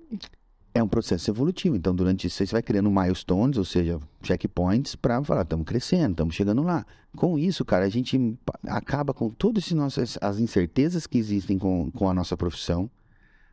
É 0.76 0.82
um 0.82 0.88
processo 0.88 1.30
evolutivo. 1.30 1.74
Então, 1.74 1.94
durante 1.94 2.26
isso, 2.26 2.36
você 2.36 2.52
vai 2.52 2.62
criando 2.62 2.90
milestones, 2.90 3.56
ou 3.56 3.64
seja, 3.64 3.98
checkpoints, 4.22 4.94
para 4.94 5.24
falar, 5.24 5.40
estamos 5.40 5.64
crescendo, 5.64 6.10
estamos 6.10 6.34
chegando 6.34 6.62
lá. 6.62 6.84
Com 7.16 7.38
isso, 7.38 7.64
cara, 7.64 7.86
a 7.86 7.88
gente 7.88 8.38
acaba 8.66 9.14
com 9.14 9.30
todas 9.30 9.72
as 10.20 10.38
incertezas 10.38 11.06
que 11.06 11.16
existem 11.16 11.58
com, 11.58 11.90
com 11.90 12.10
a 12.10 12.12
nossa 12.12 12.36
profissão, 12.36 12.90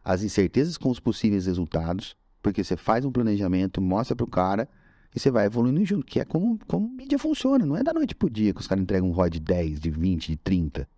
as 0.04 0.22
incertezas 0.22 0.78
com 0.78 0.90
os 0.90 1.00
possíveis 1.00 1.46
resultados, 1.46 2.14
porque 2.42 2.62
você 2.62 2.76
faz 2.76 3.06
um 3.06 3.12
planejamento, 3.12 3.82
mostra 3.82 4.18
para 4.18 4.26
o 4.26 4.30
cara 4.30 4.68
e 5.16 5.18
você 5.18 5.32
vai 5.32 5.46
evoluindo 5.46 5.86
junto, 5.86 6.06
que 6.06 6.20
é 6.20 6.26
como, 6.26 6.60
como 6.68 6.90
mídia 6.90 7.18
funciona. 7.18 7.66
Não 7.66 7.78
é 7.78 7.84
da 7.84 7.94
noite 7.94 8.14
pro 8.14 8.30
dia 8.30 8.54
que 8.54 8.60
os 8.60 8.68
caras 8.68 8.82
entregam 8.82 9.08
um 9.08 9.14
ROI 9.14 9.30
de 9.30 9.40
10, 9.40 9.80
de 9.80 9.90
20, 9.90 10.28
de 10.28 10.36
30. 10.36 10.90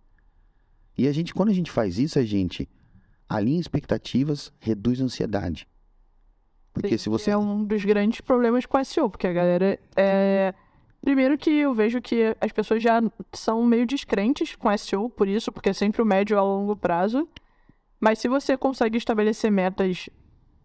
E 0.98 1.06
a 1.06 1.12
gente, 1.12 1.32
quando 1.32 1.50
a 1.50 1.54
gente 1.54 1.70
faz 1.70 2.00
isso, 2.00 2.18
a 2.18 2.24
gente 2.24 2.68
alinha 3.28 3.60
expectativas, 3.60 4.52
reduz 4.58 5.00
a 5.00 5.04
ansiedade. 5.04 5.68
Porque 6.80 6.98
se 6.98 7.08
você 7.08 7.30
é 7.30 7.36
um 7.36 7.64
dos 7.64 7.84
grandes 7.84 8.20
problemas 8.20 8.66
com 8.66 8.82
SEO, 8.84 9.08
porque 9.08 9.26
a 9.26 9.32
galera 9.32 9.78
é. 9.96 10.54
Primeiro 11.00 11.38
que 11.38 11.50
eu 11.50 11.72
vejo 11.72 12.00
que 12.00 12.36
as 12.40 12.50
pessoas 12.50 12.82
já 12.82 13.00
são 13.32 13.64
meio 13.64 13.86
descrentes 13.86 14.56
com 14.56 14.76
SEO, 14.76 15.08
por 15.08 15.28
isso, 15.28 15.52
porque 15.52 15.68
é 15.68 15.72
sempre 15.72 16.02
o 16.02 16.06
médio 16.06 16.36
a 16.36 16.42
longo 16.42 16.74
prazo. 16.74 17.28
Mas 18.00 18.18
se 18.18 18.28
você 18.28 18.56
consegue 18.56 18.98
estabelecer 18.98 19.50
metas 19.50 20.10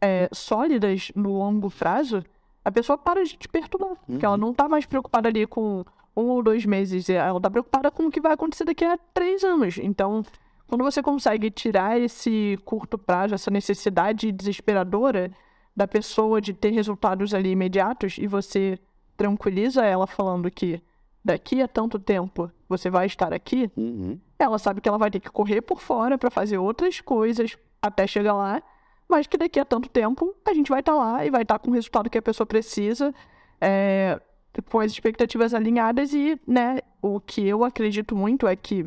é, 0.02 0.28
sólidas 0.34 1.12
no 1.16 1.38
longo 1.38 1.70
prazo, 1.70 2.24
a 2.66 2.72
pessoa 2.72 2.98
para 2.98 3.24
de 3.24 3.38
te 3.38 3.48
perturbar. 3.48 3.96
Porque 4.06 4.26
ela 4.26 4.38
não 4.38 4.54
tá 4.54 4.68
mais 4.68 4.86
preocupada 4.86 5.30
ali 5.30 5.46
com 5.46 5.86
um 6.18 6.24
ou 6.24 6.44
dois 6.44 6.66
meses, 6.66 7.08
ela 7.10 7.40
tá 7.40 7.50
preocupada 7.50 7.92
com 7.92 8.08
o 8.08 8.12
que 8.12 8.20
vai 8.20 8.34
acontecer 8.34 8.66
daqui 8.66 8.84
a 8.84 8.98
três 9.14 9.44
anos. 9.44 9.78
Então, 9.78 10.24
quando 10.68 10.84
você 10.84 11.02
consegue 11.04 11.52
tirar 11.52 12.00
esse 12.00 12.58
curto 12.66 12.98
prazo, 12.98 13.36
essa 13.36 13.52
necessidade 13.52 14.32
desesperadora 14.32 15.32
da 15.76 15.88
pessoa 15.88 16.42
de 16.42 16.54
ter 16.54 16.72
resultados 16.72 17.34
ali 17.34 17.52
imediatos 17.52 18.18
e 18.18 18.28
você 18.28 18.80
tranquiliza 19.16 19.86
ela 19.86 20.06
falando 20.08 20.50
que 20.52 20.82
daqui 21.24 21.62
a 21.62 21.68
tanto 21.68 22.00
tempo 22.00 22.52
você 22.68 22.90
vai 22.90 23.06
estar 23.06 23.34
aqui, 23.34 23.70
Uhum. 23.78 24.20
ela 24.40 24.58
sabe 24.58 24.82
que 24.82 24.90
ela 24.90 24.98
vai 24.98 25.12
ter 25.12 25.20
que 25.20 25.30
correr 25.30 25.62
por 25.62 25.80
fora 25.82 26.18
para 26.18 26.32
fazer 26.32 26.58
outras 26.58 27.00
coisas 27.00 27.58
até 27.82 28.08
chegar 28.08 28.34
lá, 28.34 28.62
mas 29.08 29.28
que 29.28 29.38
daqui 29.38 29.60
a 29.60 29.66
tanto 29.66 29.90
tempo 29.90 30.34
a 30.46 30.54
gente 30.54 30.70
vai 30.70 30.80
estar 30.80 30.96
lá 30.96 31.26
e 31.26 31.30
vai 31.30 31.44
estar 31.44 31.60
com 31.60 31.70
o 31.70 31.74
resultado 31.74 32.10
que 32.10 32.18
a 32.18 32.22
pessoa 32.22 32.48
precisa, 32.48 33.14
é, 33.60 34.20
com 34.70 34.80
as 34.80 34.92
expectativas 34.92 35.54
alinhadas 35.54 36.14
e, 36.14 36.40
né, 36.48 36.80
o 37.02 37.20
que 37.20 37.46
eu 37.48 37.64
acredito 37.64 38.16
muito 38.16 38.48
é 38.48 38.56
que 38.56 38.86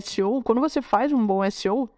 SEO, 0.00 0.42
quando 0.42 0.60
você 0.60 0.80
faz 0.82 1.12
um 1.12 1.24
bom 1.26 1.48
SEO, 1.50 1.88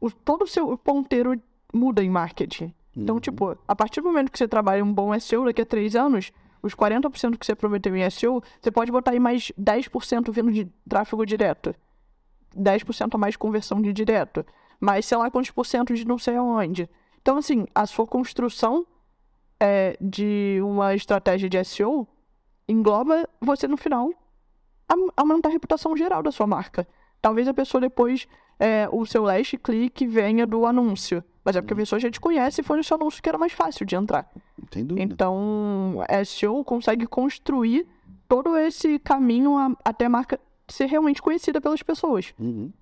o, 0.00 0.10
todo 0.10 0.42
o 0.42 0.46
seu 0.46 0.76
ponteiro 0.78 1.40
muda 1.72 2.02
em 2.02 2.10
marketing. 2.10 2.72
Então, 2.96 3.20
tipo, 3.20 3.56
a 3.68 3.76
partir 3.76 4.00
do 4.00 4.06
momento 4.06 4.32
que 4.32 4.38
você 4.38 4.48
trabalha 4.48 4.82
um 4.82 4.92
bom 4.92 5.18
SEO, 5.18 5.44
daqui 5.44 5.62
a 5.62 5.66
três 5.66 5.94
anos, 5.94 6.32
os 6.62 6.74
40% 6.74 7.36
que 7.36 7.44
você 7.44 7.54
prometeu 7.54 7.94
em 7.94 8.08
SEO, 8.10 8.42
você 8.60 8.70
pode 8.70 8.90
botar 8.90 9.10
aí 9.12 9.20
mais 9.20 9.52
10% 9.60 10.30
vindo 10.32 10.50
de 10.50 10.66
tráfego 10.88 11.24
direto. 11.26 11.74
10% 12.56 13.14
a 13.14 13.18
mais 13.18 13.36
conversão 13.36 13.80
de 13.82 13.92
direto. 13.92 14.44
Mais, 14.80 15.04
sei 15.04 15.18
lá, 15.18 15.30
quantos 15.30 15.50
por 15.50 15.66
cento 15.66 15.94
de 15.94 16.06
não 16.06 16.18
sei 16.18 16.36
aonde. 16.36 16.88
Então, 17.20 17.36
assim, 17.36 17.66
a 17.74 17.86
sua 17.86 18.06
construção 18.06 18.86
é, 19.60 19.96
de 20.00 20.58
uma 20.62 20.94
estratégia 20.94 21.48
de 21.48 21.62
SEO 21.64 22.06
engloba 22.68 23.28
você, 23.40 23.68
no 23.68 23.76
final, 23.76 24.10
aumentar 25.16 25.48
a 25.48 25.52
reputação 25.52 25.96
geral 25.96 26.22
da 26.22 26.32
sua 26.32 26.46
marca. 26.46 26.86
Talvez 27.20 27.48
a 27.48 27.54
pessoa 27.54 27.80
depois, 27.80 28.26
é, 28.58 28.88
o 28.90 29.04
seu 29.06 29.22
last 29.22 29.56
click 29.58 30.06
venha 30.06 30.46
do 30.46 30.64
anúncio. 30.66 31.22
Mas 31.44 31.54
é 31.56 31.60
porque 31.60 31.74
a 31.74 31.76
pessoa 31.76 32.00
já 32.00 32.10
te 32.10 32.20
conhece 32.20 32.60
e 32.60 32.64
foi 32.64 32.76
no 32.76 32.82
seu 32.84 32.96
anúncio 32.96 33.22
que 33.22 33.28
era 33.28 33.38
mais 33.38 33.52
fácil 33.52 33.86
de 33.86 33.94
entrar. 33.94 34.28
Sem 34.72 34.84
dúvida. 34.84 35.04
Então, 35.12 36.00
SEO 36.24 36.64
consegue 36.64 37.06
construir 37.06 37.86
todo 38.28 38.56
esse 38.56 38.98
caminho 38.98 39.56
a- 39.56 39.76
até 39.84 40.06
a 40.06 40.08
marca 40.08 40.40
ser 40.66 40.86
realmente 40.86 41.22
conhecida 41.22 41.60
pelas 41.60 41.82
pessoas. 41.82 42.34
Uhum. 42.38 42.72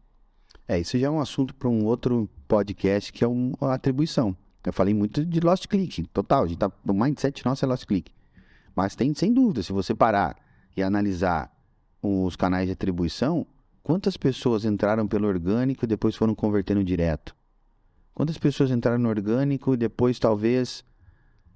É, 0.66 0.78
isso 0.80 0.96
já 0.98 1.08
é 1.08 1.10
um 1.10 1.20
assunto 1.20 1.54
para 1.54 1.68
um 1.68 1.84
outro 1.84 2.26
podcast 2.48 3.12
que 3.12 3.22
é 3.22 3.28
um- 3.28 3.52
a 3.60 3.74
atribuição. 3.74 4.34
Eu 4.64 4.72
falei 4.72 4.94
muito 4.94 5.26
de 5.26 5.40
Lost 5.40 5.66
Click, 5.66 6.04
total. 6.06 6.44
A 6.44 6.46
gente 6.46 6.56
tá, 6.58 6.72
o 6.88 6.92
mindset 6.94 7.44
nosso 7.44 7.62
é 7.66 7.68
Lost 7.68 7.84
Click. 7.84 8.10
Mas 8.74 8.96
tem, 8.96 9.12
sem 9.12 9.30
dúvida, 9.34 9.62
se 9.62 9.72
você 9.74 9.94
parar 9.94 10.36
e 10.74 10.82
analisar 10.82 11.52
os 12.02 12.34
canais 12.34 12.66
de 12.66 12.72
atribuição, 12.72 13.46
quantas 13.84 14.16
pessoas 14.16 14.64
entraram 14.64 15.06
pelo 15.06 15.28
orgânico 15.28 15.84
e 15.84 15.86
depois 15.86 16.16
foram 16.16 16.34
convertendo 16.34 16.82
direto? 16.82 17.36
Quantas 18.14 18.38
pessoas 18.38 18.70
entraram 18.70 18.98
no 18.98 19.08
orgânico 19.08 19.74
e 19.74 19.76
depois 19.76 20.18
talvez 20.18 20.82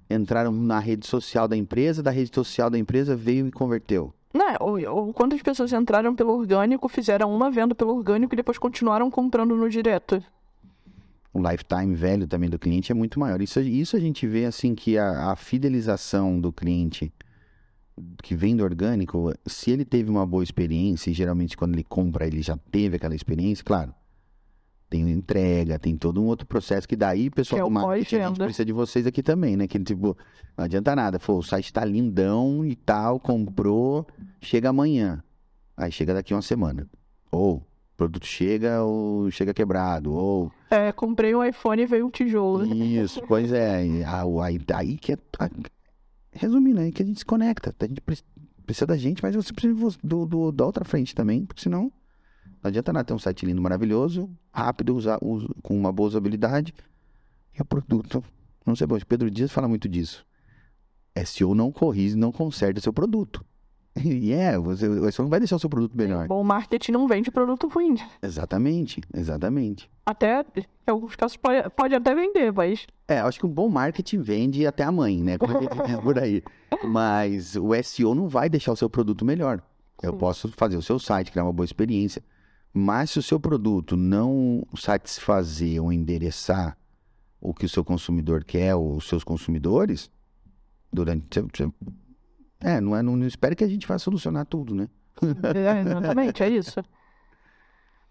entraram 0.09 0.51
na 0.51 0.79
rede 0.79 1.07
social 1.07 1.47
da 1.47 1.57
empresa, 1.57 2.03
da 2.03 2.11
rede 2.11 2.33
social 2.33 2.69
da 2.69 2.77
empresa 2.77 3.15
veio 3.15 3.47
e 3.47 3.51
converteu? 3.51 4.13
Né? 4.31 4.55
Ou, 4.59 4.79
ou 4.89 5.13
quantas 5.13 5.41
pessoas 5.41 5.73
entraram 5.73 6.15
pelo 6.15 6.37
orgânico, 6.37 6.87
fizeram 6.87 7.35
uma 7.35 7.49
venda 7.49 7.73
pelo 7.73 7.95
orgânico 7.95 8.35
e 8.35 8.37
depois 8.37 8.59
continuaram 8.59 9.09
comprando 9.09 9.55
no 9.55 9.67
direto. 9.67 10.23
o 11.33 11.41
lifetime 11.41 11.95
velho 11.95 12.27
também 12.27 12.49
do 12.49 12.59
cliente 12.59 12.91
é 12.91 12.95
muito 12.95 13.19
maior. 13.19 13.41
Isso, 13.41 13.59
isso 13.59 13.97
a 13.97 13.99
gente 13.99 14.27
vê 14.27 14.45
assim 14.45 14.75
que 14.75 14.99
a, 14.99 15.31
a 15.31 15.35
fidelização 15.35 16.39
do 16.39 16.53
cliente 16.53 17.11
que 18.21 18.35
vem 18.35 18.55
do 18.55 18.63
orgânico, 18.63 19.33
se 19.45 19.71
ele 19.71 19.85
teve 19.85 20.09
uma 20.09 20.25
boa 20.25 20.43
experiência, 20.43 21.09
e 21.09 21.13
geralmente 21.13 21.57
quando 21.57 21.73
ele 21.73 21.83
compra 21.83 22.25
ele 22.25 22.41
já 22.41 22.57
teve 22.71 22.97
aquela 22.97 23.15
experiência, 23.15 23.63
claro. 23.63 23.93
Tem 24.89 25.07
entrega, 25.11 25.77
tem 25.77 25.95
todo 25.95 26.19
um 26.19 26.25
outro 26.25 26.47
processo 26.47 26.87
que 26.87 26.95
daí, 26.95 27.29
pessoal 27.29 27.59
Que 27.59 27.61
é 27.61 27.65
o 27.65 27.69
marketing, 27.69 28.15
a 28.15 28.27
gente 28.27 28.39
precisa 28.39 28.65
de 28.65 28.73
vocês 28.73 29.05
aqui 29.05 29.21
também, 29.21 29.55
né? 29.55 29.67
Que 29.67 29.77
tipo, 29.79 30.17
não 30.57 30.65
adianta 30.65 30.95
nada. 30.95 31.19
Pô, 31.19 31.37
o 31.37 31.43
site 31.43 31.71
tá 31.71 31.85
lindão 31.85 32.65
e 32.65 32.75
tal, 32.75 33.19
comprou, 33.19 34.07
chega 34.41 34.69
amanhã. 34.69 35.23
Aí 35.77 35.91
chega 35.91 36.13
daqui 36.13 36.33
uma 36.33 36.41
semana. 36.41 36.87
Ou 37.31 37.57
o 37.57 37.63
produto 37.95 38.25
chega 38.25 38.81
ou 38.81 39.29
chega 39.29 39.53
quebrado, 39.53 40.11
ou 40.11 40.51
É, 40.71 40.91
comprei 40.91 41.35
um 41.35 41.43
iPhone 41.45 41.83
e 41.83 41.85
veio 41.85 42.07
um 42.07 42.09
tijolo. 42.09 42.65
isso, 42.73 43.21
pois 43.27 43.51
é. 43.51 43.75
Aí, 43.75 44.59
aí 44.73 44.97
que 44.97 45.13
é. 45.13 45.17
Resumindo, 46.31 46.79
aí 46.79 46.91
que 46.91 47.01
a 47.01 47.05
gente 47.05 47.19
se 47.19 47.25
conecta. 47.25 47.75
A 47.79 47.87
gente 47.87 48.01
pre- 48.01 48.17
precisa 48.65 48.85
da 48.85 48.97
gente, 48.97 49.21
mas 49.23 49.35
você 49.35 49.51
precisa 49.51 49.97
do, 50.03 50.25
do- 50.25 50.51
da 50.51 50.65
outra 50.65 50.85
frente 50.85 51.15
também, 51.15 51.45
porque 51.45 51.61
senão 51.61 51.91
não 52.61 52.67
adianta 52.69 52.91
nada 52.93 53.05
ter 53.05 53.13
um 53.13 53.19
site 53.19 53.45
lindo, 53.45 53.61
maravilhoso, 53.61 54.29
rápido, 54.51 54.95
usar, 54.95 55.17
us- 55.23 55.47
com 55.63 55.77
uma 55.77 55.91
boa 55.91 56.07
usabilidade 56.07 56.73
e 57.57 57.61
o 57.61 57.65
produto 57.65 58.23
não 58.65 58.75
ser 58.75 58.85
bom. 58.85 58.97
Pedro 59.07 59.31
Dias 59.31 59.51
fala 59.51 59.67
muito 59.67 59.87
disso. 59.89 60.25
SEO 61.25 61.55
não 61.55 61.71
corrige, 61.71 62.15
não 62.15 62.31
conserta 62.31 62.79
seu 62.79 62.93
produto. 62.93 63.43
E 64.05 64.31
é, 64.31 64.57
você, 64.57 64.87
o 64.87 65.11
SEO 65.11 65.23
não 65.23 65.29
vai 65.29 65.39
deixar 65.39 65.55
o 65.55 65.59
seu 65.59 65.69
produto 65.69 65.95
melhor. 65.95 66.27
Bom 66.27 66.43
marketing 66.43 66.91
não 66.91 67.07
vende 67.07 67.31
produto 67.31 67.67
ruim. 67.67 67.95
Exatamente, 68.21 69.01
exatamente. 69.13 69.89
Até, 70.05 70.45
em 70.55 70.65
alguns 70.91 71.15
casos, 71.15 71.37
pode, 71.37 71.69
pode 71.71 71.95
até 71.95 72.15
vender, 72.15 72.51
mas 72.51 72.87
É, 73.07 73.19
acho 73.19 73.39
que 73.39 73.45
um 73.45 73.49
bom 73.49 73.69
marketing 73.69 74.21
vende 74.21 74.65
até 74.65 74.83
a 74.83 74.91
mãe, 74.91 75.21
né? 75.21 75.37
É 75.89 76.01
por 76.01 76.17
aí. 76.17 76.43
Mas 76.83 77.55
o 77.55 77.69
SEO 77.83 78.15
não 78.15 78.27
vai 78.27 78.49
deixar 78.49 78.71
o 78.71 78.75
seu 78.75 78.89
produto 78.89 79.25
melhor. 79.25 79.61
Eu 80.01 80.13
Sim. 80.13 80.17
posso 80.17 80.47
fazer 80.49 80.77
o 80.77 80.81
seu 80.81 80.97
site, 80.97 81.31
criar 81.31 81.43
uma 81.43 81.53
boa 81.53 81.65
experiência. 81.65 82.23
Mas 82.73 83.11
se 83.11 83.19
o 83.19 83.23
seu 83.23 83.39
produto 83.39 83.97
não 83.97 84.65
satisfazer 84.75 85.81
ou 85.81 85.91
endereçar 85.91 86.77
o 87.41 87.53
que 87.53 87.65
o 87.65 87.69
seu 87.69 87.83
consumidor 87.83 88.43
quer, 88.43 88.75
ou 88.75 88.95
os 88.97 89.07
seus 89.07 89.23
consumidores, 89.23 90.09
durante. 90.91 91.41
É, 92.61 92.81
não, 92.81 92.95
é, 92.95 93.01
não, 93.01 93.15
não 93.15 93.25
espere 93.25 93.55
que 93.55 93.63
a 93.63 93.67
gente 93.67 93.87
vá 93.87 93.97
solucionar 93.97 94.45
tudo, 94.45 94.75
né? 94.75 94.87
É, 95.21 95.81
exatamente, 95.81 96.43
é 96.43 96.49
isso. 96.49 96.81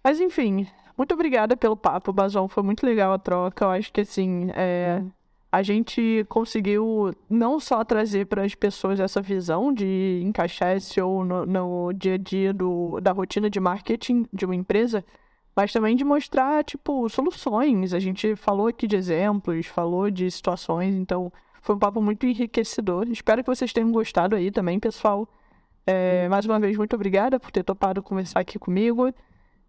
Mas 0.03 0.21
enfim, 0.21 0.67
muito 0.97 1.15
obrigada 1.15 1.57
pelo 1.57 1.77
papo, 1.77 2.13
Bazão. 2.13 2.49
Foi 2.49 2.63
muito 2.63 2.85
legal 2.85 3.13
a 3.13 3.19
troca. 3.19 3.65
Eu 3.65 3.71
acho 3.71 3.93
que 3.93 4.01
assim, 4.01 4.51
é, 4.55 5.03
a 5.51 5.63
gente 5.63 6.25
conseguiu 6.29 7.15
não 7.29 7.59
só 7.59 7.85
trazer 7.85 8.27
para 8.27 8.45
as 8.45 8.55
pessoas 8.55 9.01
essa 9.01 9.21
visão 9.23 9.73
de 9.73 10.21
encaixar 10.25 10.81
SEO 10.81 11.25
no, 11.25 11.47
no 11.47 11.93
dia 11.93 12.15
a 12.15 12.19
dia 12.19 12.53
do, 12.53 13.01
da 13.01 13.13
rotina 13.13 13.49
de 13.49 13.59
marketing 13.59 14.27
de 14.33 14.45
uma 14.45 14.55
empresa, 14.55 15.05
mas 15.57 15.73
também 15.73 15.97
de 15.97 16.05
mostrar, 16.05 16.63
tipo, 16.65 17.09
soluções. 17.09 17.95
A 17.95 17.99
gente 17.99 18.37
falou 18.37 18.69
aqui 18.69 18.87
de 18.87 18.97
exemplos, 18.97 19.67
falou 19.67 20.11
de 20.11 20.31
situações, 20.31 20.95
então 20.95 21.33
foi 21.61 21.75
um 21.75 21.79
papo 21.79 22.01
muito 22.01 22.27
enriquecedor. 22.27 23.07
Espero 23.09 23.43
que 23.43 23.55
vocês 23.55 23.73
tenham 23.73 23.91
gostado 23.91 24.37
aí 24.37 24.51
também, 24.51 24.79
pessoal. 24.79 25.29
É, 25.87 26.29
mais 26.29 26.45
uma 26.45 26.61
vez, 26.61 26.77
muito 26.77 26.95
obrigada 26.95 27.41
por 27.41 27.51
ter 27.51 27.63
topado 27.63 28.03
conversar 28.03 28.41
aqui 28.41 28.59
comigo. 28.59 29.13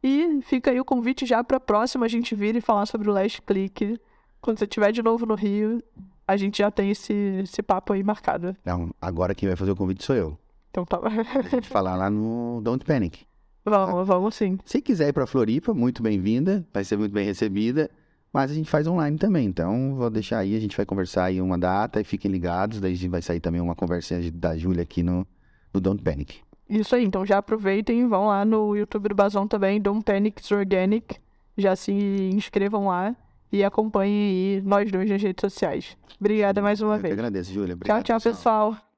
E 0.04 0.42
fica 0.44 0.72
aí 0.72 0.80
o 0.80 0.86
convite 0.86 1.26
já 1.26 1.44
para 1.44 1.58
a 1.58 1.60
próxima 1.60 2.06
a 2.06 2.10
gente 2.10 2.34
vir 2.36 2.56
e 2.56 2.62
falar 2.62 2.86
sobre 2.86 3.10
o 3.10 3.14
Last 3.14 3.42
Click. 3.42 4.00
Quando 4.42 4.60
você 4.60 4.66
estiver 4.66 4.92
de 4.92 5.02
novo 5.02 5.26
no 5.26 5.36
Rio, 5.36 5.84
a 6.28 6.38
gente 6.38 6.60
já 6.60 6.72
tem 6.72 6.92
esse, 6.92 7.14
esse 7.44 7.62
papo 7.62 7.92
aí 7.94 8.04
marcado. 8.04 8.56
Não, 8.64 8.94
agora 9.02 9.36
quem 9.36 9.48
vai 9.50 9.56
fazer 9.56 9.72
o 9.72 9.76
convite 9.76 10.04
sou 10.04 10.16
eu. 10.16 10.38
Então 10.70 10.86
tá. 10.86 11.00
A 11.00 11.42
gente 11.50 11.68
falar 11.68 11.96
lá 11.96 12.10
no 12.10 12.62
Don't 12.64 12.86
Panic. 12.86 13.26
vamos, 13.66 14.08
vamos 14.08 14.36
sim. 14.36 14.58
Se 14.64 14.82
quiser 14.82 15.10
ir 15.10 15.14
para 15.14 15.28
Floripa, 15.28 15.74
muito 15.74 16.02
bem-vinda, 16.02 16.66
vai 16.74 16.84
ser 16.84 16.98
muito 16.98 17.12
bem 17.12 17.26
recebida. 17.26 17.90
Mas 18.32 18.52
a 18.52 18.54
gente 18.54 18.70
faz 18.70 18.86
online 18.86 19.18
também, 19.18 19.48
então 19.48 19.96
vou 19.96 20.10
deixar 20.10 20.40
aí, 20.40 20.56
a 20.56 20.60
gente 20.60 20.78
vai 20.78 20.86
conversar 20.86 21.26
aí 21.26 21.42
uma 21.42 21.58
data 21.58 22.00
e 22.00 22.04
fiquem 22.04 22.32
ligados. 22.32 22.80
Daí 22.80 22.96
vai 23.08 23.22
sair 23.22 23.40
também 23.40 23.60
uma 23.60 23.76
conversinha 23.76 24.32
da 24.32 24.56
Júlia 24.56 24.84
aqui 24.84 25.02
no, 25.02 25.26
no 25.74 25.82
Don't 25.82 26.04
Panic. 26.04 26.40
Isso 26.70 26.96
aí, 26.96 27.04
então 27.04 27.26
já 27.26 27.40
aproveitem 27.40 28.02
e 28.02 28.06
vão 28.06 28.28
lá 28.28 28.46
no 28.46 28.76
YouTube 28.76 29.10
do 29.10 29.16
Bazão 29.16 29.48
também, 29.48 29.82
Don't 29.82 30.04
Panic 30.04 30.42
Organic. 30.54 31.16
Já 31.58 31.76
se 31.76 31.92
inscrevam 31.92 32.88
lá 32.88 33.16
e 33.52 33.64
acompanhem 33.64 34.58
aí 34.58 34.62
nós 34.62 34.92
dois 34.92 35.10
nas 35.10 35.22
redes 35.22 35.42
sociais. 35.42 35.98
Obrigada 36.20 36.62
mais 36.62 36.80
uma 36.82 36.96
Eu 36.96 37.00
vez. 37.02 37.14
agradeço, 37.14 37.52
Júlia. 37.52 37.76
Tchau, 37.84 38.04
tchau, 38.04 38.22
pessoal. 38.22 38.89